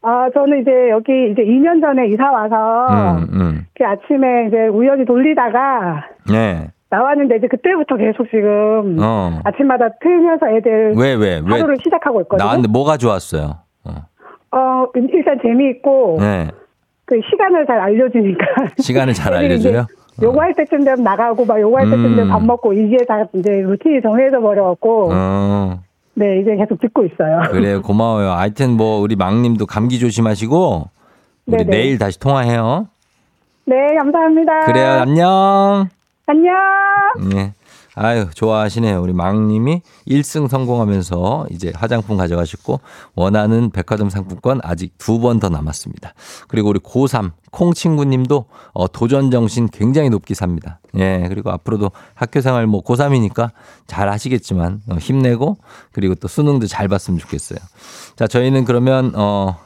아, 0.07 0.29
저는 0.35 0.61
이제 0.61 0.89
여기 0.91 1.31
이제 1.31 1.41
2년 1.41 1.81
전에 1.81 2.07
이사 2.09 2.31
와서, 2.31 3.17
음, 3.17 3.27
음. 3.33 3.65
그 3.75 3.83
아침에 3.83 4.45
이제 4.47 4.67
우연히 4.67 5.03
돌리다가 5.03 6.05
네. 6.31 6.67
나왔는데 6.91 7.37
이제 7.37 7.47
그때부터 7.47 7.97
계속 7.97 8.29
지금 8.29 8.97
어. 9.01 9.39
아침마다 9.43 9.89
틀면서 10.01 10.47
애들 10.49 10.93
왜, 10.95 11.15
왜, 11.15 11.41
왜? 11.43 11.51
하루를 11.51 11.77
시작하고 11.83 12.21
있거든요. 12.21 12.45
나왔는데 12.45 12.71
뭐가 12.71 12.97
좋았어요? 12.97 13.65
어, 14.51 14.85
일단 15.11 15.39
재미있고, 15.41 16.17
네. 16.19 16.47
그 17.05 17.19
시간을 17.29 17.65
잘 17.65 17.79
알려주니까. 17.79 18.45
시간을 18.77 19.13
잘 19.13 19.33
알려줘요? 19.33 19.87
요거 20.21 20.39
할 20.39 20.53
때쯤 20.53 20.85
되면 20.85 21.03
나가고, 21.03 21.45
막 21.45 21.59
요거 21.59 21.77
할 21.77 21.85
때쯤 21.89 22.15
되면 22.15 22.27
음. 22.27 22.29
밥 22.29 22.45
먹고, 22.45 22.73
이게 22.73 23.03
다 23.05 23.25
이제 23.33 23.51
루틴이 23.51 24.01
정해져 24.01 24.39
버려갖고, 24.39 25.09
어, 25.11 25.79
네, 26.15 26.39
이제 26.41 26.55
계속 26.55 26.79
듣고 26.79 27.05
있어요. 27.05 27.41
그래요. 27.51 27.81
고마워요. 27.81 28.31
하여튼 28.31 28.71
뭐, 28.71 28.99
우리 28.99 29.15
망님도 29.15 29.65
감기 29.65 29.99
조심하시고, 29.99 30.89
우리 31.47 31.57
네네. 31.57 31.69
내일 31.69 31.97
다시 31.97 32.19
통화해요. 32.19 32.87
네, 33.65 33.75
감사합니다. 33.97 34.65
그래요. 34.65 34.91
안녕. 35.01 35.89
안녕. 36.27 36.53
예. 37.35 37.51
아유, 37.95 38.27
좋아하시네요. 38.33 39.01
우리 39.01 39.13
망님이 39.13 39.81
1승 40.07 40.49
성공하면서 40.49 41.47
이제 41.51 41.71
화장품 41.75 42.17
가져가셨고, 42.17 42.81
원하는 43.15 43.69
백화점 43.71 44.09
상품권 44.09 44.59
아직 44.63 44.97
두 44.97 45.19
번 45.19 45.39
더 45.39 45.49
남았습니다. 45.49 46.13
그리고 46.47 46.69
우리 46.69 46.79
고3, 46.79 47.31
콩친구님도 47.51 48.45
어, 48.73 48.87
도전 48.89 49.31
정신 49.31 49.69
굉장히 49.69 50.09
높게 50.09 50.33
삽니다. 50.33 50.79
예, 50.97 51.25
그리고 51.29 51.51
앞으로도 51.51 51.91
학교 52.13 52.41
생활 52.41 52.67
뭐 52.67 52.83
고3이니까 52.83 53.51
잘 53.87 54.09
하시겠지만, 54.09 54.81
어, 54.91 54.95
힘내고, 54.95 55.57
그리고 55.93 56.15
또 56.15 56.27
수능도 56.27 56.67
잘 56.67 56.87
봤으면 56.89 57.17
좋겠어요. 57.19 57.59
자, 58.17 58.27
저희는 58.27 58.65
그러면, 58.65 59.13
어, 59.15 59.57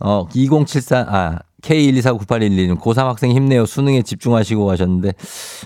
어, 0.00 0.28
2074, 0.34 1.06
아, 1.08 1.38
K1249811님, 1.64 2.78
고3 2.78 3.04
학생 3.04 3.30
힘내요. 3.30 3.66
수능에 3.66 4.02
집중하시고 4.02 4.70
하셨는데, 4.70 5.12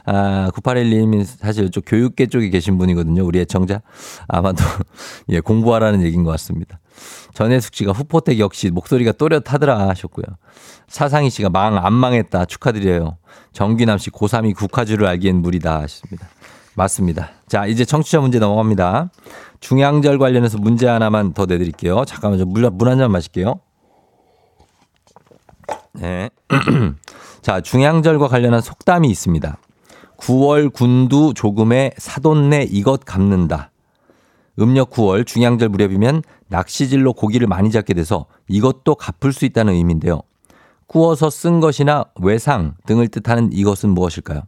아, 0.07 0.51
9811님이 0.55 1.25
사실 1.25 1.67
이쪽 1.67 1.85
교육계 1.87 2.27
쪽에 2.27 2.49
계신 2.51 2.79
분이거든요. 2.79 3.25
우리 3.25 3.41
애청자. 3.41 3.83
아마도, 4.29 4.63
예, 5.29 5.41
공부하라는 5.41 6.03
얘기인 6.03 6.25
것 6.25 6.31
같습니다. 6.33 6.81
전혜숙 7.35 7.75
씨가 7.75 7.93
후포텍 7.93 8.39
역시 8.39 8.71
목소리가 8.71 9.13
또렷하더라 9.13 9.89
하셨고요. 9.89 10.25
사상희 10.89 11.31
씨가 11.31 11.51
망, 11.51 11.77
안 11.79 11.93
망했다. 11.93 12.45
축하드려요. 12.47 13.19
정규남 13.53 13.99
씨, 13.99 14.11
고3이 14.11 14.55
국화주를 14.55 15.07
알기엔 15.07 15.37
무리다 15.37 15.81
하셨습니다. 15.81 16.29
맞습니다. 16.75 17.31
자, 17.49 17.67
이제 17.67 17.85
청취자 17.85 18.21
문제 18.21 18.39
넘어갑니다. 18.39 19.11
중양절 19.61 20.19
관련해서 20.19 20.59
문제 20.59 20.87
하나만 20.87 21.33
더 21.33 21.47
내드릴게요. 21.47 22.05
잠깐만, 22.07 22.41
물한 22.47 22.99
잔 22.99 23.11
마실게요. 23.11 23.61
네. 25.93 26.31
자, 27.43 27.61
중양절과 27.61 28.29
관련한 28.29 28.61
속담이 28.61 29.09
있습니다. 29.09 29.59
9월 30.19 30.73
군두 30.73 31.33
조금의 31.35 31.93
사돈네 31.97 32.69
이것 32.71 33.05
갚는다. 33.05 33.71
음력 34.59 34.91
9월 34.91 35.25
중양절 35.25 35.69
무렵이면 35.69 36.23
낚시질로 36.49 37.13
고기를 37.13 37.47
많이 37.47 37.71
잡게 37.71 37.95
돼서 37.95 38.27
이것도 38.49 38.97
갚을 38.97 39.33
수 39.33 39.45
있다는 39.45 39.75
의미인데요. 39.75 40.23
구워서 40.87 41.31
쓴 41.31 41.61
것이나 41.61 42.07
외상 42.21 42.75
등을 42.87 43.09
뜻하는 43.09 43.53
이것은 43.53 43.91
무엇일까요? 43.91 44.43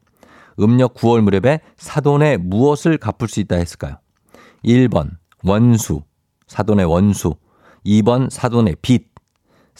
음력 0.58 0.94
9월 0.94 1.20
무렵에 1.20 1.60
사돈에 1.76 2.38
무엇을 2.38 2.98
갚을 2.98 3.28
수 3.28 3.40
있다 3.40 3.56
했을까요? 3.56 3.96
1번 4.64 5.10
원수, 5.44 6.02
사돈의 6.48 6.86
원수. 6.86 7.34
2번 7.86 8.28
사돈의 8.30 8.76
빚. 8.82 9.09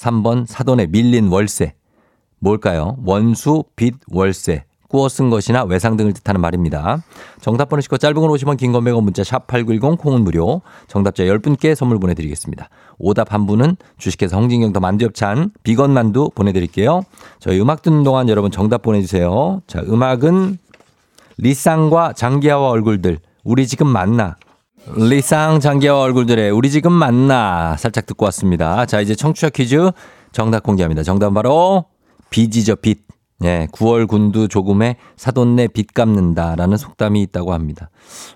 3번 0.01 0.47
사돈에 0.47 0.87
밀린 0.87 1.29
월세. 1.29 1.75
뭘까요? 2.39 2.97
원수, 3.05 3.65
빚, 3.77 3.97
월세. 4.11 4.65
꾸어 4.89 5.09
쓴 5.09 5.31
것이나 5.31 5.63
외상 5.63 5.97
등을 5.97 6.13
뜻하는 6.15 6.41
말입니다. 6.41 7.05
정답 7.41 7.69
보내시고 7.69 7.97
짧은 7.99 8.15
건 8.21 8.29
50원, 8.31 8.57
긴 8.57 8.73
건 8.73 8.83
100원 8.83 9.05
문자 9.05 9.23
샵 9.23 9.47
8910 9.47 10.01
콩은 10.01 10.25
무료. 10.25 10.63
정답자 10.89 11.23
10분께 11.25 11.77
선물 11.77 12.01
보내드리겠습니다. 12.01 12.69
오답 12.99 13.33
한 13.33 13.47
분은 13.47 13.77
주식회사 13.99 14.37
홍진경 14.37 14.73
더 14.73 14.81
만두엽찬 14.81 15.53
비건 15.63 15.93
만두 15.93 16.31
보내드릴게요. 16.35 17.03
저희 17.39 17.61
음악 17.61 17.83
듣는 17.83 18.03
동안 18.03 18.29
여러분 18.29 18.51
정답 18.51 18.83
보내주세요. 18.83 19.63
자, 19.69 19.81
음악은 19.81 20.59
리쌍과 21.39 22.15
장기하와 22.15 22.71
얼굴들. 22.71 23.19
우리 23.45 23.67
지금 23.69 23.87
만나. 23.87 24.37
리쌍 24.87 25.61
장기하와 25.61 26.01
얼굴들의 26.03 26.51
우리 26.51 26.71
지금 26.71 26.93
만나 26.93 27.77
살짝 27.77 28.07
듣고 28.07 28.25
왔습니다. 28.27 28.87
자 28.87 29.01
이제 29.01 29.15
청취자 29.15 29.51
퀴즈 29.51 29.91
정답 30.33 30.63
공개합니다. 30.63 31.03
정답은 31.03 31.35
바로 31.35 31.87
빚이죠 32.31 32.77
빚. 32.77 33.11
예, 33.43 33.69
9월 33.73 34.07
군두 34.07 34.49
조금의 34.49 34.97
사돈네 35.17 35.69
빚 35.69 35.95
갚는다라는 35.95 36.77
속담이 36.77 37.23
있다고 37.23 37.55
합니다. 37.55 37.89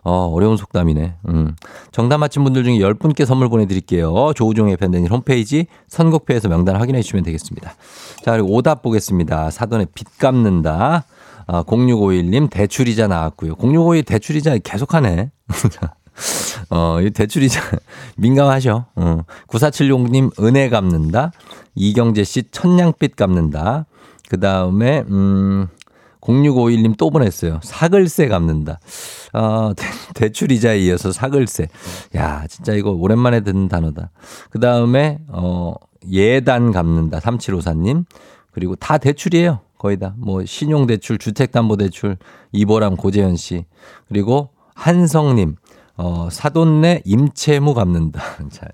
어, 0.02 0.30
어려운 0.32 0.56
속담이네. 0.56 1.16
음. 1.28 1.54
정답 1.92 2.18
맞힌 2.18 2.42
분들 2.42 2.64
중에 2.64 2.78
10분께 2.78 3.26
선물 3.26 3.50
보내드릴게요. 3.50 4.32
조우종의 4.34 4.78
팬데믹 4.78 5.10
홈페이지 5.10 5.66
선곡표에서 5.88 6.48
명단 6.48 6.76
확인해 6.76 7.02
주시면 7.02 7.22
되겠습니다. 7.22 7.74
자, 8.24 8.32
그리고 8.32 8.54
오답 8.54 8.80
보겠습니다. 8.80 9.50
사돈의 9.50 9.88
빚 9.94 10.06
갚는다. 10.16 11.04
아, 11.46 11.62
0651님 11.64 12.48
대출이자 12.48 13.06
나왔고요. 13.06 13.56
0651 13.58 14.04
대출이자 14.04 14.56
계속하네. 14.56 15.30
어, 16.70 17.00
이 17.00 17.10
대출이자 17.10 17.60
민감하셔. 18.16 18.86
어. 18.94 19.20
9476님 19.48 20.38
은혜 20.42 20.68
갚는다. 20.68 21.32
이경재 21.74 22.24
씨 22.24 22.44
천냥빚 22.50 23.16
갚는다. 23.16 23.86
그 24.28 24.40
다음에, 24.40 25.04
음, 25.10 25.68
0651님 26.20 26.96
또 26.96 27.10
보냈어요. 27.10 27.60
사글세 27.62 28.28
갚는다. 28.28 28.80
어, 29.34 29.72
대, 30.14 30.30
출이자에 30.30 30.78
이어서 30.80 31.12
사글세. 31.12 31.68
야, 32.16 32.46
진짜 32.48 32.72
이거 32.72 32.90
오랜만에 32.90 33.40
듣는 33.40 33.68
단어다. 33.68 34.10
그 34.50 34.58
다음에, 34.58 35.18
어, 35.28 35.74
예단 36.10 36.72
갚는다. 36.72 37.18
3754님. 37.18 38.04
그리고 38.52 38.76
다 38.76 38.98
대출이에요. 38.98 39.60
거의 39.76 39.98
다. 39.98 40.14
뭐, 40.16 40.44
신용대출, 40.44 41.18
주택담보대출, 41.18 42.16
이보람, 42.52 42.96
고재현 42.96 43.36
씨. 43.36 43.66
그리고 44.08 44.50
한성님. 44.74 45.56
어, 45.96 46.28
사돈내 46.30 47.02
임채무 47.04 47.74
갚는다. 47.74 48.20
자, 48.50 48.66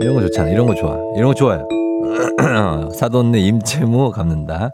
이런 0.00 0.14
거 0.14 0.20
좋잖아. 0.22 0.50
이런 0.50 0.66
거 0.66 0.74
좋아. 0.74 0.96
이런 1.16 1.28
거 1.28 1.34
좋아요. 1.34 1.66
사돈내 2.94 3.40
임채무 3.40 4.10
갚는다. 4.12 4.72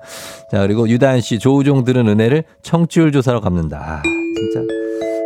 자, 0.50 0.60
그리고 0.60 0.88
유다현 0.88 1.20
씨, 1.20 1.38
조우종 1.38 1.84
들은 1.84 2.08
은혜를 2.08 2.44
청취율 2.62 3.12
조사로 3.12 3.40
갚는다. 3.40 3.78
아, 3.78 4.02
진짜. 4.36 4.60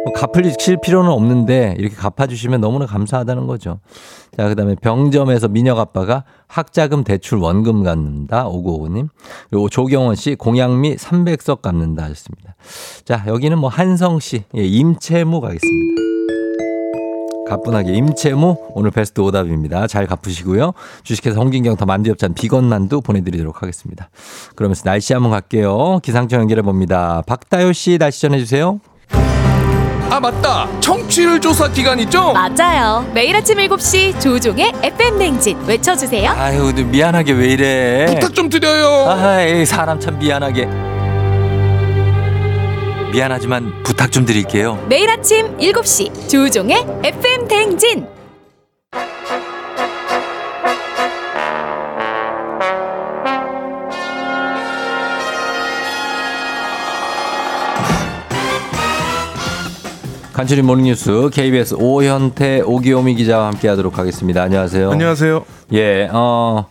뭐 0.05 0.13
갚으실 0.15 0.79
필요는 0.81 1.11
없는데 1.11 1.75
이렇게 1.79 1.95
갚아주시면 1.97 2.61
너무나 2.61 2.87
감사하다는 2.87 3.47
거죠. 3.47 3.81
자, 4.37 4.49
그 4.49 4.55
다음에 4.55 4.77
병점에서 4.77 5.49
민혁 5.49 5.79
아빠가 5.79 6.25
학자금 6.47 7.03
대출 7.05 7.39
원금 7.39 7.83
갚는다. 7.83 8.47
5955님. 8.47 9.09
그리고 9.51 9.69
조경원 9.69 10.15
씨, 10.15 10.35
공양미 10.37 10.97
300석 10.97 11.63
갚는다 11.63 12.05
하셨습니다. 12.05 12.55
자, 13.05 13.25
여기는 13.27 13.59
뭐 13.59 13.69
한성 13.69 14.21
씨, 14.21 14.45
예, 14.57 14.65
임채무 14.65 15.41
가겠습니다. 15.41 16.08
가뿐하게 17.49 17.93
임채무 17.95 18.57
오늘 18.75 18.91
베스트 18.91 19.21
오답입니다. 19.21 19.87
잘 19.87 20.07
갚으시고요. 20.07 20.73
주식회사 21.03 21.41
홍진경 21.41 21.77
더 21.77 21.87
만두엽찬 21.87 22.35
비건 22.35 22.65
만두 22.65 23.01
보내드리도록 23.01 23.63
하겠습니다. 23.63 24.11
그러면서 24.55 24.83
날씨 24.85 25.13
한번 25.13 25.33
갈게요. 25.33 26.01
기상청 26.03 26.41
연결해 26.41 26.63
봅니다. 26.63 27.23
박다효 27.27 27.73
씨 27.73 27.99
날씨 27.99 28.21
전해주세요. 28.23 28.81
아 30.11 30.19
맞다 30.21 30.67
청취율 30.81 31.39
조사 31.41 31.69
기간 31.71 31.99
있죠? 32.01 32.33
맞아요. 32.33 33.07
매일 33.13 33.37
아침 33.37 33.59
7시 33.59 34.19
조종의 34.19 34.73
FM 34.83 35.19
냉진 35.19 35.59
외쳐주세요. 35.67 36.31
아유 36.31 36.73
미안하게 36.75 37.33
왜 37.33 37.49
이래. 37.49 38.07
부탁 38.07 38.35
좀 38.35 38.49
드려요. 38.49 39.11
아이 39.11 39.67
사람 39.67 40.01
참 40.01 40.19
미안하게. 40.19 40.88
미안하지만 43.13 43.83
부탁 43.83 44.13
좀 44.13 44.25
드릴게요. 44.25 44.85
매일 44.89 45.09
아침 45.11 45.57
7시 45.57 46.29
조우종의 46.29 46.85
FM대행진. 47.05 48.07
간추린 60.33 60.67
morning 60.67 61.07
news 61.07 61.31
KBS 61.33 61.75
오현태 61.81 62.61
오기오미 62.65 63.17
기자와 63.17 63.49
함께하도록 63.49 63.99
하겠습니다. 63.99 64.43
안녕하세요. 64.43 64.91
안녕하세요. 64.93 65.45
예, 65.73 66.09
어. 66.13 66.67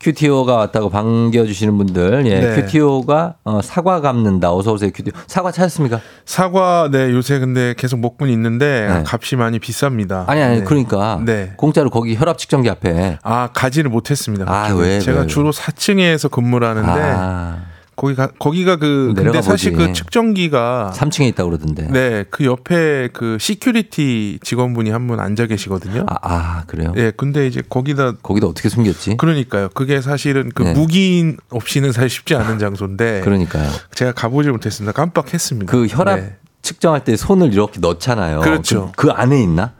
cutie 0.00 0.34
오가 0.34 0.54
왔다고 0.54 0.90
반겨주시는 0.90 1.76
분들, 1.76 2.24
예, 2.26 2.40
네. 2.40 2.54
cutie 2.56 3.05
오가 3.05 3.34
어, 3.44 3.60
사과 3.62 4.00
갚는다. 4.00 4.54
어서 4.54 4.72
오세요, 4.72 4.90
cutie 4.94 5.07
오. 5.07 5.12
사과 5.26 5.50
찾았습니까? 5.50 6.00
사과 6.24 6.88
네 6.90 7.10
요새 7.10 7.38
근데 7.38 7.74
계속 7.76 7.98
먹고는 7.98 8.32
있는데 8.32 9.02
값이 9.06 9.36
많이 9.36 9.58
비쌉니다. 9.58 10.28
아니 10.28 10.40
아니 10.40 10.58
네. 10.58 10.64
그러니까 10.64 11.20
네. 11.24 11.52
공짜로 11.56 11.90
거기 11.90 12.16
혈압 12.16 12.38
측정기 12.38 12.70
앞에. 12.70 13.18
아 13.22 13.50
가지를 13.52 13.90
못했습니다. 13.90 14.44
아. 14.46 14.72
왜, 14.74 15.00
제가 15.00 15.22
왜, 15.22 15.26
주로 15.26 15.50
4층에서 15.50 16.30
근무를 16.30 16.68
하는데 16.68 16.90
아. 16.90 17.58
거기가 17.98 18.28
거기가 18.38 18.76
그 18.76 19.12
근데 19.16 19.42
사실 19.42 19.72
보지. 19.72 19.86
그 19.88 19.92
측정기가 19.92 20.92
3층에 20.94 21.26
있다고 21.28 21.50
그러던데. 21.50 21.88
네, 21.90 22.24
그 22.30 22.44
옆에 22.44 23.08
그 23.12 23.36
security 23.40 24.38
직원분이 24.42 24.90
한 24.90 25.08
분 25.08 25.20
앉아 25.20 25.46
계시거든요. 25.46 26.04
아, 26.06 26.16
아, 26.22 26.64
그래요? 26.66 26.92
예, 26.96 27.10
근데 27.16 27.46
이제 27.46 27.62
거기다 27.68 28.12
거기다 28.22 28.46
어떻게 28.46 28.68
숨겼지? 28.68 29.16
그러니까요. 29.16 29.70
그게 29.70 30.00
사실은 30.02 30.50
그 30.54 30.62
네. 30.64 30.74
묵인 30.74 31.38
없이는 31.50 31.92
사실 31.92 32.10
쉽지 32.10 32.34
않은 32.34 32.58
장소인데 32.60 33.22
그러니까요. 33.24 33.70
제가 33.94 34.12
가보질 34.12 34.52
못했습니다. 34.52 34.92
깜빡했습니다. 34.92 35.70
그 35.72 35.86
혈압 35.86 36.20
네. 36.20 36.36
측정할 36.62 37.04
때 37.04 37.16
손을 37.16 37.52
이렇게 37.54 37.80
넣잖아요. 37.80 38.40
그렇죠. 38.40 38.92
그, 38.96 39.06
그 39.06 39.12
안에 39.12 39.42
있나? 39.42 39.72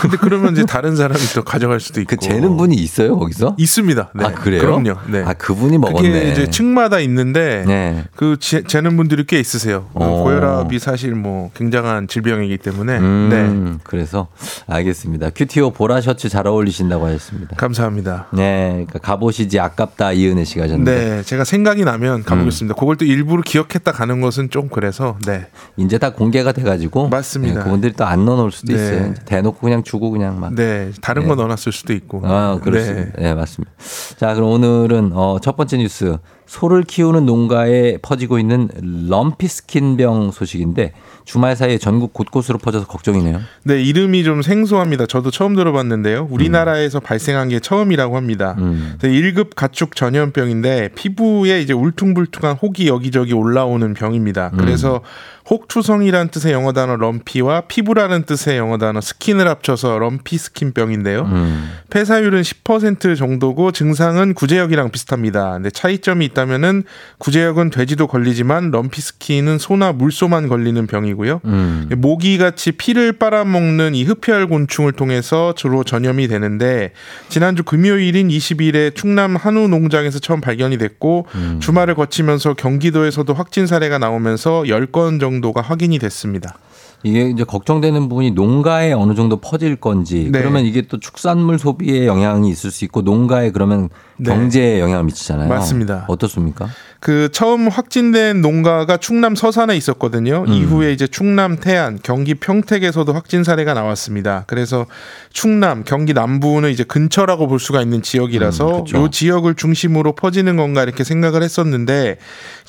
근데 0.00 0.16
그러면 0.16 0.52
이제 0.52 0.64
다른 0.68 0.94
사람이 0.96 1.20
또 1.34 1.42
가져갈 1.42 1.80
수도 1.80 2.00
있고. 2.00 2.10
그 2.10 2.16
재는 2.16 2.56
분이 2.56 2.76
있어요 2.76 3.18
거기서? 3.18 3.56
있습니다. 3.58 4.10
네. 4.14 4.24
아 4.24 4.32
그래요? 4.32 4.60
그럼요. 4.60 4.94
네. 5.08 5.22
아 5.24 5.32
그분이 5.32 5.78
먹었네. 5.78 6.08
그게 6.08 6.30
이제 6.30 6.50
층마다 6.50 7.00
있는데 7.00 7.64
네. 7.66 8.04
그 8.14 8.36
재, 8.40 8.62
재는 8.62 8.96
분들이 8.96 9.24
꽤 9.26 9.40
있으세요. 9.40 9.86
어, 9.94 10.04
어. 10.04 10.22
고혈압이 10.22 10.78
사실 10.78 11.14
뭐 11.14 11.50
굉장한 11.54 12.06
질병이기 12.08 12.58
때문에. 12.58 12.98
음, 12.98 13.28
네. 13.30 13.78
그래서 13.84 14.28
알겠습니다. 14.68 15.30
큐티오 15.30 15.70
보라 15.72 16.00
셔츠 16.00 16.28
잘 16.28 16.46
어울리신다고 16.46 17.06
하셨습니다. 17.06 17.56
감사합니다. 17.56 18.28
네, 18.32 18.70
그러니까 18.72 18.98
가보시지 19.00 19.58
아깝다 19.58 20.12
이은혜 20.12 20.44
씨가 20.44 20.64
하셨는데 20.64 20.92
네, 21.16 21.22
제가 21.22 21.44
생각이 21.44 21.84
나면 21.84 22.20
음. 22.20 22.22
가보겠습니다. 22.22 22.74
그걸 22.78 22.96
또 22.96 23.04
일부러 23.04 23.42
기억했다 23.42 23.90
가는 23.92 24.20
것은 24.20 24.50
좀 24.50 24.68
그래서 24.68 25.16
네. 25.26 25.46
이제 25.76 25.98
다 25.98 26.12
공개가 26.12 26.52
돼가지고 26.52 27.08
맞습니다. 27.08 27.58
네, 27.60 27.64
그분들이 27.64 27.92
또 27.94 28.02
안 28.12 28.24
넣어놓을 28.26 28.50
수도 28.52 28.74
네. 28.74 28.78
있어요. 28.82 29.14
대놓고 29.24 29.70
그냥 29.72 29.82
주고 29.82 30.10
그냥 30.10 30.38
막. 30.38 30.54
네, 30.54 30.92
다른 31.00 31.22
네. 31.22 31.28
거 31.28 31.34
넣어놨을 31.34 31.72
수도 31.72 31.94
있고. 31.94 32.20
아, 32.24 32.58
그렇습니다. 32.62 33.18
네. 33.18 33.34
맞습니다. 33.34 33.72
자, 34.18 34.34
그럼 34.34 34.50
오늘은 34.50 35.12
어, 35.14 35.38
첫 35.40 35.56
번째 35.56 35.78
뉴스 35.78 36.18
소를 36.52 36.82
키우는 36.82 37.24
농가에 37.24 37.96
퍼지고 38.02 38.38
있는 38.38 38.68
럼피스킨병 39.08 40.32
소식인데 40.32 40.92
주말 41.24 41.56
사이에 41.56 41.78
전국 41.78 42.12
곳곳으로 42.12 42.58
퍼져서 42.58 42.86
걱정이네요. 42.88 43.40
네, 43.62 43.82
이름이 43.82 44.22
좀 44.22 44.42
생소합니다. 44.42 45.06
저도 45.06 45.30
처음 45.30 45.54
들어봤는데요. 45.54 46.28
우리나라에서 46.30 47.00
발생한 47.00 47.48
게 47.48 47.58
처음이라고 47.58 48.18
합니다. 48.18 48.56
음. 48.58 48.98
1급 49.00 49.54
가축 49.56 49.96
전염병인데 49.96 50.90
피부에 50.94 51.62
이제 51.62 51.72
울퉁불퉁한 51.72 52.58
혹이 52.60 52.86
여기저기 52.86 53.32
올라오는 53.32 53.94
병입니다. 53.94 54.50
음. 54.52 54.58
그래서 54.58 55.00
혹투성이라는 55.48 56.28
뜻의 56.28 56.52
영어 56.52 56.72
단어 56.72 56.96
lumpy와 56.96 57.62
피부라는 57.62 58.24
뜻의 58.24 58.58
영어 58.58 58.78
단어 58.78 59.00
skin을 59.00 59.48
합쳐서 59.48 59.98
럼피 59.98 60.38
스킨병인데요. 60.38 61.22
음. 61.22 61.70
폐사율은 61.90 62.42
10% 62.42 63.16
정도고 63.16 63.72
증상은 63.72 64.34
구제역이랑 64.34 64.90
비슷합니다. 64.90 65.52
근데 65.52 65.70
차이점이 65.70 66.24
있다 66.26 66.41
면은 66.46 66.82
구제역은 67.18 67.70
돼지도 67.70 68.06
걸리지만 68.06 68.70
럼피 68.70 69.00
스킨은 69.00 69.58
소나 69.58 69.92
물소만 69.92 70.48
걸리는 70.48 70.86
병이고요. 70.86 71.40
음. 71.44 71.88
모기 71.96 72.38
같이 72.38 72.72
피를 72.72 73.12
빨아먹는 73.12 73.94
이 73.94 74.04
흡혈 74.04 74.46
곤충을 74.48 74.92
통해서 74.92 75.54
주로 75.54 75.84
전염이 75.84 76.28
되는데 76.28 76.92
지난주 77.28 77.62
금요일인 77.62 78.28
20일에 78.28 78.94
충남 78.94 79.36
한우 79.36 79.68
농장에서 79.68 80.18
처음 80.18 80.40
발견이 80.40 80.78
됐고 80.78 81.26
음. 81.34 81.58
주말을 81.60 81.94
거치면서 81.94 82.54
경기도에서도 82.54 83.32
확진 83.34 83.66
사례가 83.66 83.98
나오면서 83.98 84.62
10건 84.62 85.20
정도가 85.20 85.60
확인이 85.60 85.98
됐습니다. 85.98 86.56
이게 87.02 87.28
이제 87.30 87.44
걱정되는 87.44 88.08
부분이 88.08 88.32
농가에 88.32 88.92
어느 88.92 89.14
정도 89.14 89.36
퍼질 89.40 89.76
건지 89.76 90.28
네. 90.30 90.38
그러면 90.38 90.64
이게 90.64 90.82
또 90.82 91.00
축산물 91.00 91.58
소비에 91.58 92.06
영향이 92.06 92.48
있을 92.48 92.70
수 92.70 92.84
있고 92.84 93.02
농가에 93.02 93.50
그러면 93.50 93.88
네. 94.16 94.30
경제에 94.30 94.80
영향을 94.80 95.04
미치잖아요. 95.04 95.48
맞습니다. 95.48 96.04
어떻습니까? 96.08 96.68
그 97.02 97.28
처음 97.32 97.66
확진된 97.66 98.42
농가가 98.42 98.96
충남 98.96 99.34
서산에 99.34 99.76
있었거든요. 99.76 100.44
음. 100.46 100.52
이후에 100.52 100.92
이제 100.92 101.08
충남 101.08 101.56
태안, 101.56 101.98
경기 102.00 102.34
평택에서도 102.34 103.12
확진 103.12 103.42
사례가 103.42 103.74
나왔습니다. 103.74 104.44
그래서 104.46 104.86
충남, 105.32 105.82
경기 105.84 106.14
남부는 106.14 106.70
이제 106.70 106.84
근처라고 106.84 107.48
볼 107.48 107.58
수가 107.58 107.82
있는 107.82 108.02
지역이라서 108.02 108.68
음, 108.68 108.84
그쵸. 108.84 108.98
요 108.98 109.10
지역을 109.10 109.56
중심으로 109.56 110.12
퍼지는 110.12 110.56
건가 110.56 110.84
이렇게 110.84 111.02
생각을 111.02 111.42
했었는데 111.42 112.18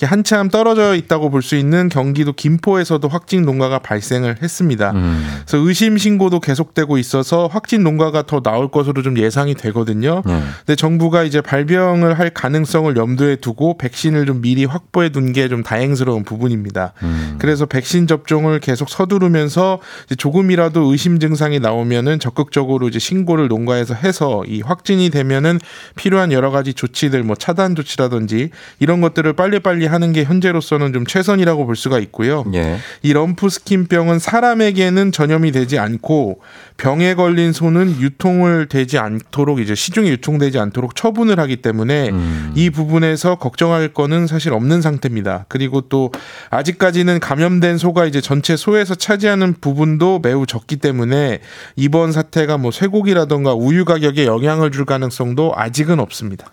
한참 0.02 0.50
떨어져 0.50 0.96
있다고 0.96 1.30
볼 1.30 1.44
수 1.44 1.56
있는 1.56 1.90
경기도 1.90 2.34
김포에서도 2.34 3.08
확진 3.08 3.44
농가가 3.44 3.78
발생을 3.78 4.38
했습니다. 4.42 4.92
음. 4.96 5.42
그래서 5.46 5.58
의심 5.64 5.98
신고도 5.98 6.40
계속되고 6.40 6.98
있어서 6.98 7.48
확진 7.52 7.84
농가가 7.84 8.24
더 8.24 8.40
나올 8.40 8.72
것으로 8.72 9.04
좀 9.04 9.18
예상이 9.20 9.54
되거든요. 9.54 10.24
네. 10.26 10.42
근데 10.66 10.76
정부가 10.76 11.24
이제 11.24 11.42
발병을 11.42 12.18
할 12.18 12.30
가능성을 12.32 12.96
염두에 12.96 13.36
두고 13.36 13.78
백신을 13.78 14.23
좀 14.26 14.42
미리 14.42 14.66
확보해 14.66 15.10
둔 15.10 15.32
게 15.32 15.44
좀 15.48 15.64
다행스러운 15.64 16.24
부분입니다. 16.24 16.94
음. 17.04 17.36
그래서 17.40 17.66
백신 17.66 18.08
접종을 18.08 18.60
계속 18.60 18.90
서두르면서 18.90 19.80
조금이라도 20.18 20.92
의심 20.92 21.20
증상이 21.20 21.60
나오면은 21.60 22.20
적극적으로 22.20 22.88
이제 22.88 23.00
신고를 23.00 23.48
농가에서 23.48 23.94
해서 23.94 24.44
이 24.46 24.62
확진이 24.62 25.10
되면은 25.10 25.60
필요한 25.96 26.32
여러 26.32 26.52
가지 26.52 26.74
조치들 26.74 27.24
뭐 27.24 27.36
차단 27.36 27.76
조치라든지 27.76 28.52
이런 28.80 29.02
것들을 29.02 29.34
빨리빨리 29.34 29.86
하는 29.88 30.14
게 30.14 30.24
현재로서는 30.24 30.94
좀 30.94 31.06
최선이라고 31.06 31.66
볼 31.66 31.76
수가 31.76 32.00
있고요. 32.00 32.46
예. 32.54 32.78
이 33.02 33.12
럼프 33.14 33.50
스킨병은 33.50 34.20
사람에게는 34.20 35.12
전염이 35.12 35.52
되지 35.52 35.80
않고 35.80 36.40
병에 36.78 37.16
걸린 37.16 37.54
소는 37.54 38.00
유통을 38.00 38.68
되지 38.68 38.98
않도록 38.98 39.60
이제 39.60 39.76
시중에 39.76 40.10
유통되지 40.10 40.60
않도록 40.60 40.96
처분을 40.96 41.40
하기 41.40 41.58
때문에 41.58 42.10
음. 42.10 42.52
이 42.56 42.70
부분에서 42.70 43.36
걱정할 43.36 43.90
거는 43.90 44.13
사실 44.28 44.54
없는 44.54 44.82
상태입니다. 44.82 45.46
그리고 45.48 45.82
또 45.82 46.12
아직까지는 46.50 47.20
감염된 47.20 47.78
소가 47.78 48.06
이제 48.06 48.22
전체 48.22 48.56
소에서 48.56 48.96
차지하는 48.96 49.56
부분도 49.60 50.20
매우 50.22 50.46
적기 50.46 50.78
때문에 50.78 51.40
이번 51.76 52.12
사태가 52.12 52.58
뭐 52.58 52.72
쇠고기라던가 52.72 53.54
우유 53.54 53.86
가격에 53.86 54.26
영향을 54.26 54.72
줄 54.72 54.86
가능성도 54.86 55.54
아직은 55.56 56.00
없습니다. 56.00 56.48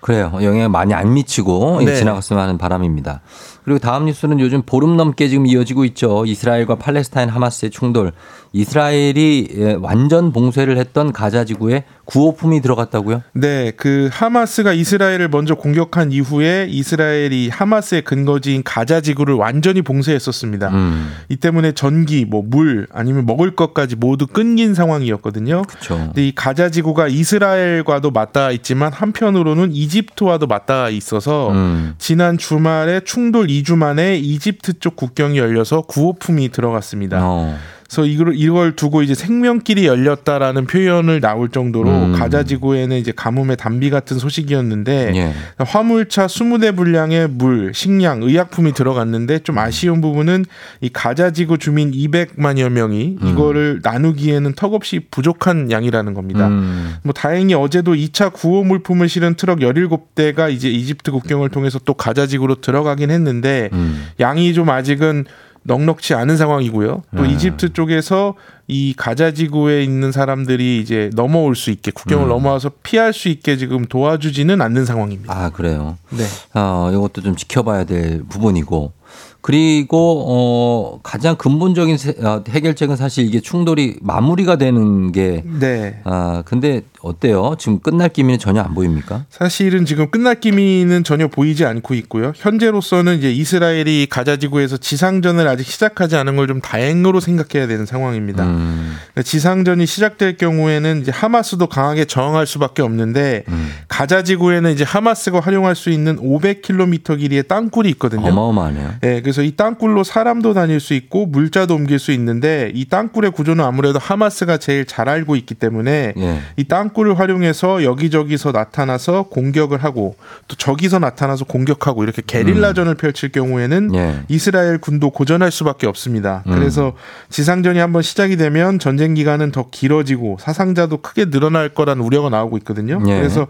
그래요. 0.00 0.32
영향 0.42 0.70
많이 0.70 0.94
안 0.94 1.12
미치고 1.12 1.82
네. 1.84 1.96
지나갔으면 1.96 2.42
하는 2.42 2.58
바람입니다. 2.58 3.20
그리고 3.68 3.80
다음 3.80 4.06
뉴스는 4.06 4.40
요즘 4.40 4.62
보름 4.62 4.96
넘게 4.96 5.28
지금 5.28 5.46
이어지고 5.46 5.84
있죠. 5.84 6.24
이스라엘과 6.24 6.76
팔레스타인 6.76 7.28
하마스의 7.28 7.70
충돌. 7.70 8.12
이스라엘이 8.54 9.48
예, 9.56 9.76
완전 9.78 10.32
봉쇄를 10.32 10.78
했던 10.78 11.12
가자 11.12 11.44
지구에 11.44 11.84
구호품이 12.06 12.62
들어갔다고요? 12.62 13.22
네, 13.34 13.72
그 13.76 14.08
하마스가 14.10 14.72
이스라엘을 14.72 15.28
먼저 15.28 15.54
공격한 15.54 16.12
이후에 16.12 16.66
이스라엘이 16.70 17.50
하마스의 17.50 18.02
근거지인 18.02 18.62
가자 18.64 19.02
지구를 19.02 19.34
완전히 19.34 19.82
봉쇄했었습니다. 19.82 20.68
음. 20.70 21.10
이 21.28 21.36
때문에 21.36 21.72
전기, 21.72 22.24
뭐 22.24 22.42
물, 22.42 22.86
아니면 22.90 23.26
먹을 23.26 23.54
것까지 23.54 23.96
모두 23.96 24.26
끊긴 24.26 24.72
상황이었거든요. 24.72 25.62
그렇죠. 25.68 25.98
근데 25.98 26.28
이 26.28 26.34
가자 26.34 26.70
지구가 26.70 27.08
이스라엘과도 27.08 28.12
맞닿아 28.12 28.50
있지만 28.52 28.90
한편으로는 28.94 29.74
이집트와도 29.74 30.46
맞닿아 30.46 30.88
있어서 30.88 31.50
음. 31.50 31.94
지난 31.98 32.38
주말에 32.38 33.00
충돌 33.00 33.50
2주 33.62 33.76
만에 33.76 34.16
이집트 34.16 34.78
쪽 34.78 34.96
국경이 34.96 35.38
열려서 35.38 35.82
구호품이 35.82 36.50
들어갔습니다. 36.50 37.20
어. 37.22 37.56
그래서 37.88 38.04
이걸, 38.04 38.34
이걸 38.36 38.76
두고 38.76 39.02
이제 39.02 39.14
생명길이 39.14 39.86
열렸다라는 39.86 40.66
표현을 40.66 41.20
나올 41.20 41.48
정도로 41.48 41.90
음. 41.90 42.12
가자 42.12 42.42
지구에는 42.42 42.94
이제 42.98 43.12
가뭄의 43.16 43.56
단비 43.56 43.88
같은 43.88 44.18
소식이었는데 44.18 45.12
예. 45.14 45.32
화물차 45.64 46.26
20대 46.26 46.76
분량의 46.76 47.28
물, 47.28 47.72
식량, 47.74 48.22
의약품이 48.22 48.74
들어갔는데 48.74 49.38
좀 49.38 49.56
아쉬운 49.56 50.02
부분은 50.02 50.44
이 50.82 50.90
가자 50.92 51.30
지구 51.30 51.56
주민 51.56 51.90
200만여 51.90 52.68
명이 52.68 53.18
음. 53.22 53.28
이거를 53.28 53.80
나누기에는 53.82 54.52
턱없이 54.52 55.00
부족한 55.10 55.70
양이라는 55.70 56.12
겁니다. 56.12 56.48
음. 56.48 56.96
뭐 57.02 57.14
다행히 57.14 57.54
어제도 57.54 57.94
2차 57.94 58.34
구호 58.34 58.64
물품을 58.64 59.08
실은 59.08 59.34
트럭 59.34 59.60
17대가 59.60 60.52
이제 60.52 60.68
이집트 60.68 61.10
국경을 61.10 61.48
통해서 61.48 61.78
또 61.86 61.94
가자 61.94 62.26
지구로 62.26 62.56
들어가긴 62.56 63.10
했는데 63.10 63.70
음. 63.72 64.08
양이 64.20 64.52
좀 64.52 64.68
아직은 64.68 65.24
넉넉치 65.62 66.14
않은 66.14 66.36
상황이고요. 66.36 67.02
또 67.16 67.22
음. 67.22 67.26
이집트 67.26 67.72
쪽에서 67.72 68.34
이 68.66 68.94
가자 68.96 69.32
지구에 69.32 69.82
있는 69.82 70.12
사람들이 70.12 70.80
이제 70.80 71.10
넘어올 71.14 71.56
수 71.56 71.70
있게 71.70 71.90
국경을 71.90 72.26
음. 72.26 72.28
넘어와서 72.28 72.70
피할 72.82 73.12
수 73.12 73.28
있게 73.28 73.56
지금 73.56 73.84
도와주지는 73.86 74.60
않는 74.60 74.84
상황입니다. 74.84 75.34
아, 75.34 75.50
그래요. 75.50 75.96
네. 76.10 76.24
어, 76.54 76.90
이것도 76.92 77.22
좀 77.22 77.36
지켜봐야 77.36 77.84
될 77.84 78.22
부분이고. 78.28 78.92
그리고 79.40 80.24
어 80.28 81.00
가장 81.02 81.36
근본적인 81.36 81.96
세- 81.96 82.14
어, 82.22 82.42
해결책은 82.48 82.96
사실 82.96 83.24
이게 83.24 83.40
충돌이 83.40 83.96
마무리가 84.02 84.56
되는 84.56 85.12
게 85.12 85.44
네. 85.60 86.00
아, 86.04 86.42
근데 86.44 86.82
어때요? 87.00 87.54
지금 87.58 87.78
끝날 87.78 88.08
기미는 88.08 88.40
전혀 88.40 88.60
안 88.60 88.74
보입니까? 88.74 89.24
사실은 89.30 89.84
지금 89.86 90.10
끝날 90.10 90.40
기미는 90.40 91.04
전혀 91.04 91.28
보이지 91.28 91.64
않고 91.64 91.94
있고요. 91.94 92.32
현재로서는 92.34 93.18
이제 93.18 93.30
이스라엘이 93.32 94.08
가자 94.10 94.36
지구에서 94.36 94.76
지상전을 94.76 95.46
아직 95.46 95.64
시작하지 95.66 96.16
않은 96.16 96.34
걸 96.36 96.48
좀 96.48 96.60
다행으로 96.62 97.20
생각해야 97.20 97.66
되는 97.68 97.84
상황입니다. 97.84 98.42
음, 98.44 98.96
그러니까 99.12 99.22
지상전이 99.22 99.84
시작될 99.84 100.38
경우에는 100.38 101.02
이제 101.02 101.12
하마스도 101.12 101.66
강하게 101.66 102.06
저항할 102.06 102.46
수밖에 102.46 102.80
없는데 102.80 103.44
음. 103.48 103.70
가자 103.86 104.22
지구에는 104.22 104.72
이제 104.72 104.82
하마스가 104.84 105.40
활용할 105.40 105.76
수 105.76 105.90
있는 105.90 106.16
500km 106.16 107.18
길이의 107.18 107.42
땅굴이 107.48 107.88
있거든요. 107.90 108.26
어마어마하네요. 108.28 108.94
예, 109.04 109.20
그래서 109.28 109.42
이 109.42 109.50
땅굴로 109.50 110.04
사람도 110.04 110.54
다닐 110.54 110.80
수 110.80 110.94
있고 110.94 111.26
물자도 111.26 111.74
옮길 111.74 111.98
수 111.98 112.12
있는데 112.12 112.72
이 112.74 112.86
땅굴의 112.86 113.32
구조는 113.32 113.62
아무래도 113.62 113.98
하마스가 113.98 114.56
제일 114.56 114.86
잘 114.86 115.10
알고 115.10 115.36
있기 115.36 115.54
때문에 115.54 116.14
예. 116.16 116.40
이 116.56 116.64
땅굴을 116.64 117.18
활용해서 117.18 117.84
여기저기서 117.84 118.52
나타나서 118.52 119.24
공격을 119.24 119.84
하고 119.84 120.16
또 120.46 120.56
저기서 120.56 120.98
나타나서 120.98 121.44
공격하고 121.44 122.04
이렇게 122.04 122.22
게릴라전을 122.26 122.94
펼칠 122.94 123.30
경우에는 123.30 123.90
음. 123.90 123.94
예. 123.94 124.22
이스라엘 124.28 124.78
군도 124.78 125.10
고전할 125.10 125.50
수밖에 125.50 125.86
없습니다. 125.86 126.42
음. 126.46 126.54
그래서 126.54 126.94
지상전이 127.28 127.78
한번 127.78 128.00
시작이 128.00 128.38
되면 128.38 128.78
전쟁 128.78 129.12
기간은 129.12 129.52
더 129.52 129.68
길어지고 129.70 130.38
사상자도 130.40 131.02
크게 131.02 131.28
늘어날 131.28 131.68
거라는 131.68 132.02
우려가 132.02 132.30
나오고 132.30 132.56
있거든요. 132.58 132.98
예. 133.06 133.18
그래서 133.18 133.46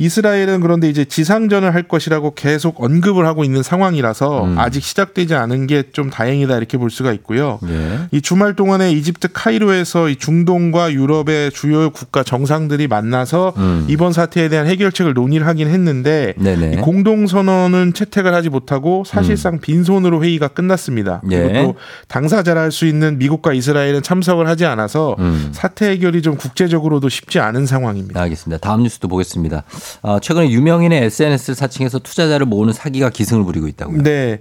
이스라엘은 0.00 0.60
그런데 0.60 0.88
이제 0.88 1.04
지상전을 1.04 1.74
할 1.74 1.82
것이라고 1.84 2.32
계속 2.34 2.82
언급을 2.82 3.26
하고 3.26 3.44
있는 3.44 3.62
상황이라서 3.62 4.44
음. 4.44 4.58
아직 4.58 4.82
시작되지 4.82 5.34
않은 5.34 5.66
게 5.66 5.80
좀 5.92 6.08
다행이다 6.08 6.56
이렇게 6.56 6.78
볼 6.78 6.90
수가 6.90 7.12
있고요. 7.14 7.58
예. 7.68 8.00
이 8.12 8.20
주말 8.22 8.54
동안에 8.54 8.92
이집트 8.92 9.28
카이로에서 9.32 10.08
이 10.08 10.16
중동과 10.16 10.92
유럽의 10.92 11.50
주요 11.50 11.90
국가 11.90 12.22
정상들이 12.22 12.86
만나서 12.86 13.54
음. 13.56 13.86
이번 13.88 14.12
사태에 14.12 14.48
대한 14.48 14.66
해결책을 14.66 15.14
논의를 15.14 15.46
하긴 15.46 15.68
했는데 15.68 16.34
공동 16.82 17.26
선언은 17.26 17.92
채택을 17.94 18.34
하지 18.34 18.48
못하고 18.50 19.04
사실상 19.04 19.58
빈손으로 19.58 20.22
회의가 20.22 20.48
끝났습니다. 20.48 21.20
음. 21.24 21.32
예. 21.32 21.42
그리고 21.42 21.72
또 21.72 21.74
당사자라 22.08 22.60
할 22.62 22.70
수 22.70 22.86
있는 22.86 23.18
미국과 23.18 23.52
이스라엘은 23.52 24.02
참석을 24.02 24.46
하지 24.46 24.64
않아서 24.64 25.16
음. 25.18 25.50
사태 25.52 25.90
해결이 25.90 26.22
좀 26.22 26.36
국제적으로도 26.36 27.08
쉽지 27.08 27.40
않은 27.40 27.66
상황입니다. 27.66 28.20
알겠습니다. 28.22 28.60
다음 28.60 28.84
뉴스도 28.84 29.08
보겠습니다. 29.08 29.64
어, 30.02 30.20
최근에 30.20 30.50
유명인의 30.50 31.04
SNS를 31.04 31.54
사칭해서 31.54 32.00
투자자를 32.00 32.46
모으는 32.46 32.72
사기가 32.72 33.10
기승을 33.10 33.44
부리고 33.44 33.68
있다고요. 33.68 34.02
네. 34.02 34.40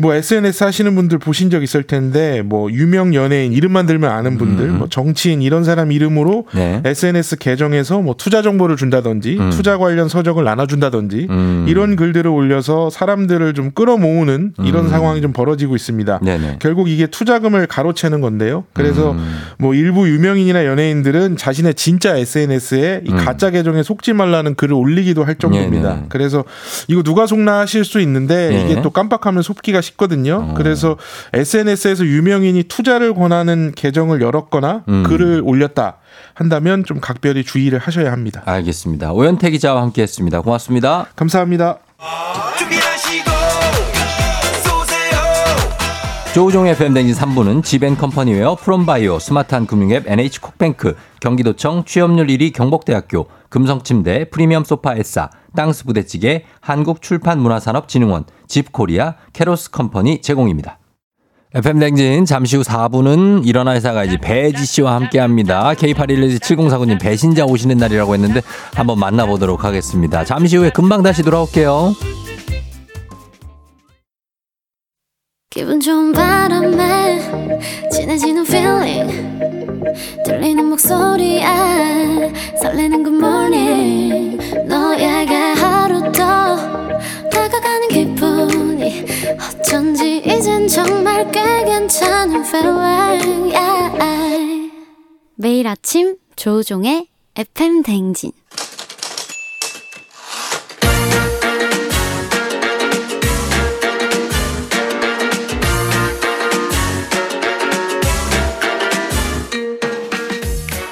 뭐 0.00 0.14
SNS 0.14 0.64
하시는 0.64 0.94
분들 0.94 1.18
보신 1.18 1.50
적 1.50 1.62
있을 1.62 1.82
텐데 1.82 2.40
뭐 2.40 2.72
유명 2.72 3.14
연예인 3.14 3.52
이름만 3.52 3.84
들면 3.84 4.10
아는 4.10 4.38
분들, 4.38 4.68
뭐 4.68 4.88
정치인 4.88 5.42
이런 5.42 5.62
사람 5.62 5.92
이름으로 5.92 6.46
음. 6.54 6.58
네. 6.58 6.80
SNS 6.84 7.36
계정에서 7.36 8.00
뭐 8.00 8.14
투자 8.16 8.40
정보를 8.40 8.76
준다든지 8.76 9.36
음. 9.38 9.50
투자 9.50 9.76
관련 9.76 10.08
서적을 10.08 10.42
나눠준다든지 10.42 11.26
음. 11.28 11.66
이런 11.68 11.96
글들을 11.96 12.30
올려서 12.30 12.88
사람들을 12.88 13.52
좀 13.52 13.72
끌어모으는 13.72 14.54
이런 14.64 14.86
음. 14.86 14.88
상황이 14.88 15.20
좀 15.20 15.34
벌어지고 15.34 15.76
있습니다. 15.76 16.20
네네. 16.22 16.56
결국 16.60 16.88
이게 16.88 17.06
투자금을 17.06 17.66
가로채는 17.66 18.22
건데요. 18.22 18.64
그래서 18.72 19.12
음. 19.12 19.38
뭐 19.58 19.74
일부 19.74 20.08
유명인이나 20.08 20.64
연예인들은 20.64 21.36
자신의 21.36 21.74
진짜 21.74 22.16
SNS에 22.16 23.02
이 23.06 23.10
음. 23.10 23.16
가짜 23.18 23.50
계정에 23.50 23.82
속지 23.82 24.14
말라는 24.14 24.54
글을 24.54 24.72
올리기도 24.72 25.24
할 25.24 25.34
정도입니다. 25.34 25.94
네네. 25.94 26.06
그래서 26.08 26.44
이거 26.88 27.02
누가 27.02 27.26
속나 27.26 27.58
하실 27.58 27.84
수 27.84 28.00
있는데 28.00 28.48
네. 28.48 28.64
이게 28.64 28.80
또 28.80 28.88
깜빡하면 28.88 29.42
속기가 29.42 29.82
쉽거든요. 29.90 30.48
어. 30.50 30.54
그래서 30.54 30.96
SNS에서 31.32 32.04
유명인이 32.04 32.64
투자를 32.64 33.14
권하는 33.14 33.72
계정을 33.74 34.20
열었거나 34.20 34.84
음. 34.88 35.02
글을 35.04 35.42
올렸다 35.44 35.96
한다면 36.34 36.84
좀 36.84 37.00
각별히 37.00 37.44
주의를 37.44 37.78
하셔야 37.78 38.12
합니다. 38.12 38.42
알겠습니다. 38.44 39.12
오현태 39.12 39.50
기자와 39.50 39.82
함께 39.82 40.02
했습니다. 40.02 40.40
고맙습니다. 40.40 41.06
감사합니다. 41.16 41.78
조우종의 46.32 46.76
팬댕진 46.76 47.12
3부는 47.12 47.64
지벤컴퍼니웨어 47.64 48.54
프롬바이오 48.54 49.18
스마트한 49.18 49.66
금융앱 49.66 50.06
NH콕뱅크 50.06 50.94
경기도청 51.18 51.84
취업률 51.84 52.28
1위 52.28 52.52
경복대학교 52.52 53.26
금성침대 53.48 54.30
프리미엄 54.30 54.62
소파 54.62 54.94
에싸 54.94 55.30
땅스 55.56 55.84
부대찌개 55.86 56.44
한국출판문화산업진흥원 56.60 58.26
집코리아 58.50 59.14
캐로스 59.32 59.70
컴퍼니 59.70 60.20
제공입니다. 60.20 60.78
FM댕진 61.52 62.26
잠시 62.26 62.56
후 62.56 62.62
4부는 62.62 63.44
일어나 63.44 63.72
회사가 63.72 64.04
이제 64.04 64.16
배지 64.18 64.64
씨와 64.64 64.94
함께 64.94 65.18
합니다. 65.18 65.72
K817049님 65.74 67.00
배신자 67.00 67.44
오시는 67.44 67.76
날이라고 67.76 68.14
했는데 68.14 68.40
한번 68.74 69.00
만나보도록 69.00 69.64
하겠습니다. 69.64 70.24
잠시 70.24 70.56
후에 70.56 70.70
금방 70.70 71.02
다시 71.02 71.22
돌아올게요. 71.22 71.94
기분 75.50 75.80
좋은 75.80 76.12
바람에 76.12 77.50
진해지는 77.90 78.46
feeling 78.46 79.40
들리는 80.24 80.64
목소리에 80.66 81.44
설레는 82.62 83.02
good 83.02 83.16
morning 83.16 84.38
너에게 84.68 85.34
이젠 90.40 90.66
정말 90.68 91.30
꽤 91.30 91.42
괜찮은 91.66 92.46
feeling 92.46 93.54
yeah. 93.54 94.72
매일 95.34 95.66
아침 95.66 96.16
조종의 96.34 97.08
FM 97.36 97.82
댕진 97.82 98.32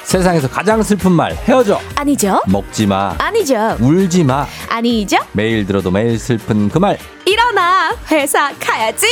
세상에서 0.05 0.49
가장 0.49 0.83
슬픈 0.83 1.13
말 1.13 1.35
헤어져 1.35 1.81
아니죠? 1.95 2.41
먹지 2.47 2.87
마 2.87 3.15
아니죠. 3.19 3.79
울지 3.81 4.25
마 4.25 4.47
아니죠? 4.69 5.17
매일 5.33 5.67
들어도 5.67 5.91
매일 5.91 6.19
슬픈 6.19 6.69
그 6.69 6.79
말 6.79 6.99
일어나 7.29 7.95
회사 8.11 8.51
가야지. 8.59 9.07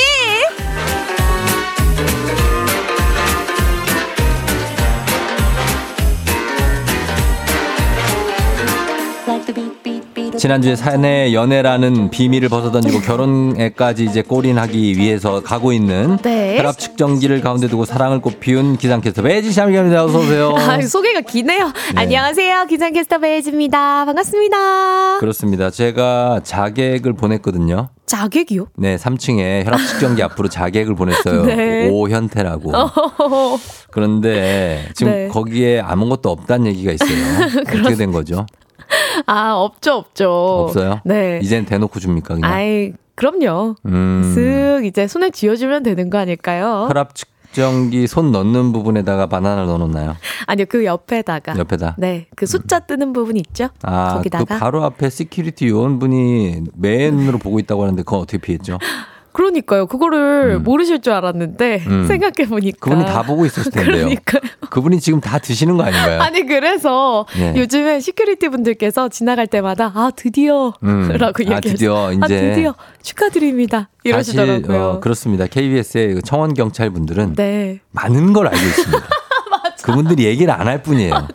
지난주에 10.38 10.76
사내 10.76 11.32
연애라는 11.32 12.10
비밀을 12.10 12.48
벗어던지고 12.48 13.00
결혼에까지 13.00 14.04
이제 14.04 14.22
골인하기 14.22 14.96
위해서 14.96 15.42
가고 15.42 15.72
있는 15.72 16.18
네. 16.18 16.58
혈압 16.58 16.78
측정기를 16.78 17.40
가운데 17.40 17.68
두고 17.68 17.84
사랑을 17.84 18.20
꽃피운 18.20 18.76
기상캐스터 18.76 19.22
매지 19.22 19.50
씨 19.52 19.60
함께합니다. 19.60 20.04
어서 20.04 20.18
오세요. 20.18 20.54
아, 20.56 20.80
소개가 20.80 21.22
기네요. 21.22 21.72
안녕하세요. 21.94 22.66
기상캐스터 22.66 23.18
베이즈입니다. 23.18 24.04
반갑습니다. 24.04 25.18
그렇습니다. 25.20 25.70
제가 25.70 26.40
자객을 26.42 27.14
보냈거든요. 27.14 27.88
자객이요? 28.06 28.68
네, 28.76 28.96
3층에 28.96 29.64
혈압 29.64 29.80
측정기 29.80 30.22
앞으로 30.22 30.48
자객을 30.48 30.94
보냈어요. 30.94 31.42
네. 31.46 31.88
오현태라고. 31.90 32.70
그런데 33.90 34.88
지금 34.94 35.12
네. 35.12 35.28
거기에 35.28 35.80
아무것도 35.80 36.30
없다는 36.30 36.66
얘기가 36.66 36.92
있어요. 36.92 37.62
어떻게 37.62 37.94
된 37.96 38.12
거죠? 38.12 38.46
아, 39.26 39.52
없죠, 39.54 39.94
없죠. 39.94 40.30
없어요? 40.30 41.00
네. 41.04 41.40
이젠 41.42 41.64
대놓고 41.64 41.98
줍니까 42.00 42.34
그냥? 42.34 42.50
아이, 42.50 42.92
그럼요. 43.14 43.76
음. 43.86 44.32
쓱 44.34 44.84
이제 44.84 45.06
손에 45.06 45.30
쥐어주면 45.30 45.82
되는 45.82 46.10
거 46.10 46.18
아닐까요? 46.18 46.86
혈압 46.88 47.14
측정기 47.14 48.06
손 48.06 48.30
넣는 48.32 48.72
부분에다가 48.72 49.26
바나나를 49.26 49.66
넣어놓나요? 49.66 50.16
아니요, 50.46 50.66
그 50.68 50.84
옆에다가. 50.84 51.56
옆에다. 51.58 51.96
네, 51.98 52.26
그 52.36 52.46
숫자 52.46 52.78
뜨는 52.80 53.12
부분 53.12 53.36
있죠? 53.38 53.68
아, 53.82 54.14
거기다가. 54.16 54.44
그 54.44 54.58
바로 54.58 54.84
앞에 54.84 55.08
security 55.10 55.68
요원분이 55.68 56.62
맨눈으로 56.74 57.38
보고 57.38 57.58
있다고 57.58 57.82
하는데 57.82 58.02
그거 58.02 58.18
어떻게 58.18 58.38
피했죠? 58.38 58.78
그러니까요. 59.36 59.86
그거를 59.86 60.58
모르실 60.60 61.02
줄 61.02 61.12
알았는데 61.12 61.82
음. 61.86 62.06
생각해 62.08 62.48
보니까 62.48 62.78
그분이 62.80 63.04
다 63.04 63.22
보고 63.22 63.44
있었을 63.44 63.70
텐데요. 63.70 63.96
그러니까요. 64.06 64.40
그분이 64.70 64.98
지금 65.00 65.20
다 65.20 65.38
드시는 65.38 65.76
거 65.76 65.82
아닌가요? 65.82 66.22
아니 66.24 66.46
그래서 66.46 67.26
네. 67.36 67.52
요즘에 67.54 68.00
security 68.00 68.48
분들께서 68.48 69.10
지나갈 69.10 69.46
때마다 69.46 69.92
아 69.94 70.10
드디어 70.16 70.72
음. 70.82 71.08
라고 71.18 71.42
아. 71.52 71.60
드디어 71.60 72.08
아 72.08 72.12
이제 72.12 72.40
드디어 72.40 72.74
축하드립니다. 73.02 73.90
이러시더라고요. 74.04 74.60
사실 74.62 74.74
어, 74.80 75.00
그렇습니다. 75.00 75.46
KBS의 75.46 76.22
청원 76.24 76.54
경찰 76.54 76.88
분들은 76.90 77.34
네. 77.34 77.80
많은 77.92 78.32
걸 78.32 78.46
알고 78.46 78.58
있습니다. 78.58 79.04
그분들이 79.84 80.24
얘기를 80.24 80.52
안 80.52 80.66
할 80.66 80.82
뿐이에요. 80.82 81.28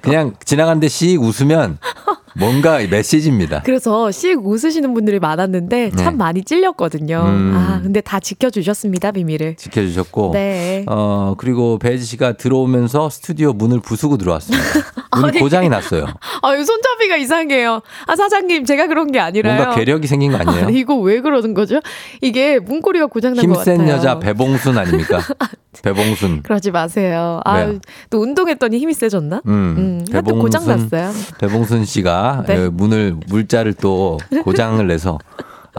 그냥 0.00 0.32
지나가는데 0.44 0.88
씩 0.88 1.20
웃으면 1.20 1.78
뭔가 2.38 2.78
메시지입니다. 2.78 3.62
그래서 3.64 4.10
씩 4.10 4.44
웃으시는 4.44 4.94
분들이 4.94 5.18
많았는데 5.18 5.90
참 5.90 6.14
네. 6.14 6.18
많이 6.18 6.44
찔렸거든요. 6.44 7.24
음. 7.26 7.52
아 7.56 7.80
근데 7.82 8.00
다 8.00 8.20
지켜주셨습니다 8.20 9.12
비밀을. 9.12 9.56
지켜주셨고, 9.56 10.30
네. 10.32 10.84
어 10.86 11.34
그리고 11.36 11.78
배지 11.78 12.04
씨가 12.04 12.36
들어오면서 12.36 13.10
스튜디오 13.10 13.52
문을 13.52 13.80
부수고 13.80 14.16
들어왔습니다. 14.16 14.64
문. 15.20 15.32
고장이 15.38 15.68
났어요. 15.68 16.06
아유 16.42 16.64
손잡이가 16.64 17.16
이상해요. 17.16 17.80
아 18.06 18.16
사장님 18.16 18.64
제가 18.64 18.86
그런 18.86 19.10
게 19.10 19.18
아니라요. 19.18 19.56
뭔가 19.56 19.74
괴력이 19.74 20.06
생긴 20.06 20.32
거 20.32 20.38
아니에요? 20.38 20.66
아니, 20.68 20.78
이거 20.78 20.96
왜 20.96 21.20
그러는 21.20 21.54
거죠? 21.54 21.80
이게 22.20 22.58
문고리가 22.58 23.06
고장난 23.06 23.46
것 23.46 23.58
같아요. 23.58 23.76
힘센 23.76 23.88
여자 23.88 24.18
배봉순 24.18 24.78
아닙니까? 24.78 25.20
배봉순. 25.82 26.42
그러지 26.42 26.70
마세요. 26.70 27.40
아, 27.44 27.58
왜요? 27.58 27.78
또 28.10 28.20
운동했더니 28.20 28.78
힘이 28.78 28.94
세졌나? 28.94 29.42
음, 29.46 30.04
하여튼 30.10 30.38
고장 30.38 30.66
났어요. 30.66 31.12
배봉순 31.38 31.84
씨가 31.84 32.44
네. 32.46 32.54
에, 32.56 32.68
문을 32.68 33.16
물자를 33.28 33.74
또 33.74 34.18
고장을 34.44 34.84
내서 34.86 35.18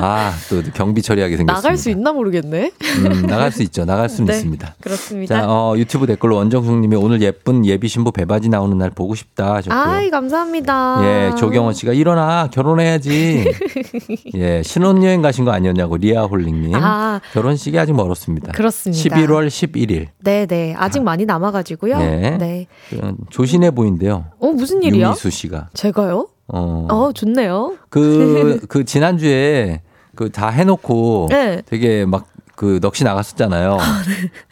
아, 0.01 0.33
또 0.49 0.61
경비 0.73 1.01
처리하게 1.01 1.37
생겼습니다. 1.37 1.53
나갈 1.61 1.77
수 1.77 1.89
있나 1.89 2.11
모르겠네. 2.11 2.71
음, 3.05 3.21
나갈 3.27 3.51
수 3.51 3.63
있죠. 3.63 3.85
나갈 3.85 4.09
수는 4.09 4.27
네, 4.27 4.35
있습니다. 4.37 4.75
그렇습니다. 4.81 5.41
자, 5.41 5.47
어, 5.49 5.75
유튜브 5.77 6.05
댓글로 6.07 6.35
원정숙 6.35 6.79
님이 6.79 6.95
오늘 6.95 7.21
예쁜 7.21 7.65
예비 7.65 7.87
신부 7.87 8.11
배바지 8.11 8.49
나오는 8.49 8.77
날 8.77 8.89
보고 8.89 9.15
싶다 9.15 9.55
하셨고요. 9.55 9.79
아이 9.79 10.09
감사합니다. 10.09 10.99
예, 11.03 11.35
조경원 11.37 11.73
씨가 11.73 11.93
일어나 11.93 12.49
결혼해야지. 12.51 13.45
예, 14.35 14.61
신혼여행 14.63 15.21
가신 15.21 15.45
거 15.45 15.51
아니었냐고 15.51 15.97
리아 15.97 16.23
홀링님. 16.23 16.75
아. 16.75 17.21
결혼식이 17.33 17.77
아직 17.79 17.93
멀었습니다. 17.93 18.51
그렇습니다. 18.51 19.15
11월 19.15 19.47
11일. 19.47 20.07
네 20.23 20.45
네 20.49 20.73
아직 20.77 21.03
많이 21.03 21.25
남아가지고요. 21.25 21.97
네. 21.99 22.37
네. 22.37 22.67
그, 22.89 23.15
조신해 23.29 23.71
보인대요. 23.71 24.25
어 24.39 24.47
무슨 24.51 24.81
일이요? 24.81 25.07
유미수 25.07 25.29
씨가. 25.29 25.69
제가요? 25.73 26.27
어. 26.47 26.87
어 26.89 27.11
좋네요. 27.13 27.75
그, 27.89 28.59
그 28.67 28.83
지난주에 28.83 29.81
그 30.19 30.29
다 30.31 30.49
해놓고 30.49 31.27
네. 31.29 31.61
되게 31.65 32.05
막 32.05 32.25
그 32.59 32.81
넋이 32.81 33.05
나갔었잖아요. 33.05 33.77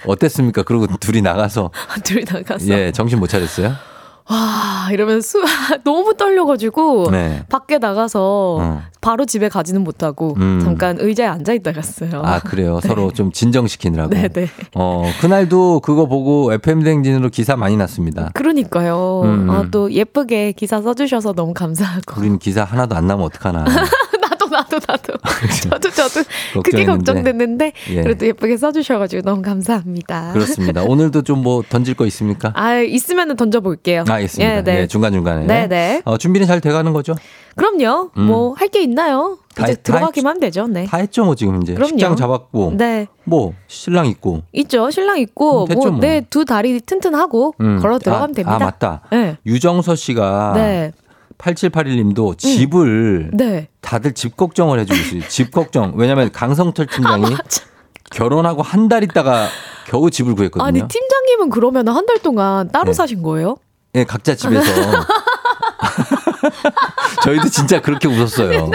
어땠습니까? 0.07 0.63
그리고 0.63 0.87
둘이 0.97 1.21
나가서 1.21 1.71
둘이 2.05 2.23
나가서 2.23 2.65
예 2.69 2.93
정신 2.93 3.19
못 3.19 3.27
차렸어요? 3.27 3.73
와 4.29 4.87
이러면 4.93 5.19
수 5.19 5.43
너무 5.83 6.15
떨려가지고 6.15 7.11
네. 7.11 7.43
밖에 7.49 7.79
나가서 7.79 8.57
어. 8.61 8.81
바로 9.01 9.25
집에 9.25 9.49
가지는 9.49 9.83
못하고 9.83 10.35
음. 10.37 10.61
잠깐 10.63 10.95
의자에 11.01 11.27
앉아 11.27 11.51
있다 11.51 11.73
갔어요. 11.73 12.21
아 12.23 12.39
그래요. 12.39 12.79
서로 12.83 13.11
좀 13.11 13.33
진정시키느라고. 13.33 14.09
네. 14.09 14.29
네네. 14.29 14.47
어 14.75 15.03
그날도 15.19 15.81
그거 15.81 16.05
보고 16.05 16.53
FM 16.53 16.83
댕진으로 16.83 17.27
기사 17.27 17.57
많이 17.57 17.75
났습니다. 17.75 18.31
그러니까요. 18.35 19.23
음. 19.25 19.49
아, 19.49 19.65
또 19.69 19.91
예쁘게 19.91 20.53
기사 20.53 20.81
써주셔서 20.81 21.33
너무 21.33 21.53
감사하고. 21.53 22.21
우리는 22.21 22.39
기사 22.39 22.63
하나도 22.63 22.95
안 22.95 23.05
나면 23.05 23.25
어떡하나. 23.25 23.65
나도 24.57 24.79
나도 24.87 25.13
나도. 25.13 25.13
저도 25.69 25.89
저도 25.91 26.23
그게. 26.63 26.85
걱정됐는데 26.85 27.73
예. 27.91 28.01
그래도 28.03 28.25
예쁘게 28.25 28.57
써주셔가지고 28.57 29.21
너무 29.23 29.41
감사합니다. 29.41 30.33
그렇습니다. 30.33 30.83
오늘도 30.83 31.21
좀 31.23 31.37
뭐 31.37 31.61
던질 31.69 31.93
거 31.93 32.05
있습니까? 32.07 32.51
아 32.55 32.79
있으면은 32.79 33.35
던져볼게요. 33.35 34.05
알겠습니다. 34.09 34.55
예, 34.57 34.63
네. 34.63 34.81
예, 34.81 34.87
중간 34.87 35.13
중간에. 35.13 35.45
네네. 35.45 36.01
어, 36.05 36.17
준비는 36.17 36.47
잘 36.47 36.59
돼가는 36.61 36.91
거죠? 36.93 37.13
그럼요. 37.55 38.09
음. 38.17 38.23
뭐할 38.23 38.67
게 38.69 38.81
있나요? 38.81 39.37
다 39.55 39.63
이제 39.65 39.71
했- 39.73 39.83
다 39.83 39.93
들어가기만 39.93 40.29
하면 40.31 40.39
되죠. 40.41 40.67
네. 40.67 40.85
다 40.85 40.97
했죠, 40.97 41.23
뭐 41.25 41.35
지금 41.35 41.61
이제 41.61 41.73
그럼요. 41.75 41.89
식장 41.89 42.15
잡았고, 42.15 42.73
네. 42.75 43.07
뭐 43.23 43.53
신랑 43.67 44.07
있고. 44.07 44.41
있죠. 44.53 44.89
신랑 44.89 45.19
있고 45.19 45.63
음, 45.63 45.67
됐죠, 45.67 45.81
뭐 45.81 45.91
뭐. 45.91 45.99
네두 45.99 46.45
다리 46.45 46.79
튼튼하고 46.81 47.53
음. 47.61 47.79
걸어 47.81 47.99
들어가면 47.99 48.31
아, 48.31 48.33
됩니다. 48.33 48.55
아 48.55 48.59
맞다. 48.59 49.01
네. 49.11 49.37
유정서 49.45 49.95
씨가 49.95 50.53
네. 50.55 50.91
8781님도 51.37 52.37
집을 52.37 53.31
네. 53.33 53.67
다들 53.81 54.13
집 54.13 54.35
걱정을 54.37 54.79
해주고 54.79 54.99
있어요. 54.99 55.29
집 55.29 55.51
걱정. 55.51 55.93
왜냐면 55.95 56.31
강성철 56.31 56.87
팀장이 56.87 57.25
아. 57.33 57.37
결혼하고 58.11 58.61
한 58.63 58.87
달 58.89 59.03
있다가 59.03 59.47
겨우 59.85 60.09
집을 60.09 60.33
구했거든요. 60.35 60.65
아니 60.65 60.79
팀장님은 60.87 61.49
그러면 61.49 61.87
한 61.89 62.05
달 62.05 62.17
동안 62.19 62.69
따로 62.71 62.85
네. 62.85 62.93
사신 62.93 63.21
거예요? 63.21 63.57
예, 63.95 64.03
각자 64.03 64.35
집에서. 64.35 64.71
저희도 67.23 67.49
진짜 67.49 67.81
그렇게 67.81 68.07
웃었어요. 68.07 68.69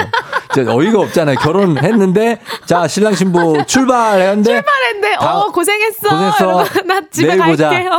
어이가 0.61 1.00
없잖아요. 1.00 1.36
결혼했는데, 1.38 2.38
자, 2.66 2.86
신랑 2.86 3.14
신부 3.14 3.64
출발했는데, 3.66 4.50
출발했는데 4.53 5.16
다- 5.18 5.38
어 5.38 5.50
고생했어. 5.53 6.09
고생했어. 6.09 6.64
나 6.86 7.00
집에. 7.11 7.36
갈게요. 7.36 7.90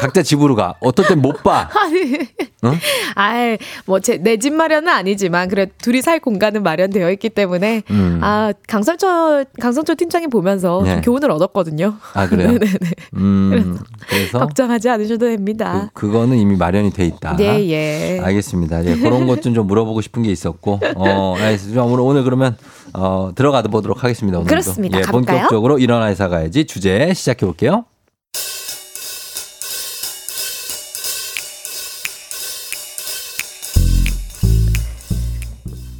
각자 0.00 0.22
집으로 0.22 0.54
가. 0.54 0.74
어떨 0.80 1.06
땐 1.06 1.20
못 1.20 1.42
봐. 1.42 1.68
아니. 1.74 2.18
응? 2.64 2.78
아이, 3.14 3.58
뭐, 3.84 4.00
제, 4.00 4.16
내집 4.16 4.54
마련은 4.54 4.88
아니지만, 4.88 5.48
그래, 5.48 5.66
둘이 5.82 6.00
살 6.00 6.18
공간은 6.18 6.62
마련되어 6.62 7.10
있기 7.12 7.28
때문에, 7.30 7.82
음. 7.90 8.20
아, 8.22 8.52
강성철, 8.66 9.44
강성철 9.60 9.96
팀장님 9.96 10.30
보면서 10.30 10.78
좀 10.78 10.86
네. 10.88 11.00
교훈을 11.02 11.30
얻었거든요. 11.30 11.96
아, 12.14 12.26
그래요? 12.26 12.48
네네네. 12.58 12.78
음, 13.16 13.78
그래서 14.08 14.38
걱정하지 14.38 14.88
않으셔도 14.88 15.26
됩니다. 15.26 15.90
그, 15.92 16.10
거는 16.10 16.38
이미 16.38 16.56
마련이 16.56 16.90
돼 16.92 17.04
있다. 17.04 17.36
네, 17.36 17.68
예. 17.68 18.20
알겠습니다. 18.22 18.84
예, 18.86 18.96
그런 18.96 19.26
것 19.26 19.40
좀 19.42 19.54
좀 19.54 19.66
물어보고 19.66 20.00
싶은 20.00 20.22
게 20.22 20.30
있었고, 20.32 20.80
어, 20.96 21.34
알겠습니다. 21.38 21.73
오늘, 21.82 22.00
오늘 22.00 22.24
그러면, 22.24 22.56
어, 22.92 23.30
들어가 23.34 23.62
보도록 23.62 24.04
하겠습니다. 24.04 24.38
오늘도. 24.38 24.48
그렇습니다. 24.50 24.98
예, 24.98 25.02
가볼까요? 25.02 25.36
본격적으로 25.38 25.78
일어나 25.78 26.06
회사 26.08 26.28
가야지 26.28 26.64
주제 26.66 27.12
시작해 27.14 27.46
볼게요. 27.46 27.84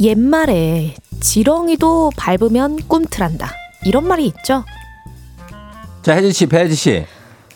옛말에 0.01 0.95
지렁이도 1.20 2.12
밟으면 2.16 2.77
꿈틀한다. 2.89 3.51
이런 3.85 4.07
말이 4.07 4.27
있죠? 4.27 4.64
자, 6.03 6.14
혜지 6.14 6.33
씨, 6.33 6.47
배혜지 6.47 6.75
씨. 6.75 7.07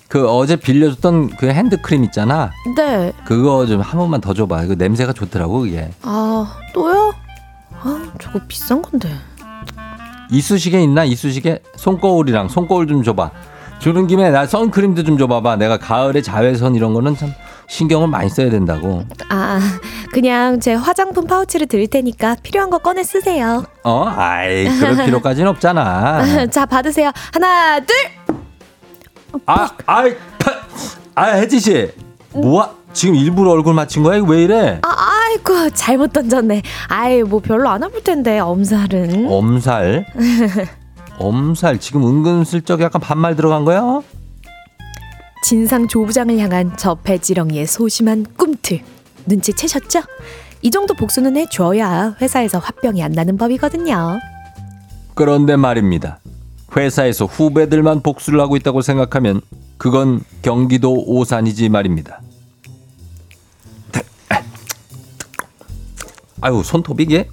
그 0.08 0.26
어제 0.26 0.56
빌려줬던 0.56 1.36
그 1.36 1.48
핸드크림 1.50 2.02
있잖아. 2.04 2.50
네. 2.76 3.12
그거 3.26 3.66
좀 3.66 3.82
한 3.82 3.98
번만 3.98 4.20
더 4.22 4.32
줘봐. 4.32 4.66
그 4.66 4.72
냄새가 4.72 5.12
좋더라고, 5.12 5.60
그게. 5.60 5.90
아, 6.02 6.56
또요? 6.72 7.12
아, 7.82 8.12
저거 8.20 8.40
비싼 8.48 8.82
건데. 8.82 9.10
이쑤시개 10.30 10.80
있나? 10.82 11.04
이쑤시개? 11.04 11.60
손거울이랑 11.76 12.48
손거울 12.48 12.86
좀 12.86 13.02
줘봐. 13.02 13.30
주는 13.78 14.06
김에 14.08 14.30
나 14.30 14.46
선크림도 14.46 15.04
좀 15.04 15.16
줘봐봐. 15.18 15.56
내가 15.56 15.78
가을에 15.78 16.20
자외선 16.20 16.74
이런 16.74 16.92
거는 16.94 17.16
참 17.16 17.32
신경을 17.68 18.08
많이 18.08 18.28
써야 18.28 18.50
된다고. 18.50 19.04
아, 19.30 19.60
그냥 20.12 20.58
제 20.58 20.74
화장품 20.74 21.26
파우치를 21.26 21.66
드릴 21.68 21.86
테니까 21.86 22.36
필요한 22.42 22.70
거 22.70 22.78
꺼내 22.78 23.04
쓰세요. 23.04 23.64
어? 23.84 24.04
아이, 24.08 24.68
그럴 24.78 24.96
필요까지는 25.06 25.48
없잖아. 25.50 26.46
자, 26.50 26.66
받으세요. 26.66 27.12
하나, 27.32 27.78
둘! 27.80 27.96
아, 29.46 29.70
아이, 29.86 30.14
파, 30.38 30.52
아, 31.14 31.24
혜지 31.36 31.60
씨. 31.60 31.90
뭐야? 32.32 32.70
지금 32.92 33.14
일부러 33.14 33.50
얼굴 33.52 33.74
맞힌 33.74 34.02
거야? 34.02 34.20
왜 34.26 34.42
이래? 34.44 34.80
아, 34.82 34.88
아 34.88 35.17
이고, 35.34 35.70
잘못 35.70 36.12
던졌네. 36.12 36.62
아이, 36.88 37.22
뭐 37.22 37.40
별로 37.40 37.68
안 37.68 37.82
아플 37.82 38.02
텐데, 38.02 38.38
엄살은. 38.38 39.30
엄살? 39.30 40.06
엄살. 41.18 41.78
지금 41.78 42.06
은근슬쩍 42.06 42.80
약간 42.80 43.00
반말 43.00 43.36
들어간 43.36 43.64
거야? 43.64 44.00
진상 45.42 45.88
조부장을 45.88 46.38
향한 46.38 46.72
저 46.76 46.94
배지렁이의 46.94 47.66
소심한 47.66 48.26
꿈틀. 48.36 48.80
눈치채셨죠? 49.26 50.00
이 50.62 50.70
정도 50.70 50.94
복수는 50.94 51.36
해줘야 51.36 52.16
회사에서 52.20 52.58
화병이 52.58 53.02
안 53.02 53.12
나는 53.12 53.36
법이거든요. 53.36 54.18
그런데 55.14 55.56
말입니다. 55.56 56.18
회사에서 56.76 57.24
후배들만 57.24 58.02
복수를 58.02 58.40
하고 58.40 58.56
있다고 58.56 58.82
생각하면 58.82 59.40
그건 59.78 60.20
경기도 60.42 60.92
오산이지 61.06 61.68
말입니다. 61.68 62.20
아유 66.40 66.62
손톱 66.64 67.00
이게 67.00 67.28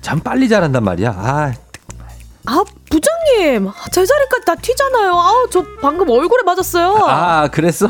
참 0.00 0.20
빨리 0.20 0.48
자란단 0.48 0.82
말이야. 0.84 1.10
아, 1.16 1.52
아, 2.46 2.64
부장님! 2.90 3.70
제 3.92 4.04
자리까지 4.04 4.44
다 4.44 4.54
튀잖아요. 4.56 5.12
아우, 5.12 5.48
저 5.50 5.64
방금 5.80 6.10
얼굴에 6.10 6.42
맞았어요. 6.44 7.04
아 7.06 7.48
그랬어? 7.48 7.86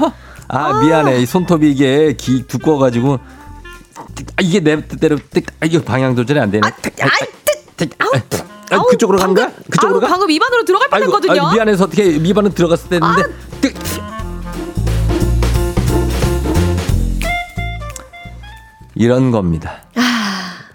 아, 0.48 0.82
미안해. 0.82 1.20
이 1.20 1.26
손톱이 1.26 1.70
이게 1.72 2.12
기 2.14 2.46
두꺼워가지고 2.46 3.14
아, 3.16 4.42
이게 4.42 4.60
내 4.60 4.86
뜻대로 4.86 5.16
띡- 5.16 5.48
아, 5.60 5.66
이게 5.66 5.82
방향 5.82 6.14
조절이 6.14 6.38
안 6.38 6.50
되네. 6.50 6.68
아, 6.68 6.72
아, 8.76 8.82
그쪽으로 8.90 9.18
간 9.18 9.34
거야? 9.34 9.50
그쪽으로 9.70 9.96
아우, 9.96 10.00
가? 10.00 10.06
방금 10.08 10.30
입안으로 10.30 10.64
들어갈 10.64 10.88
뻔했거든요. 10.90 11.52
미안해서 11.52 11.84
어떻게 11.84 12.04
입안으로 12.10 12.52
들어갔을 12.54 12.88
때 12.90 12.96
했는데 12.96 13.22
띡. 13.62 14.02
이런 18.94 19.30
겁니다. 19.30 19.82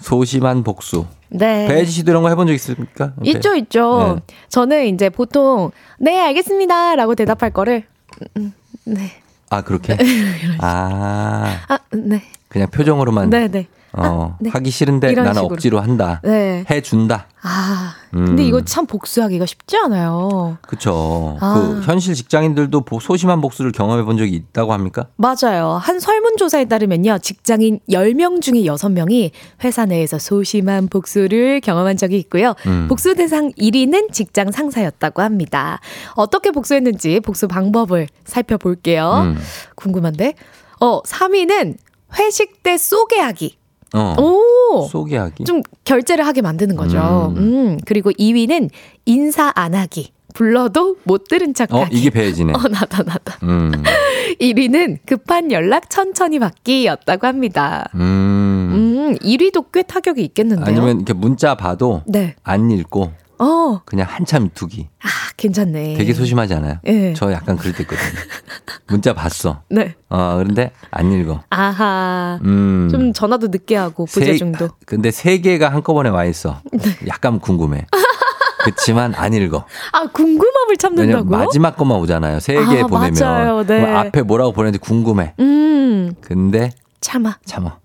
소심한 0.07 0.63
복수. 0.63 1.05
아. 1.09 1.17
네. 1.29 1.67
배지 1.67 1.91
씨도 1.91 2.11
이런 2.11 2.23
거 2.23 2.29
해본 2.29 2.47
적 2.47 2.53
있습니까? 2.53 3.11
있죠, 3.23 3.55
있죠. 3.55 4.21
네. 4.25 4.35
저는 4.47 4.85
이제 4.87 5.09
보통, 5.09 5.71
네, 5.99 6.17
알겠습니다. 6.21 6.95
라고 6.95 7.13
대답할 7.13 7.51
거를, 7.51 7.83
음, 8.21 8.29
음, 8.37 8.53
네. 8.85 9.11
아 9.49 9.61
그렇게? 9.61 9.97
아 10.59 11.59
아, 11.67 11.79
네. 11.91 12.23
그냥 12.47 12.69
표정으로만 12.69 13.29
네, 13.29 13.49
네. 13.49 13.67
어, 13.91 14.37
네. 14.39 14.49
하기 14.49 14.69
싫은데 14.69 15.11
나는 15.13 15.33
식으로. 15.33 15.53
억지로 15.53 15.79
한다. 15.81 16.21
네. 16.23 16.63
해준다. 16.69 17.27
아, 17.41 17.95
근데 18.11 18.43
음. 18.43 18.47
이거 18.47 18.61
참 18.63 18.85
복수하기가 18.85 19.45
쉽지 19.45 19.77
않아요. 19.77 20.57
그쵸. 20.61 21.37
아. 21.41 21.53
그 21.53 21.81
현실 21.83 22.13
직장인들도 22.15 22.81
보- 22.81 22.99
소심한 22.99 23.41
복수를 23.41 23.71
경험해 23.71 24.03
본 24.03 24.17
적이 24.17 24.35
있다고 24.35 24.71
합니까? 24.73 25.07
맞아요. 25.17 25.71
한 25.81 25.99
설문조사에 25.99 26.65
따르면요. 26.65 27.17
직장인 27.19 27.79
10명 27.89 28.41
중에 28.41 28.61
6명이 28.63 29.31
회사 29.63 29.85
내에서 29.85 30.19
소심한 30.19 30.87
복수를 30.87 31.59
경험한 31.61 31.97
적이 31.97 32.17
있고요. 32.19 32.53
음. 32.65 32.87
복수 32.87 33.15
대상 33.15 33.51
1위는 33.51 34.11
직장 34.13 34.51
상사였다고 34.51 35.21
합니다. 35.21 35.79
어떻게 36.15 36.51
복수했는지 36.51 37.19
복수 37.19 37.47
방법을 37.47 38.07
살펴볼게요. 38.25 39.23
음. 39.25 39.37
궁금한데? 39.75 40.33
어, 40.79 41.01
3위는 41.01 41.75
회식 42.17 42.63
때 42.63 42.77
쏘게 42.77 43.19
하기. 43.19 43.57
어. 43.93 44.15
오! 44.19 44.87
소개하기. 44.87 45.45
좀 45.45 45.61
결제를 45.85 46.25
하게 46.25 46.41
만드는 46.41 46.75
거죠. 46.75 47.33
음. 47.37 47.77
그리고 47.85 48.11
2위는 48.11 48.69
인사 49.05 49.51
안 49.55 49.75
하기. 49.75 50.11
불러도 50.33 50.97
못 51.03 51.27
들은 51.27 51.53
척 51.53 51.73
어, 51.73 51.83
하기. 51.83 51.97
이게 51.97 52.09
배해지네. 52.11 52.53
어, 52.53 52.57
나다, 52.69 53.01
나다. 53.03 53.39
음. 53.43 53.71
1위는 54.39 54.99
급한 55.05 55.51
연락 55.51 55.89
천천히 55.89 56.37
받기였다고 56.37 57.25
합니다. 57.25 57.89
음. 57.95 57.99
음, 57.99 59.15
1위도 59.15 59.65
꽤 59.73 59.81
타격이 59.81 60.21
있겠는데요. 60.23 60.65
아니면 60.67 60.97
이렇게 60.97 61.13
문자 61.13 61.55
봐도 61.55 62.03
네. 62.05 62.35
안 62.43 62.69
읽고 62.69 63.11
어, 63.39 63.81
그냥 63.85 64.07
한참 64.09 64.49
두기. 64.53 64.87
아, 65.03 65.07
괜찮네. 65.37 65.95
되게 65.95 66.13
소심하지 66.13 66.53
않아요? 66.55 66.79
예. 66.87 67.13
저 67.13 67.31
약간 67.31 67.57
그럴 67.57 67.73
때 67.73 67.83
있거든요. 67.83 68.07
문자 68.87 69.13
봤어. 69.13 69.61
네. 69.69 69.95
어, 70.09 70.35
그런데 70.37 70.71
안 70.91 71.11
읽어. 71.11 71.41
아하. 71.49 72.39
음. 72.43 72.87
좀 72.89 73.13
전화도 73.13 73.47
늦게 73.49 73.75
하고 73.75 74.05
세- 74.07 74.19
부재 74.21 74.37
중도. 74.37 74.69
근데 74.85 75.11
세 75.11 75.37
개가 75.39 75.69
한꺼번에 75.69 76.09
와 76.09 76.25
있어. 76.25 76.61
네. 76.71 76.97
약간 77.07 77.39
궁금해. 77.39 77.85
그렇지만 78.63 79.13
안 79.15 79.33
읽어. 79.33 79.65
아, 79.93 80.07
궁금함을 80.07 80.45
왜냐면 80.69 80.77
참는다고요? 80.77 81.37
마지막 81.37 81.77
것만 81.77 81.97
오잖아요. 81.99 82.39
세개 82.39 82.81
아, 82.81 82.87
보내면. 82.87 83.13
맞아요. 83.19 83.65
네. 83.65 83.83
앞에 83.93 84.23
뭐라고 84.23 84.51
보내는지 84.51 84.79
궁금해. 84.79 85.33
음, 85.39 86.13
근데 86.21 86.71
참아. 86.99 87.37
참아. 87.45 87.77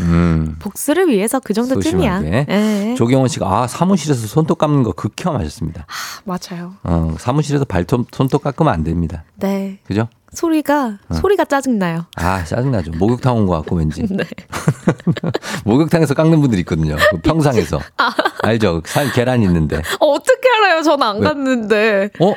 음. 0.00 0.56
복수를 0.58 1.08
위해서 1.08 1.40
그 1.40 1.52
정도쯤이야. 1.52 2.18
소심하게. 2.20 2.46
예. 2.48 2.94
조경원 2.96 3.28
씨가 3.28 3.46
아 3.46 3.66
사무실에서 3.66 4.26
손톱 4.26 4.58
깎는 4.58 4.82
거 4.82 4.92
극혐하셨습니다. 4.92 5.86
맞아요. 6.24 6.74
어, 6.82 7.14
사무실에서 7.18 7.64
발톱 7.64 8.08
손톱 8.12 8.42
깎으면 8.42 8.72
안 8.72 8.84
됩니다. 8.84 9.24
네. 9.36 9.78
그죠? 9.86 10.08
소리가, 10.34 10.98
어. 11.08 11.14
소리가 11.14 11.44
짜증나요. 11.44 12.06
아 12.16 12.44
짜증나죠. 12.44 12.92
목욕탕 12.98 13.36
온 13.36 13.46
것 13.46 13.54
같고 13.58 13.76
왠지. 13.76 14.02
네. 14.10 14.24
목욕탕에서 15.64 16.14
깎는 16.14 16.40
분들 16.40 16.58
있거든요. 16.60 16.96
그 17.10 17.18
평상에서 17.20 17.80
아. 17.98 18.10
알죠? 18.42 18.82
산 18.84 19.10
계란 19.12 19.42
있는데. 19.42 19.78
어, 20.00 20.06
어떻게 20.06 20.48
알아요? 20.58 20.82
전안 20.82 21.18
왜? 21.18 21.28
갔는데. 21.28 22.10
어? 22.20 22.34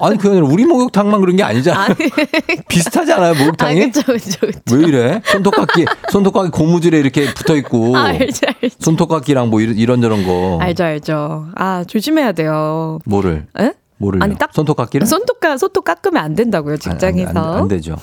아니 0.00 0.16
그게 0.16 0.30
아니라 0.30 0.46
우리 0.46 0.64
목욕탕만 0.64 1.20
그런 1.20 1.36
게 1.36 1.42
아니잖아. 1.42 1.82
아니. 1.84 1.94
비슷하지 2.68 3.12
않아요 3.12 3.34
목욕탕이? 3.34 3.82
아, 3.82 3.86
그쵸, 3.86 4.02
그쵸, 4.12 4.38
그쵸. 4.40 4.60
왜 4.76 4.82
이래? 4.88 5.22
손톱깎이 5.26 5.84
손톱깎이 6.10 6.50
고무줄에 6.50 6.98
이렇게 6.98 7.32
붙어 7.34 7.56
있고 7.56 7.96
아, 7.96 8.04
알죠, 8.06 8.46
알죠. 8.62 8.76
손톱깎이랑 8.80 9.50
뭐 9.50 9.60
이런, 9.60 9.76
이런저런 9.76 10.26
거 10.26 10.58
알죠, 10.60 10.84
알죠. 10.84 11.46
아, 11.54 11.84
조심해야 11.86 12.32
돼요. 12.32 12.98
뭐를 13.06 13.46
에? 13.58 13.72
뭐를 14.02 14.22
아니, 14.22 14.36
딱- 14.36 14.52
손톱깎이를 14.52 15.06
손톱, 15.06 15.38
깎- 15.40 15.56
손톱 15.58 15.84
깎으면 15.84 16.22
안 16.22 16.34
된다고요, 16.34 16.76
직장에서. 16.76 17.30
안, 17.30 17.36
안, 17.36 17.56
안 17.62 17.68
되죠. 17.68 17.96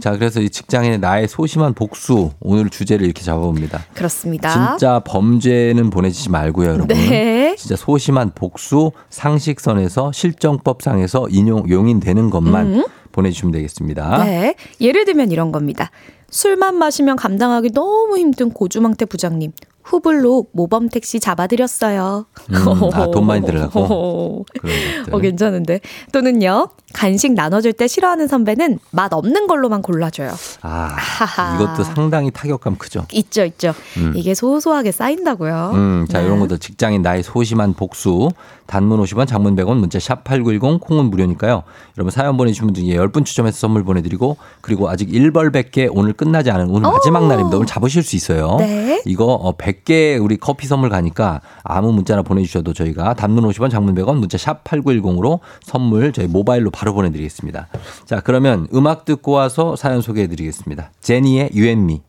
자 0.00 0.12
그래서 0.12 0.40
이 0.40 0.48
직장인의 0.48 0.98
나의 0.98 1.28
소심한 1.28 1.74
복수 1.74 2.30
오늘 2.40 2.70
주제를 2.70 3.04
이렇게 3.04 3.22
잡아봅니다. 3.22 3.84
그렇습니다. 3.94 4.50
진짜 4.76 5.00
범죄는 5.00 5.90
보내지지 5.90 6.30
말고요, 6.30 6.68
여러분. 6.68 6.88
네. 6.88 7.54
진짜 7.58 7.76
소심한 7.76 8.32
복수 8.34 8.92
상식선에서 9.10 10.12
실정법상에서 10.12 11.28
인용 11.30 11.68
용인되는 11.68 12.30
것만 12.30 12.66
음. 12.74 12.84
보내주시면 13.12 13.52
되겠습니다. 13.52 14.24
네. 14.24 14.54
예를 14.80 15.04
들면 15.04 15.30
이런 15.30 15.52
겁니다. 15.52 15.90
술만 16.30 16.76
마시면 16.76 17.16
감당하기 17.16 17.72
너무 17.72 18.16
힘든 18.16 18.50
고주망태 18.50 19.04
부장님. 19.04 19.52
후불로 19.92 20.46
모범 20.52 20.88
택시 20.88 21.20
잡아드렸어요. 21.20 22.24
음, 22.50 22.54
아, 22.94 23.10
돈 23.10 23.26
많이 23.26 23.42
그런 23.46 23.68
것들. 23.68 25.12
어, 25.12 25.18
괜찮은데. 25.18 25.80
또는요, 26.12 26.70
간식 26.92 27.32
나눠줄 27.32 27.72
때 27.72 27.86
싫어하는 27.86 28.28
선배는 28.28 28.78
맛 28.90 29.12
없는 29.12 29.46
걸로만 29.46 29.82
골라줘요. 29.82 30.32
아, 30.62 30.94
하하. 30.96 31.56
이것도 31.56 31.84
상당히 31.84 32.30
타격감 32.30 32.76
크죠. 32.76 33.06
있죠, 33.12 33.44
있죠. 33.44 33.74
음. 33.96 34.12
이게 34.16 34.34
소소하게 34.34 34.92
쌓인다고요. 34.92 35.72
음, 35.74 36.06
자, 36.10 36.20
네. 36.20 36.26
이런 36.26 36.40
것들 36.40 36.58
직장인 36.58 37.02
나의 37.02 37.22
소심한 37.22 37.74
복수. 37.74 38.30
단문 38.66 39.02
50원, 39.02 39.26
장문 39.26 39.54
100원, 39.54 39.76
문자 39.76 39.98
샵 39.98 40.24
8910, 40.24 40.80
콩은 40.80 41.10
무료니까요. 41.10 41.62
여러분 41.98 42.10
사연 42.10 42.38
보내주신 42.38 42.66
분 42.66 42.74
중에 42.74 42.96
10분 42.96 43.26
추첨해서 43.26 43.58
선물 43.58 43.84
보내드리고, 43.84 44.38
그리고 44.62 44.88
아직 44.88 45.10
1벌 45.10 45.52
100개 45.52 45.90
오늘 45.92 46.14
끝나지 46.14 46.50
않은 46.50 46.70
오늘 46.70 46.90
마지막 46.90 47.26
날입니다. 47.26 47.56
오늘 47.56 47.66
잡으실 47.66 48.02
수 48.02 48.16
있어요. 48.16 48.56
네. 48.60 49.02
이거 49.04 49.26
어, 49.26 49.56
100개 49.58 50.22
우리 50.22 50.38
커피 50.38 50.66
선물 50.66 50.88
가니까 50.88 51.42
아무 51.62 51.92
문자나 51.92 52.22
보내주셔도 52.22 52.72
저희가 52.72 53.12
단문 53.14 53.44
50원, 53.44 53.70
장문 53.70 53.94
100원, 53.94 54.16
문자 54.16 54.38
샵 54.38 54.64
8910으로 54.64 55.40
선물 55.62 56.12
저희 56.12 56.26
모바일로 56.26 56.70
바로 56.82 56.94
보내드리겠습니다. 56.94 57.68
자, 58.06 58.20
그러면 58.20 58.66
음악 58.74 59.04
듣고 59.04 59.30
와서 59.30 59.76
사연 59.76 60.02
소개해드리겠습니다. 60.02 60.90
제니의 61.00 61.50
유앤미. 61.54 62.02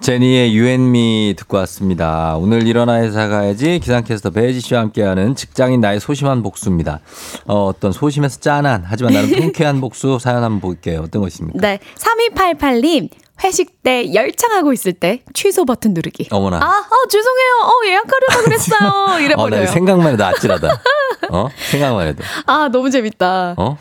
제니의 0.00 0.56
유앤미 0.56 1.36
듣고 1.38 1.58
왔습니다. 1.58 2.36
오늘 2.36 2.66
일어나 2.66 3.00
회사 3.00 3.28
가야지 3.28 3.78
기상캐스터 3.78 4.30
배지 4.30 4.58
씨와 4.58 4.80
함께하는 4.80 5.36
직장인 5.36 5.80
나의 5.80 6.00
소심한 6.00 6.42
복수입니다. 6.42 6.98
어, 7.46 7.66
어떤 7.66 7.92
소심해서 7.92 8.40
짠한 8.40 8.82
하지만 8.84 9.12
나는 9.12 9.30
통쾌한 9.40 9.78
복수 9.80 10.18
사연 10.20 10.42
한번 10.42 10.60
볼게요. 10.60 11.02
어떤 11.04 11.22
것입니까? 11.22 11.60
네. 11.60 11.78
3288님, 11.94 13.08
회식 13.44 13.84
때 13.84 14.12
열창하고 14.12 14.72
있을 14.72 14.94
때 14.94 15.22
취소 15.32 15.64
버튼 15.64 15.94
누르기. 15.94 16.26
어머나. 16.32 16.56
아, 16.56 16.68
어, 16.68 17.08
죄송해요. 17.08 17.52
어, 17.62 17.86
예약하려고 17.86 18.44
그랬어요. 18.46 18.90
어, 18.90 19.06
나 19.10 19.20
이래 19.20 19.34
버려요. 19.36 19.66
생각만 19.68 20.14
해도 20.14 20.24
아찔하다. 20.24 20.82
어? 21.30 21.48
생각만 21.70 22.06
해도. 22.08 22.22
아, 22.46 22.68
너무 22.72 22.90
재밌다. 22.90 23.54
어? 23.56 23.78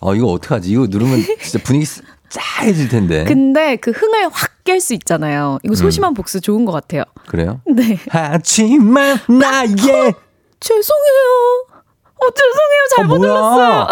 어, 0.00 0.14
이거 0.14 0.26
어떡하지? 0.26 0.70
이거 0.70 0.86
누르면 0.88 1.22
진짜 1.40 1.62
분위기 1.64 1.86
싸해질 2.28 2.88
텐데. 2.88 3.24
근데 3.24 3.76
그 3.76 3.90
흥을 3.90 4.28
확 4.32 4.58
깰 4.68 4.80
수 4.80 4.92
있잖아요. 4.94 5.54
음. 5.54 5.58
이거 5.64 5.74
소심한 5.74 6.12
복수 6.12 6.42
좋은 6.42 6.66
것 6.66 6.72
같아요. 6.72 7.04
그래요? 7.26 7.62
네. 7.66 7.98
하지만 8.10 9.18
나의 9.26 9.74
죄송해요. 10.60 11.64
어, 12.20 12.30
죄송해요. 12.30 12.82
잘못 12.96 13.14
아? 13.14 13.18
눌렀어요. 13.18 13.86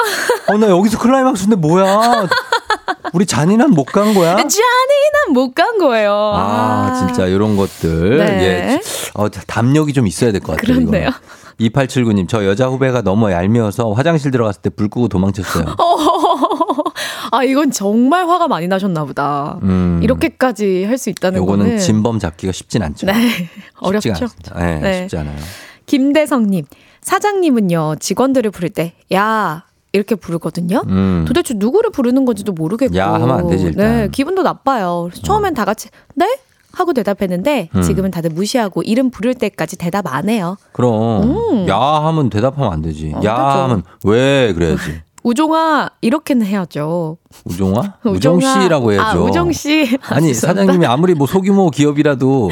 어, 0.49 0.59
나 0.59 0.69
여기서 0.71 0.99
클라이막스인데 0.99 1.57
뭐야? 1.57 2.27
우리 3.13 3.25
잔인한 3.27 3.71
못 3.71 3.87
간 3.87 4.15
거야? 4.15 4.37
잔인한 4.37 5.33
못 5.33 5.55
간 5.55 5.79
거예요. 5.79 6.33
아, 6.35 6.93
진짜 7.07 7.27
이런 7.27 7.57
것들. 7.57 8.19
네. 8.19 8.25
예. 8.75 8.81
어, 9.15 9.29
담력이 9.31 9.93
좀 9.93 10.07
있어야 10.07 10.33
될 10.33 10.41
것 10.41 10.57
같아요. 10.57 10.77
그렇네요. 10.79 11.11
2879님, 11.61 12.29
저 12.29 12.45
여자 12.45 12.67
후배가 12.67 13.01
너무 13.03 13.31
얄미워서 13.31 13.93
화장실 13.93 14.31
들어갔을 14.31 14.61
때 14.61 14.69
불 14.71 14.89
끄고 14.89 15.09
도망쳤어요. 15.09 15.65
아, 17.33 17.43
이건 17.45 17.71
정말 17.71 18.29
화가 18.29 18.47
많이 18.49 18.69
나셨나 18.69 19.05
보다. 19.05 19.59
음. 19.63 20.01
이렇게까지 20.03 20.85
할 20.85 20.99
수 20.99 21.09
있다는 21.11 21.39
요거는 21.41 21.65
거는 21.65 21.79
진범 21.79 22.19
잡기가 22.19 22.53
쉽진 22.53 22.83
않죠. 22.83 23.07
네. 23.07 23.15
어렵죠. 23.81 24.11
않습니다. 24.11 24.59
네, 24.59 24.79
네. 24.81 25.01
쉽지 25.03 25.17
않아요. 25.19 25.37
김대성님, 25.87 26.65
사장님은요, 27.11 27.97
직원들을 28.01 28.51
부를 28.51 28.69
때, 28.69 28.93
야, 29.15 29.63
이렇게 29.93 30.17
부르거든요. 30.17 30.83
음. 30.89 31.25
도대체 31.27 31.55
누구를 31.57 31.91
부르는 31.91 32.25
건지도 32.25 32.51
모르겠고. 32.53 32.97
야 32.97 33.13
하면 33.15 33.31
안 33.31 33.47
되지, 33.47 33.67
일단. 33.67 33.87
네, 33.97 34.09
기분도 34.11 34.43
나빠요. 34.43 35.09
처음엔 35.23 35.55
다 35.55 35.65
같이, 35.65 35.89
네? 36.17 36.27
하고 36.73 36.93
대답했는데, 36.93 37.69
음. 37.77 37.83
지금은 37.83 38.11
다들 38.11 38.31
무시하고 38.31 38.83
이름 38.83 39.11
부를 39.11 39.35
때까지 39.35 39.79
대답 39.79 40.13
안 40.13 40.29
해요. 40.29 40.57
그럼 40.73 41.23
음. 41.23 41.69
야 41.69 41.79
하면 41.79 42.29
대답하면 42.29 42.73
안 42.73 42.83
되지. 42.83 43.13
안 43.15 43.23
야 43.25 43.37
되죠. 43.37 43.59
하면 43.63 43.83
왜 44.05 44.53
그래야지. 44.53 45.01
우종아, 45.23 45.89
이렇게는 46.03 46.45
해야죠. 46.45 47.19
우종아? 47.45 47.81
우종 48.05 48.37
우종아. 48.39 48.63
씨라고 48.63 48.93
해야죠. 48.93 49.19
아, 49.21 49.23
우종 49.23 49.53
씨. 49.53 49.99
아, 50.09 50.17
아니. 50.17 50.35
사장님이 50.35 50.85
아무리 50.87 51.15
뭐 51.15 51.27
소규모 51.27 51.71
기업이라도 51.71 52.51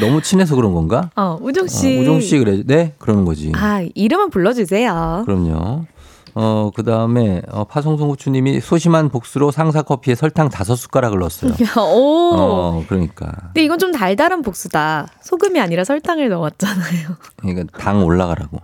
너무 0.00 0.20
친해서 0.22 0.54
그런 0.54 0.74
건가? 0.74 1.10
어, 1.16 1.38
우종 1.40 1.66
씨. 1.66 1.98
어, 1.98 2.00
우종 2.02 2.20
씨 2.20 2.38
그래. 2.38 2.62
네, 2.66 2.94
그러는 2.98 3.24
거지. 3.24 3.52
아, 3.56 3.82
이름은 3.94 4.30
불러주세요. 4.30 5.22
그럼요. 5.24 5.86
어, 6.34 6.70
그 6.74 6.84
다음에, 6.84 7.42
어, 7.50 7.64
파송송구추님이 7.64 8.60
소심한 8.60 9.08
복수로 9.08 9.50
상사 9.50 9.82
커피에 9.82 10.14
설탕 10.14 10.48
다섯 10.50 10.76
숟가락을 10.76 11.18
넣었어요. 11.18 11.52
오. 11.78 12.32
어, 12.36 12.84
그러니까. 12.86 13.32
근데 13.46 13.64
이건 13.64 13.78
좀 13.78 13.92
달달한 13.92 14.42
복수다. 14.42 15.08
소금이 15.22 15.58
아니라 15.60 15.84
설탕을 15.84 16.28
넣었잖아요. 16.28 17.08
그러니까 17.40 17.78
당 17.78 18.04
올라가라고. 18.04 18.58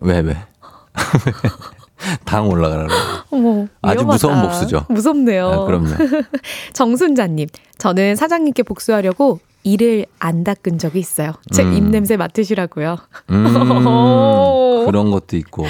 왜, 0.00 0.20
왜? 0.20 0.36
당 2.24 2.48
올라가라고. 2.48 2.92
어머, 3.30 3.66
아주 3.82 4.00
위험하다. 4.00 4.04
무서운 4.12 4.42
복수죠. 4.42 4.86
무섭네요. 4.88 5.48
아, 5.48 5.64
그럼요. 5.66 5.90
정순자님, 6.72 7.48
저는 7.78 8.16
사장님께 8.16 8.62
복수하려고 8.64 9.38
이를 9.64 10.06
안 10.18 10.44
닦은 10.44 10.78
적이 10.78 11.00
있어요. 11.00 11.32
제 11.50 11.62
음. 11.62 11.72
입냄새 11.72 12.16
맡으시라고요. 12.16 12.98
음, 13.30 13.44
그런 14.86 15.10
것도 15.10 15.36
있고. 15.38 15.64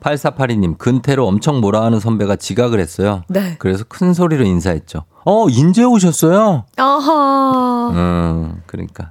8482님, 0.00 0.78
근태로 0.78 1.26
엄청 1.26 1.60
뭐라 1.60 1.82
하는 1.84 2.00
선배가 2.00 2.36
지각을 2.36 2.80
했어요. 2.80 3.22
네. 3.28 3.56
그래서 3.58 3.84
큰 3.86 4.14
소리로 4.14 4.44
인사했죠. 4.44 5.04
어, 5.24 5.48
인제 5.48 5.84
오셨어요? 5.84 6.64
아하. 6.76 7.90
음, 7.94 8.62
그러니까. 8.66 9.10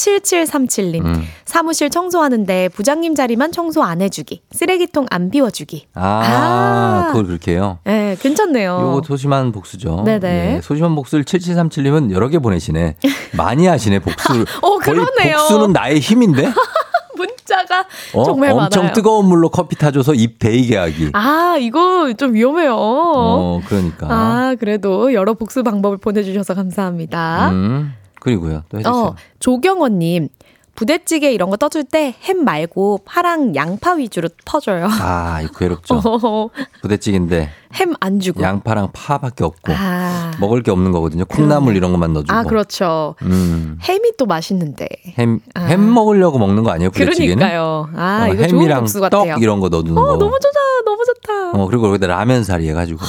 7737님. 0.00 1.04
음. 1.04 1.22
사무실 1.44 1.90
청소하는데 1.90 2.68
부장님 2.70 3.14
자리만 3.14 3.52
청소 3.52 3.82
안 3.82 4.00
해주기. 4.00 4.42
쓰레기통 4.52 5.06
안 5.10 5.30
비워주기. 5.30 5.88
아, 5.94 7.06
그걸 7.08 7.26
그렇게 7.26 7.52
해요? 7.52 7.78
네, 7.84 8.16
괜찮네요. 8.20 8.78
요거 8.80 9.02
소심한 9.06 9.52
복수죠. 9.52 10.02
네네. 10.04 10.56
예, 10.56 10.60
소심한 10.62 10.94
복수를 10.94 11.24
7737님은 11.24 12.12
여러 12.12 12.28
개 12.28 12.38
보내시네. 12.38 12.96
많이 13.36 13.66
하시네, 13.66 13.98
복수를. 14.00 14.46
어, 14.62 14.78
거의 14.78 14.80
그러네요. 14.96 15.36
복수는 15.36 15.72
나의 15.72 16.00
힘인데? 16.00 16.50
문자가 17.16 17.84
어? 18.14 18.24
정말 18.24 18.50
엄청 18.52 18.84
많아요. 18.84 18.94
뜨거운 18.94 19.26
물로 19.26 19.50
커피 19.50 19.76
타줘서 19.76 20.14
입 20.14 20.38
데이게 20.38 20.76
하기. 20.78 21.10
아, 21.12 21.56
이거 21.60 22.10
좀 22.14 22.32
위험해요. 22.32 22.74
어, 22.78 23.60
그러니까. 23.66 24.06
아, 24.08 24.54
그래도 24.58 25.12
여러 25.12 25.34
복수 25.34 25.62
방법을 25.62 25.98
보내주셔서 25.98 26.54
감사합니다. 26.54 27.50
음, 27.50 27.92
그리고요. 28.20 28.62
또 28.68 28.78
해주세요. 28.78 28.94
어, 28.94 29.14
조경원님. 29.40 30.28
부대찌개 30.76 31.30
이런 31.30 31.50
거 31.50 31.58
떠줄 31.58 31.84
때 31.84 32.14
햄 32.22 32.42
말고 32.42 33.00
파랑 33.04 33.54
양파 33.54 33.92
위주로 33.94 34.30
퍼줘요. 34.46 34.86
아, 34.90 35.42
이거 35.42 35.52
괴롭죠. 35.52 36.00
부대찌개인데 36.80 37.50
햄 37.74 37.92
안 38.00 38.18
주고. 38.18 38.40
양파랑 38.40 38.88
파밖에 38.94 39.44
없고 39.44 39.74
아, 39.76 40.30
먹을 40.40 40.62
게 40.62 40.70
없는 40.70 40.90
거거든요. 40.92 41.26
콩나물 41.26 41.76
이런 41.76 41.90
것만 41.92 42.14
넣어주고. 42.14 42.32
아 42.34 42.44
그렇죠. 42.44 43.14
음. 43.22 43.78
햄이 43.82 44.12
또 44.16 44.24
맛있는데. 44.24 44.88
햄, 45.18 45.40
아. 45.54 45.64
햄 45.64 45.92
먹으려고 45.92 46.38
먹는 46.38 46.62
거 46.62 46.70
아니에요? 46.70 46.90
부대찌개는? 46.92 47.36
그러니까요. 47.36 47.90
아, 47.94 48.26
어, 48.30 48.32
이거 48.32 48.46
좋은 48.46 48.60
햄이랑 48.62 48.80
복수 48.80 49.00
떡 49.00 49.10
같아요. 49.10 49.36
이런 49.38 49.60
거 49.60 49.68
넣어두는 49.68 49.98
어, 49.98 50.02
거. 50.02 50.16
너무 50.16 50.38
좋다. 50.40 50.58
너무 50.86 51.02
좋다. 51.04 51.50
어, 51.62 51.66
그리고 51.66 51.88
여기다 51.88 52.06
라면 52.06 52.42
사리 52.42 52.66
해가지고. 52.70 53.00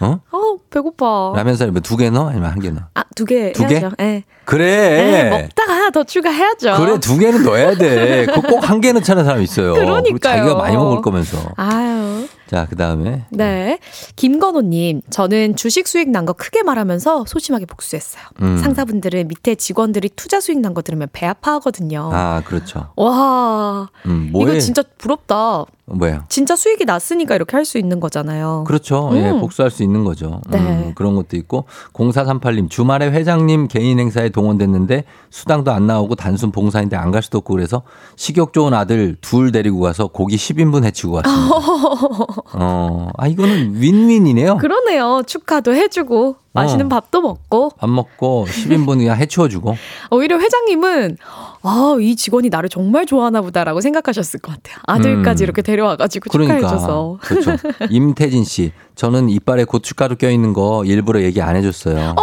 어? 0.00 0.20
어, 0.30 0.56
배고파. 0.70 1.32
라면 1.34 1.56
사리 1.56 1.70
뭐두개 1.72 2.10
넣어? 2.10 2.28
아니면 2.28 2.50
한 2.50 2.60
개 2.60 2.70
넣어? 2.70 2.82
아, 2.94 3.02
두 3.16 3.24
개 3.24 3.52
두 3.52 3.66
개? 3.66 3.82
예. 4.00 4.24
그래. 4.44 4.66
네, 4.66 5.30
먹다가 5.42 5.72
하나 5.74 5.90
더 5.90 6.04
추가해야죠. 6.04 6.76
그래, 6.76 7.00
두 7.00 7.18
개는 7.18 7.42
넣어야 7.44 7.74
돼. 7.76 8.26
꼭 8.26 8.62
한 8.64 8.80
개 8.80 8.92
넣자는 8.92 9.24
사람 9.24 9.42
있어요. 9.42 9.74
그리고 9.74 9.86
그러니까요. 9.92 10.36
자기가 10.36 10.54
많이 10.56 10.76
먹을 10.76 11.02
거면서. 11.02 11.38
아유. 11.56 12.26
자, 12.46 12.66
그 12.70 12.76
다음에. 12.76 13.26
네. 13.30 13.78
김건호님, 14.16 15.02
저는 15.10 15.56
주식 15.56 15.86
수익 15.88 16.08
난 16.10 16.24
거 16.24 16.32
크게 16.32 16.62
말하면서 16.62 17.24
소심하게 17.26 17.66
복수했어요. 17.66 18.22
음. 18.42 18.56
상사분들은 18.58 19.28
밑에 19.28 19.54
직원들이 19.54 20.10
투자 20.16 20.40
수익 20.40 20.58
난 20.60 20.72
거 20.74 20.82
들으면 20.82 21.08
배 21.12 21.26
아파하거든요. 21.26 22.10
아, 22.12 22.42
그렇죠. 22.44 22.90
와, 22.96 23.88
음. 24.06 24.30
이거 24.34 24.58
진짜 24.58 24.82
부럽다. 24.98 25.64
뭐예요? 25.90 26.24
진짜 26.28 26.54
수익이 26.56 26.84
났으니까 26.84 27.34
이렇게 27.34 27.56
할 27.56 27.64
수 27.64 27.78
있는 27.78 28.00
거잖아요. 28.00 28.64
그렇죠. 28.66 29.10
예, 29.14 29.30
음. 29.30 29.40
복수할 29.40 29.70
수 29.70 29.82
있는 29.82 30.04
거죠. 30.04 30.40
네. 30.48 30.58
음, 30.58 30.92
그런 30.94 31.14
것도 31.16 31.36
있고. 31.36 31.64
0438님, 31.92 32.70
주말에 32.70 33.10
회장님 33.10 33.68
개인 33.68 33.98
행사에 33.98 34.30
동원됐는데 34.30 35.04
수당도 35.30 35.70
안 35.72 35.86
나오고 35.86 36.14
단순 36.14 36.50
봉사인데 36.52 36.96
안 36.96 37.10
갈 37.10 37.22
수도 37.22 37.38
없고 37.38 37.54
그래서 37.54 37.82
식욕 38.16 38.52
좋은 38.52 38.72
아들 38.74 39.16
둘 39.20 39.50
데리고 39.52 39.80
가서 39.80 40.06
고기 40.08 40.36
10인분 40.36 40.84
해치고 40.84 41.14
왔습니다. 41.16 41.56
어, 42.54 43.08
아, 43.16 43.26
이거는 43.26 43.74
윈윈이네요. 43.76 44.56
그러네요. 44.58 45.22
축하도 45.26 45.74
해주고 45.74 46.36
맛있는 46.52 46.86
어. 46.86 46.88
밥도 46.88 47.20
먹고 47.20 47.70
밥 47.78 47.88
먹고 47.90 48.46
10인분 48.48 48.98
그냥 48.98 49.16
해치워주고. 49.16 49.76
오히려 50.10 50.38
회장님은 50.38 51.18
아, 51.62 51.96
이 52.00 52.16
직원이 52.16 52.48
나를 52.48 52.68
정말 52.68 53.06
좋아하나 53.06 53.40
보다라고 53.42 53.80
생각하셨을 53.80 54.40
것 54.40 54.52
같아요. 54.52 54.78
아들까지 54.86 55.42
음. 55.42 55.44
이렇게 55.44 55.62
데려와가지고 55.62 56.30
축하해줘서. 56.30 57.18
그렇죠. 57.20 57.56
임태진 57.90 58.44
씨, 58.44 58.72
저는 58.94 59.28
이빨에 59.28 59.64
고춧가루 59.64 60.16
껴있는 60.16 60.52
거 60.52 60.84
일부러 60.84 61.22
얘기 61.22 61.42
안 61.42 61.56
해줬어요. 61.56 62.14
어, 62.16 62.22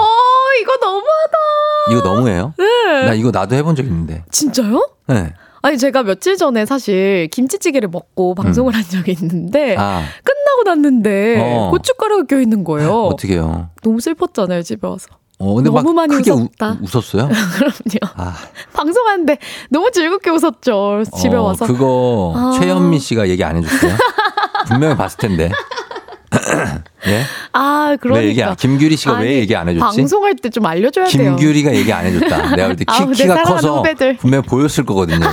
이거 0.62 0.76
너무하다. 0.82 1.38
이거 1.92 2.02
너무해요? 2.02 2.54
네. 2.58 3.06
나 3.06 3.14
이거 3.14 3.32
나도 3.32 3.56
해본 3.56 3.76
적 3.76 3.86
있는데. 3.86 4.24
진짜요? 4.32 4.90
네. 5.08 5.34
아니 5.66 5.80
제가 5.80 6.04
며칠 6.04 6.38
전에 6.38 6.64
사실 6.68 7.28
김치찌개를 7.32 7.90
먹고 7.90 8.36
방송을 8.36 8.76
한 8.76 8.84
적이 8.84 9.14
있는데 9.20 9.74
음. 9.74 9.80
아, 9.80 10.04
끝나고 10.24 10.62
났는데 10.64 11.42
어. 11.42 11.72
고춧가루가 11.72 12.26
껴 12.28 12.40
있는 12.40 12.64
거예요. 12.64 13.06
어떻게 13.06 13.34
해요? 13.34 13.70
너무 13.82 14.00
슬펐잖아요 14.00 14.62
집에 14.62 14.88
와서. 14.88 15.08
어, 15.40 15.56
근데 15.56 15.72
너무 15.72 15.92
막 15.92 16.08
많이 16.08 16.18
크게 16.18 16.30
웃었다. 16.30 16.78
우, 16.80 16.84
웃었어요? 16.86 17.30
그럼요. 17.58 18.14
아, 18.16 18.36
방송하는데 18.74 19.40
너무 19.72 19.90
즐겁게 19.90 20.30
웃었죠. 20.30 21.02
집에 21.20 21.36
어, 21.36 21.42
와서. 21.42 21.66
그거 21.66 22.34
아. 22.36 22.60
최현미 22.60 23.00
씨가 23.00 23.28
얘기 23.30 23.44
안 23.44 23.58
해줬어요? 23.58 23.98
분명히 24.68 24.96
봤을 24.96 25.18
텐데. 25.18 25.50
예? 27.08 27.22
아 27.54 27.96
그러니까. 28.00 28.22
왜 28.24 28.28
얘기 28.30 28.44
안, 28.44 28.56
김규리 28.56 28.96
씨가 28.98 29.18
아니, 29.18 29.26
왜 29.26 29.36
얘기 29.40 29.56
안 29.56 29.68
해줬지? 29.70 29.98
방송할 29.98 30.36
때 30.36 30.50
좀 30.50 30.66
알려줘야 30.66 31.06
돼요. 31.06 31.36
김규리가 31.36 31.76
얘기 31.76 31.92
안 31.94 32.06
해줬다. 32.06 32.56
내가 32.56 32.68
볼때 32.70 32.86
키, 32.90 32.92
아우, 32.92 33.08
내 33.08 33.14
키가 33.14 33.44
커서 33.44 33.78
후배들. 33.78 34.18
분명히 34.18 34.46
보였을 34.46 34.86
거거든요. 34.86 35.26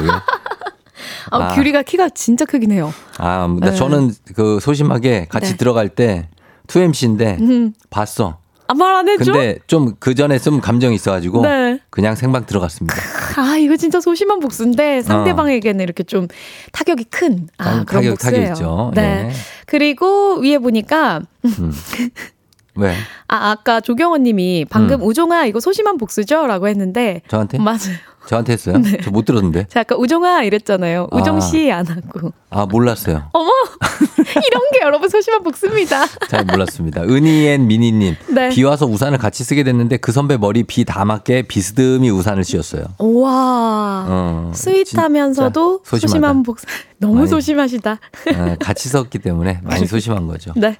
아, 1.31 1.39
아. 1.45 1.49
규리가 1.55 1.83
키가 1.83 2.11
진짜 2.11 2.45
크긴 2.45 2.73
해요. 2.73 2.93
아, 3.19 3.49
나 3.61 3.71
네. 3.71 3.77
저는 3.77 4.13
그 4.35 4.59
소심하게 4.61 5.27
같이 5.31 5.53
네. 5.53 5.57
들어갈 5.57 5.89
때 5.89 6.29
2MC인데 6.67 7.41
음. 7.41 7.73
봤어. 7.91 8.39
아, 8.73 8.75
말 8.75 8.95
안 8.97 9.09
해줘? 9.09 9.33
근데 9.33 9.59
좀 9.67 9.95
그 10.01 10.15
전에 10.15 10.39
좀 10.39 10.61
감정이 10.61 10.95
있어가지고 10.95 11.43
네. 11.43 11.79
그냥 11.91 12.15
생방 12.15 12.47
들어갔습니다. 12.47 12.95
아, 13.37 13.57
이거 13.57 13.77
진짜 13.77 14.01
소심한 14.01 14.41
복수인데 14.41 15.03
상대방에게는 15.03 15.83
이렇게 15.83 16.03
좀 16.03 16.29
타격이 16.73 17.05
큰 17.05 17.49
아, 17.59 17.65
어. 17.65 17.65
타- 17.79 17.85
그런 17.85 18.03
타격, 18.03 18.11
복수예요. 18.19 18.45
타격이죠. 18.55 18.93
네. 18.95 19.23
네. 19.25 19.33
그리고 19.67 20.37
위에 20.41 20.59
보니까 20.59 21.21
음. 21.45 21.73
왜? 22.75 22.95
아, 23.29 23.51
아까 23.51 23.81
조경원 23.83 24.23
님이 24.23 24.65
방금 24.69 25.01
음. 25.03 25.07
우종아 25.07 25.45
이거 25.45 25.61
소심한 25.61 25.99
복수죠? 25.99 26.47
라고 26.47 26.69
했는데 26.69 27.21
저한테? 27.29 27.59
맞아요. 27.59 27.79
저한테 28.29 28.53
했어요? 28.55 28.79
네. 28.79 28.99
저못 29.03 29.25
들었는데. 29.25 29.67
제가 29.69 29.81
아까 29.81 29.97
우종아 29.97 30.43
이랬잖아요. 30.45 31.09
아. 31.11 31.17
우종 31.17 31.41
씨 31.41 31.71
안 31.73 31.87
하고. 31.87 32.33
아, 32.51 32.67
몰랐어요. 32.67 33.25
어머! 33.33 33.51
이런 34.19 34.63
게 34.73 34.81
여러분 34.83 35.09
소심한 35.09 35.43
복수입니다. 35.43 36.07
잘 36.29 36.45
몰랐습니다. 36.45 37.03
은희앤 37.03 37.67
미니님. 37.67 38.15
네. 38.29 38.49
비 38.51 38.63
와서 38.65 38.87
우산을 38.87 39.19
같이 39.19 39.43
쓰게 39.45 39.65
됐는데 39.65 39.97
그 39.99 40.13
선배 40.13 40.37
머리 40.37 40.63
비 40.65 40.85
다 40.85 41.05
맞게 41.05 41.43
비스듬히 41.43 42.11
우산을 42.11 42.45
씌웠어요. 42.45 42.85
우와. 42.99 44.07
어, 44.09 44.53
스윗하면서도 44.55 45.81
소심하다. 45.85 46.09
소심한 46.09 46.43
복수. 46.43 46.67
너무 46.99 47.15
많이. 47.15 47.29
소심하시다. 47.29 47.93
어, 48.37 48.57
같이 48.61 48.89
썼기 48.89 49.19
때문에 49.19 49.61
많이 49.63 49.87
소심한 49.89 50.27
거죠. 50.27 50.53
네. 50.57 50.77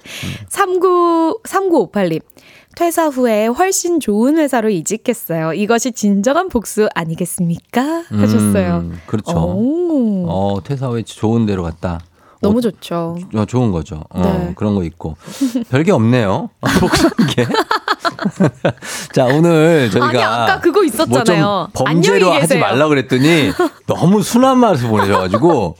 39, 0.49 1.39
3958님. 1.43 2.21
퇴사 2.75 3.07
후에 3.07 3.47
훨씬 3.47 3.99
좋은 3.99 4.37
회사로 4.37 4.69
이직했어요. 4.69 5.53
이것이 5.53 5.91
진정한 5.91 6.49
복수 6.49 6.89
아니겠습니까? 6.95 8.03
하셨어요. 8.09 8.77
음, 8.77 8.99
그렇죠. 9.05 9.37
오, 9.37 10.25
어, 10.27 10.59
퇴사 10.63 10.87
후에 10.87 11.03
좋은 11.03 11.45
데로 11.45 11.63
갔다. 11.63 11.99
너무 12.41 12.59
좋죠. 12.61 13.17
어, 13.35 13.45
좋은 13.45 13.71
거죠. 13.71 14.03
어, 14.09 14.21
네. 14.21 14.53
그런 14.55 14.75
거 14.75 14.83
있고. 14.83 15.15
별게 15.69 15.91
없네요. 15.91 16.49
복수한 16.79 17.13
게. 17.29 17.45
자, 19.13 19.25
오늘 19.25 19.89
저희가. 19.89 20.07
아니, 20.09 20.21
아까 20.21 20.59
그거 20.59 20.83
있었잖아요. 20.83 21.45
뭐좀 21.45 21.67
범죄로 21.73 22.33
하지. 22.33 22.57
말라 22.57 22.87
그랬더니 22.89 23.51
너무 23.87 24.21
순한 24.23 24.57
말을 24.57 24.79
보내셔 24.89 25.19
가지고. 25.19 25.77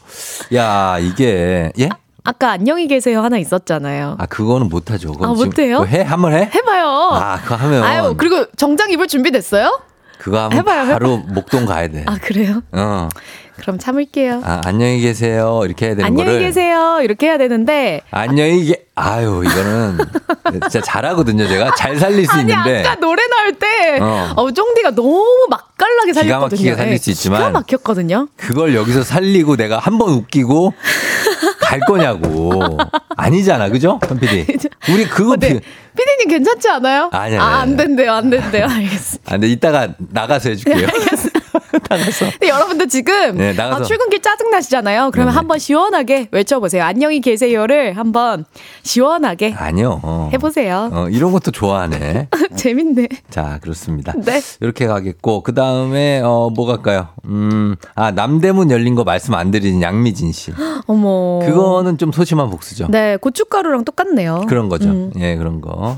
야, 0.53 0.97
이게. 0.99 1.73
예? 1.79 1.89
아까 2.25 2.51
안녕히 2.51 2.87
계세요 2.87 3.21
하나 3.21 3.37
있었잖아요. 3.37 4.15
아, 4.17 4.25
그거는 4.27 4.69
못하죠. 4.69 5.13
아, 5.21 5.27
못해요? 5.27 5.83
해? 5.85 6.01
한번 6.01 6.33
해? 6.33 6.49
해봐요. 6.55 6.85
아, 6.87 7.39
그거 7.43 7.55
하면. 7.55 7.83
아유, 7.83 8.15
그리고 8.17 8.45
정장 8.55 8.91
입을 8.91 9.07
준비 9.07 9.29
됐어요? 9.31 9.81
그거 10.19 10.43
하면 10.43 10.57
해봐요, 10.57 10.87
바로 10.93 11.17
목동 11.17 11.65
가야 11.65 11.89
돼. 11.89 12.05
아, 12.07 12.17
그래요? 12.21 12.61
어. 12.71 13.09
그럼 13.57 13.77
참을게요. 13.77 14.41
아, 14.43 14.61
안녕히 14.65 15.01
계세요. 15.01 15.61
이렇게 15.65 15.87
해야 15.87 15.95
되는 15.95 16.05
안녕히 16.07 16.25
거를. 16.29 16.39
계세요. 16.39 16.99
이렇게 17.03 17.27
해야 17.27 17.37
되는데. 17.37 18.01
안녕히 18.09 18.65
계. 18.65 18.85
아유, 18.95 19.43
이거는 19.45 19.97
진짜 20.61 20.81
잘하거든요. 20.81 21.45
제가 21.47 21.75
잘 21.75 21.97
살릴 21.97 22.25
수 22.25 22.31
아니, 22.31 22.41
있는데. 22.51 22.79
아까 22.79 22.95
노래 22.95 23.27
나올 23.27 23.53
때, 23.53 23.99
어. 23.99 24.33
어, 24.37 24.51
쫑디가 24.51 24.91
너무 24.91 25.25
맛깔나게 25.49 26.11
기가 26.13 26.21
살렸거든요. 26.21 26.39
막히게 26.57 26.75
살릴 26.75 26.93
예, 26.93 26.97
수 26.97 27.09
있지만 27.11 27.39
기가 27.39 27.49
막혔거든요. 27.51 28.27
그걸 28.37 28.75
여기서 28.75 29.03
살리고 29.03 29.55
내가 29.57 29.77
한 29.77 29.97
번 29.97 30.09
웃기고 30.13 30.73
갈 31.73 31.79
거냐고. 31.79 32.77
아니잖아. 33.17 33.69
그죠? 33.69 33.99
현 34.07 34.19
PD. 34.19 34.45
우리 34.93 35.05
그거 35.05 35.35
네. 35.37 35.59
피디님 35.97 36.27
괜찮지 36.29 36.69
않아요? 36.69 37.09
아니, 37.11 37.35
아니, 37.35 37.37
아, 37.37 37.61
안. 37.61 37.75
된대요, 37.75 38.11
안 38.13 38.29
된대요. 38.29 38.67
알겠습니다. 38.69 39.23
아, 39.25 39.31
근데 39.31 39.47
이따가 39.47 39.87
나가서 39.97 40.49
해줄게요. 40.49 40.87
나가서. 41.89 42.25
근데 42.31 42.49
여러분들 42.49 42.87
지금 42.87 43.37
네. 43.37 43.55
아, 43.59 43.81
출근길 43.81 44.21
짜증 44.21 44.49
나시잖아요. 44.49 45.11
그러면 45.11 45.31
네네. 45.31 45.35
한번 45.37 45.59
시원하게 45.59 46.27
외쳐보세요. 46.31 46.83
안녕히 46.83 47.21
계세요를 47.21 47.97
한번 47.97 48.45
시원하게 48.83 49.53
아니요. 49.57 49.99
어. 50.03 50.29
해보세요. 50.33 50.89
어, 50.91 51.07
이런 51.09 51.31
것도 51.31 51.51
좋아하네. 51.51 52.29
재밌네. 52.55 53.07
자, 53.29 53.59
그렇습니다. 53.61 54.13
네. 54.17 54.41
이렇게 54.61 54.87
가겠고, 54.87 55.41
그 55.43 55.53
다음에, 55.53 56.21
어, 56.21 56.49
뭐 56.53 56.65
갈까요? 56.65 57.09
음, 57.25 57.75
아, 57.95 58.11
남대문 58.11 58.71
열린 58.71 58.95
거 58.95 59.03
말씀 59.03 59.33
안 59.33 59.51
드리는 59.51 59.81
양미진 59.81 60.31
씨. 60.31 60.51
어머. 60.87 61.39
그거는 61.45 61.97
좀 61.97 62.11
소심한 62.11 62.49
복수죠. 62.49 62.87
네, 62.89 63.17
고춧가루랑 63.17 63.85
똑같네요. 63.85 64.45
그런 64.47 64.69
거죠. 64.69 64.89
음. 64.89 65.11
예, 65.17 65.35
그런 65.35 65.61
거. 65.61 65.97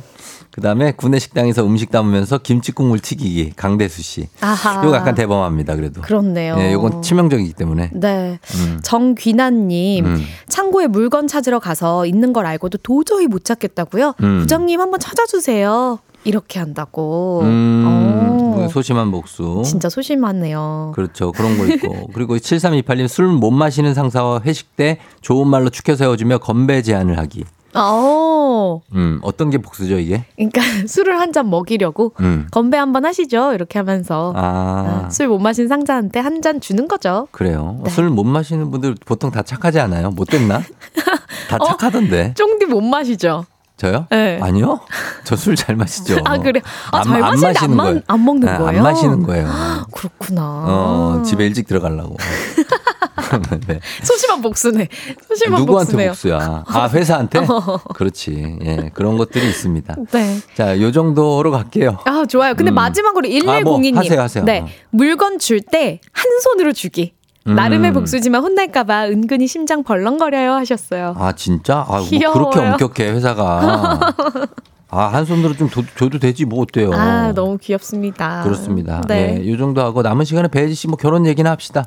그다음에 0.55 0.93
구내 0.93 1.19
식당에서 1.19 1.65
음식 1.65 1.91
담으면서 1.91 2.37
김치 2.37 2.71
국물 2.71 2.99
튀기기 2.99 3.51
강대수 3.57 4.01
씨. 4.01 4.29
아하. 4.39 4.81
이거 4.85 4.95
약간 4.95 5.13
대범합니다. 5.13 5.75
그래도. 5.75 5.99
그렇네요. 6.01 6.55
예, 6.59 6.71
이건 6.71 7.01
치명적이기 7.01 7.51
때문에. 7.53 7.89
네. 7.93 8.39
음. 8.55 8.79
정귀나님, 8.81 10.05
음. 10.05 10.23
창고에 10.47 10.87
물건 10.87 11.27
찾으러 11.27 11.59
가서 11.59 12.05
있는 12.05 12.31
걸 12.31 12.45
알고도 12.45 12.77
도저히 12.77 13.27
못 13.27 13.43
찾겠다고요? 13.43 14.13
음. 14.23 14.39
부장님 14.39 14.79
한번 14.79 15.01
찾아 15.01 15.25
주세요. 15.25 15.99
이렇게 16.23 16.57
한다고. 16.59 17.41
음, 17.43 17.83
어, 17.85 18.67
소심한 18.71 19.11
복수. 19.11 19.61
진짜 19.65 19.89
소심하네요. 19.89 20.93
그렇죠. 20.95 21.33
그런 21.33 21.57
거 21.57 21.65
있고. 21.67 22.07
그리고 22.15 22.37
7328님 22.37 23.07
술 23.09 23.27
못 23.27 23.51
마시는 23.51 23.93
상사와 23.93 24.41
회식 24.45 24.77
때 24.77 24.99
좋은 25.19 25.47
말로 25.49 25.69
축혀 25.69 25.95
세워주며 25.95 26.37
건배 26.37 26.81
제안을 26.81 27.17
하기. 27.19 27.43
어, 27.75 28.81
음, 28.93 29.19
어떤 29.21 29.49
게 29.49 29.57
복수죠, 29.57 29.99
이게? 29.99 30.25
그러니까 30.35 30.61
술을 30.87 31.19
한 31.19 31.31
잔 31.33 31.49
먹이려고 31.49 32.13
음. 32.21 32.47
건배 32.51 32.77
한번 32.77 33.05
하시죠. 33.05 33.53
이렇게 33.53 33.77
하면서 33.79 34.31
아, 34.35 35.09
술 35.11 35.27
못 35.27 35.39
마신 35.39 35.67
상자한테 35.67 36.19
한 36.19 36.41
잔 36.41 36.61
주는 36.61 36.87
거죠. 36.87 37.27
그래요. 37.31 37.79
네. 37.83 37.89
술못 37.89 38.25
마시는 38.25 38.69
분들 38.71 38.95
보통 39.05 39.31
다 39.31 39.41
착하지 39.41 39.79
않아요? 39.79 40.11
못 40.11 40.25
됐나? 40.25 40.59
다 41.49 41.57
어? 41.59 41.65
착하던데. 41.65 42.33
쫑디 42.35 42.65
못 42.67 42.81
마시죠? 42.81 43.45
저요? 43.77 44.07
네. 44.09 44.39
아니요. 44.41 44.79
저 45.25 45.35
술 45.35 45.55
잘 45.57 45.75
마시죠. 45.75 46.19
아 46.23 46.37
그래. 46.37 46.61
아, 46.91 46.99
안- 46.99 47.03
잘안 47.03 47.21
마시는데 47.21 47.47
안, 47.47 47.53
마시는 47.53 47.75
마- 47.75 47.83
거예요. 47.83 48.01
안 48.07 48.25
먹는 48.25 48.47
네, 48.51 48.57
거예요. 48.57 48.77
안 48.79 48.83
마시는 48.83 49.23
거예요. 49.23 49.49
그렇구나. 49.91 50.41
어, 50.43 51.21
집에 51.25 51.45
일찍 51.45 51.67
들어가려고. 51.67 52.15
네. 53.67 53.79
소심한 54.03 54.41
복수네. 54.41 54.87
소심한 55.27 55.61
누구한테 55.61 55.91
복수네요. 55.91 56.09
복수야? 56.11 56.63
아, 56.67 56.87
회사한테? 56.89 57.39
어. 57.49 57.77
그렇지. 57.95 58.57
예, 58.63 58.91
그런 58.93 59.17
것들이 59.17 59.47
있습니다. 59.49 59.95
네. 60.11 60.39
자, 60.55 60.79
요 60.79 60.91
정도로 60.91 61.51
갈게요. 61.51 61.97
아, 62.05 62.25
좋아요. 62.29 62.53
근데 62.55 62.71
음. 62.71 62.75
마지막으로 62.75 63.27
아, 63.27 63.59
뭐 63.61 63.77
1102님. 63.79 63.95
하세요, 63.95 64.21
하세요. 64.21 64.43
네. 64.45 64.59
어. 64.61 64.67
물건 64.91 65.39
줄 65.39 65.59
때 65.61 65.99
한 66.13 66.39
손으로 66.43 66.71
주기. 66.71 67.13
음. 67.47 67.55
나름의 67.55 67.93
복수지만 67.93 68.41
혼날까봐 68.41 69.07
은근히 69.07 69.47
심장 69.47 69.83
벌렁거려요 69.83 70.53
하셨어요. 70.53 71.15
아, 71.17 71.31
진짜? 71.33 71.85
아, 71.87 71.99
뭐. 71.99 72.33
그렇게 72.33 72.59
엄격해, 72.59 73.11
회사가. 73.11 73.99
아, 74.89 75.07
한 75.07 75.25
손으로 75.25 75.53
좀 75.55 75.69
도- 75.69 75.83
줘도 75.97 76.19
되지, 76.19 76.45
뭐 76.45 76.61
어때요? 76.61 76.91
아, 76.93 77.33
너무 77.33 77.57
귀엽습니다. 77.57 78.43
그렇습니다. 78.43 79.01
네. 79.07 79.39
네. 79.39 79.51
요 79.51 79.57
정도 79.57 79.81
하고 79.81 80.01
남은 80.01 80.25
시간에 80.25 80.47
배지 80.47 80.73
씨 80.73 80.87
뭐 80.87 80.95
결혼 80.97 81.25
얘기나 81.25 81.51
합시다. 81.51 81.85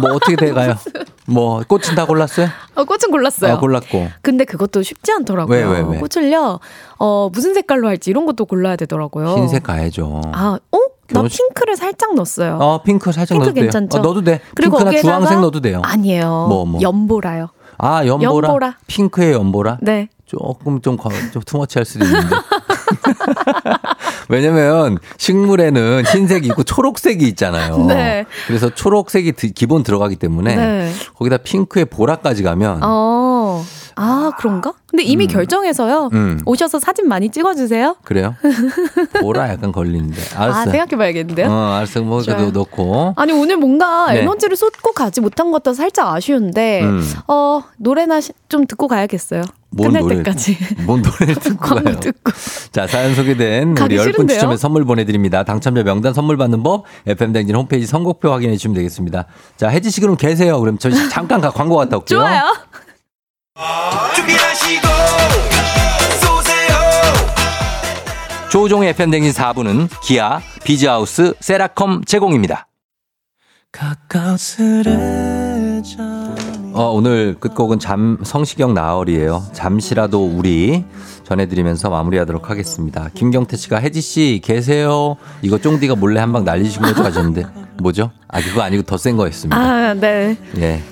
뭐 0.00 0.12
어떻게 0.14 0.36
돼 0.36 0.52
가요? 0.52 0.74
뭐 1.26 1.62
꽃은 1.66 1.94
다 1.94 2.04
골랐어요? 2.04 2.48
어, 2.74 2.84
꽃은 2.84 3.10
골랐어요. 3.10 3.54
아, 3.54 3.58
골랐고. 3.58 4.08
근데 4.22 4.44
그것도 4.44 4.82
쉽지 4.82 5.12
않더라고요. 5.12 5.56
왜, 5.56 5.80
왜, 5.80 5.86
왜? 5.88 5.98
꽃을요, 6.00 6.58
어, 6.98 7.30
무슨 7.32 7.54
색깔로 7.54 7.88
할지 7.88 8.10
이런 8.10 8.26
것도 8.26 8.44
골라야 8.44 8.76
되더라고요. 8.76 9.28
흰색 9.36 9.62
가야죠. 9.62 10.20
아, 10.32 10.58
어? 10.72 10.78
나 11.12 11.20
결혼식- 11.20 11.38
핑크를 11.38 11.76
살짝 11.76 12.14
넣었어요. 12.14 12.58
어, 12.60 12.82
핑크 12.82 13.12
살짝 13.12 13.34
핑크 13.36 13.44
넣어도 13.44 13.54
돼요. 13.54 13.62
괜찮죠? 13.64 13.98
어, 13.98 14.02
넣어도 14.02 14.22
돼. 14.22 14.40
그리고 14.54 14.78
핑크나 14.78 15.00
주황색 15.00 15.40
넣어도 15.40 15.60
돼요. 15.60 15.80
아니에요. 15.84 16.46
뭐, 16.48 16.64
뭐. 16.64 16.80
연보라요. 16.80 17.48
아, 17.78 18.06
연보라. 18.06 18.48
연보라. 18.48 18.76
핑크의 18.86 19.32
연보라? 19.32 19.78
네. 19.82 20.08
조금 20.26 20.80
좀, 20.80 20.96
과- 20.96 21.10
좀 21.32 21.42
투머치 21.44 21.78
할 21.78 21.84
수도 21.84 22.04
있는데. 22.06 22.26
왜냐면 24.28 24.98
식물에는 25.18 26.04
흰색이 26.06 26.46
있고 26.48 26.62
초록색이 26.62 27.26
있잖아요. 27.28 27.78
네. 27.86 28.24
그래서 28.46 28.70
초록색이 28.70 29.32
드- 29.32 29.52
기본 29.52 29.82
들어가기 29.82 30.16
때문에 30.16 30.56
네. 30.56 30.92
거기다 31.18 31.38
핑크의 31.38 31.86
보라까지 31.86 32.42
가면 32.42 32.80
어. 32.82 33.21
아, 33.96 34.32
그런가? 34.38 34.72
근데 34.86 35.02
이미 35.04 35.26
결정해서요. 35.26 36.10
음. 36.12 36.40
오셔서 36.44 36.78
사진 36.78 37.08
많이 37.08 37.30
찍어주세요. 37.30 37.96
그래요? 38.04 38.34
보라 39.20 39.48
약간 39.50 39.72
걸리는데. 39.72 40.20
알았어. 40.36 40.60
아, 40.60 40.64
생각해봐야겠는데요? 40.64 41.48
어, 41.50 41.72
알았어. 41.76 42.02
뭐. 42.02 42.20
그래도 42.22 42.50
넣고. 42.50 43.14
아니, 43.16 43.32
오늘 43.32 43.56
뭔가 43.56 44.12
네. 44.12 44.20
에너지를 44.20 44.56
쏟고 44.56 44.92
가지 44.92 45.20
못한 45.20 45.50
것도 45.50 45.72
살짝 45.72 46.08
아쉬운데, 46.14 46.82
음. 46.82 47.02
어, 47.28 47.62
노래나 47.78 48.20
시- 48.20 48.32
좀 48.48 48.66
듣고 48.66 48.86
가야겠어요. 48.88 49.42
뭔 49.74 49.92
끝날 49.92 50.02
노래를- 50.02 50.24
때까지. 50.24 50.58
뭔 50.84 51.00
노래를 51.00 51.34
듣고 51.36 51.56
가요? 51.82 51.98
듣고. 52.00 52.32
자, 52.72 52.86
사연 52.86 53.14
소개된 53.14 53.70
우리 53.78 53.96
10분 53.96 54.02
싫은데요? 54.02 54.36
추첨해 54.36 54.56
선물 54.58 54.84
보내드립니다. 54.84 55.42
당첨자 55.44 55.82
명단 55.82 56.12
선물 56.12 56.36
받는 56.36 56.62
법, 56.62 56.84
FM댕진 57.06 57.56
홈페이지 57.56 57.86
선곡표 57.86 58.30
확인해 58.30 58.54
주시면 58.56 58.74
되겠습니다. 58.76 59.24
자, 59.56 59.68
혜지 59.68 59.90
씨 59.90 60.02
그럼 60.02 60.16
계세요. 60.16 60.60
그럼 60.60 60.76
저 60.78 60.90
잠깐 61.08 61.40
가, 61.40 61.48
광고 61.50 61.76
갔다 61.76 61.96
올게요. 61.96 62.18
좋아요. 62.18 62.42
준비하시고 64.16 64.88
쏘세요 66.20 66.74
조종의 68.50 68.90
FM댕진 68.90 69.32
4부는 69.32 69.88
기아, 70.02 70.40
비즈하우스, 70.64 71.34
세라컴 71.40 72.04
제공입니다. 72.04 72.66
어, 76.74 76.90
오늘 76.90 77.36
끝곡은 77.38 77.78
잠, 77.78 78.18
성시경 78.24 78.72
나얼이에요. 78.74 79.44
잠시라도 79.52 80.24
우리 80.26 80.84
전해드리면서 81.24 81.90
마무리하도록 81.90 82.48
하겠습니다. 82.50 83.08
김경태 83.14 83.56
씨가 83.56 83.80
혜지 83.80 84.00
씨 84.00 84.40
계세요. 84.42 85.16
이거 85.42 85.58
쫑디가 85.58 85.94
몰래 85.96 86.20
한 86.20 86.32
방 86.32 86.44
날리신 86.44 86.80
거죠 86.82 87.04
하셨는데 87.04 87.44
뭐죠? 87.82 88.10
아 88.28 88.40
그거 88.40 88.62
아니고 88.62 88.82
더 88.84 88.96
센 88.96 89.16
거였습니다. 89.16 89.56
아, 89.58 89.94
네. 89.94 90.36
예. 90.58 90.82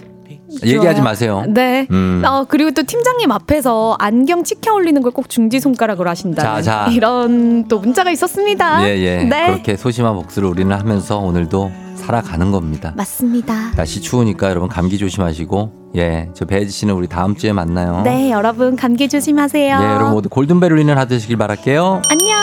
주십시오. 0.61 0.77
얘기하지 0.79 1.01
마세요. 1.03 1.45
네. 1.49 1.87
음. 1.91 2.23
어, 2.27 2.45
그리고 2.49 2.71
또 2.71 2.83
팀장님 2.83 3.31
앞에서 3.33 3.97
안경 3.99 4.45
치켜 4.45 4.75
올리는 4.75 5.01
걸 5.03 5.11
꼭 5.11 5.29
중지 5.29 5.59
손가락으로 5.59 6.09
하신다. 6.09 6.41
자, 6.43 6.63
자. 6.63 6.87
이런 6.93 7.67
또 7.67 7.81
문자가 7.81 8.11
있었습니다. 8.13 8.89
예, 8.89 8.97
예. 8.99 9.25
네. 9.25 9.47
그렇게 9.49 9.77
소심한 9.77 10.15
복수를 10.15 10.49
우리는 10.49 10.75
하면서 10.77 11.19
오늘도 11.19 11.71
살아가는 11.97 12.51
겁니다. 12.53 12.93
맞습니다. 12.97 13.73
날씨 13.77 14.01
추우니까 14.01 14.49
여러분 14.51 14.69
감기 14.69 14.97
조심하시고 14.99 15.91
예, 15.97 16.29
저 16.35 16.45
배지 16.45 16.71
씨는 16.71 16.95
우리 16.95 17.09
다음 17.09 17.35
주에 17.35 17.53
만나요. 17.53 18.03
네, 18.05 18.31
여러분 18.31 18.77
감기 18.77 19.09
조심하세요. 19.09 19.79
예, 19.81 19.85
여러분 19.85 20.13
모두 20.13 20.29
골든벨 20.29 20.73
울리는 20.73 20.97
하루 20.97 21.09
되시길 21.09 21.37
바랄게요. 21.37 22.03
안녕. 22.09 22.39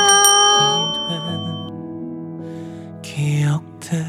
기억들 3.02 4.06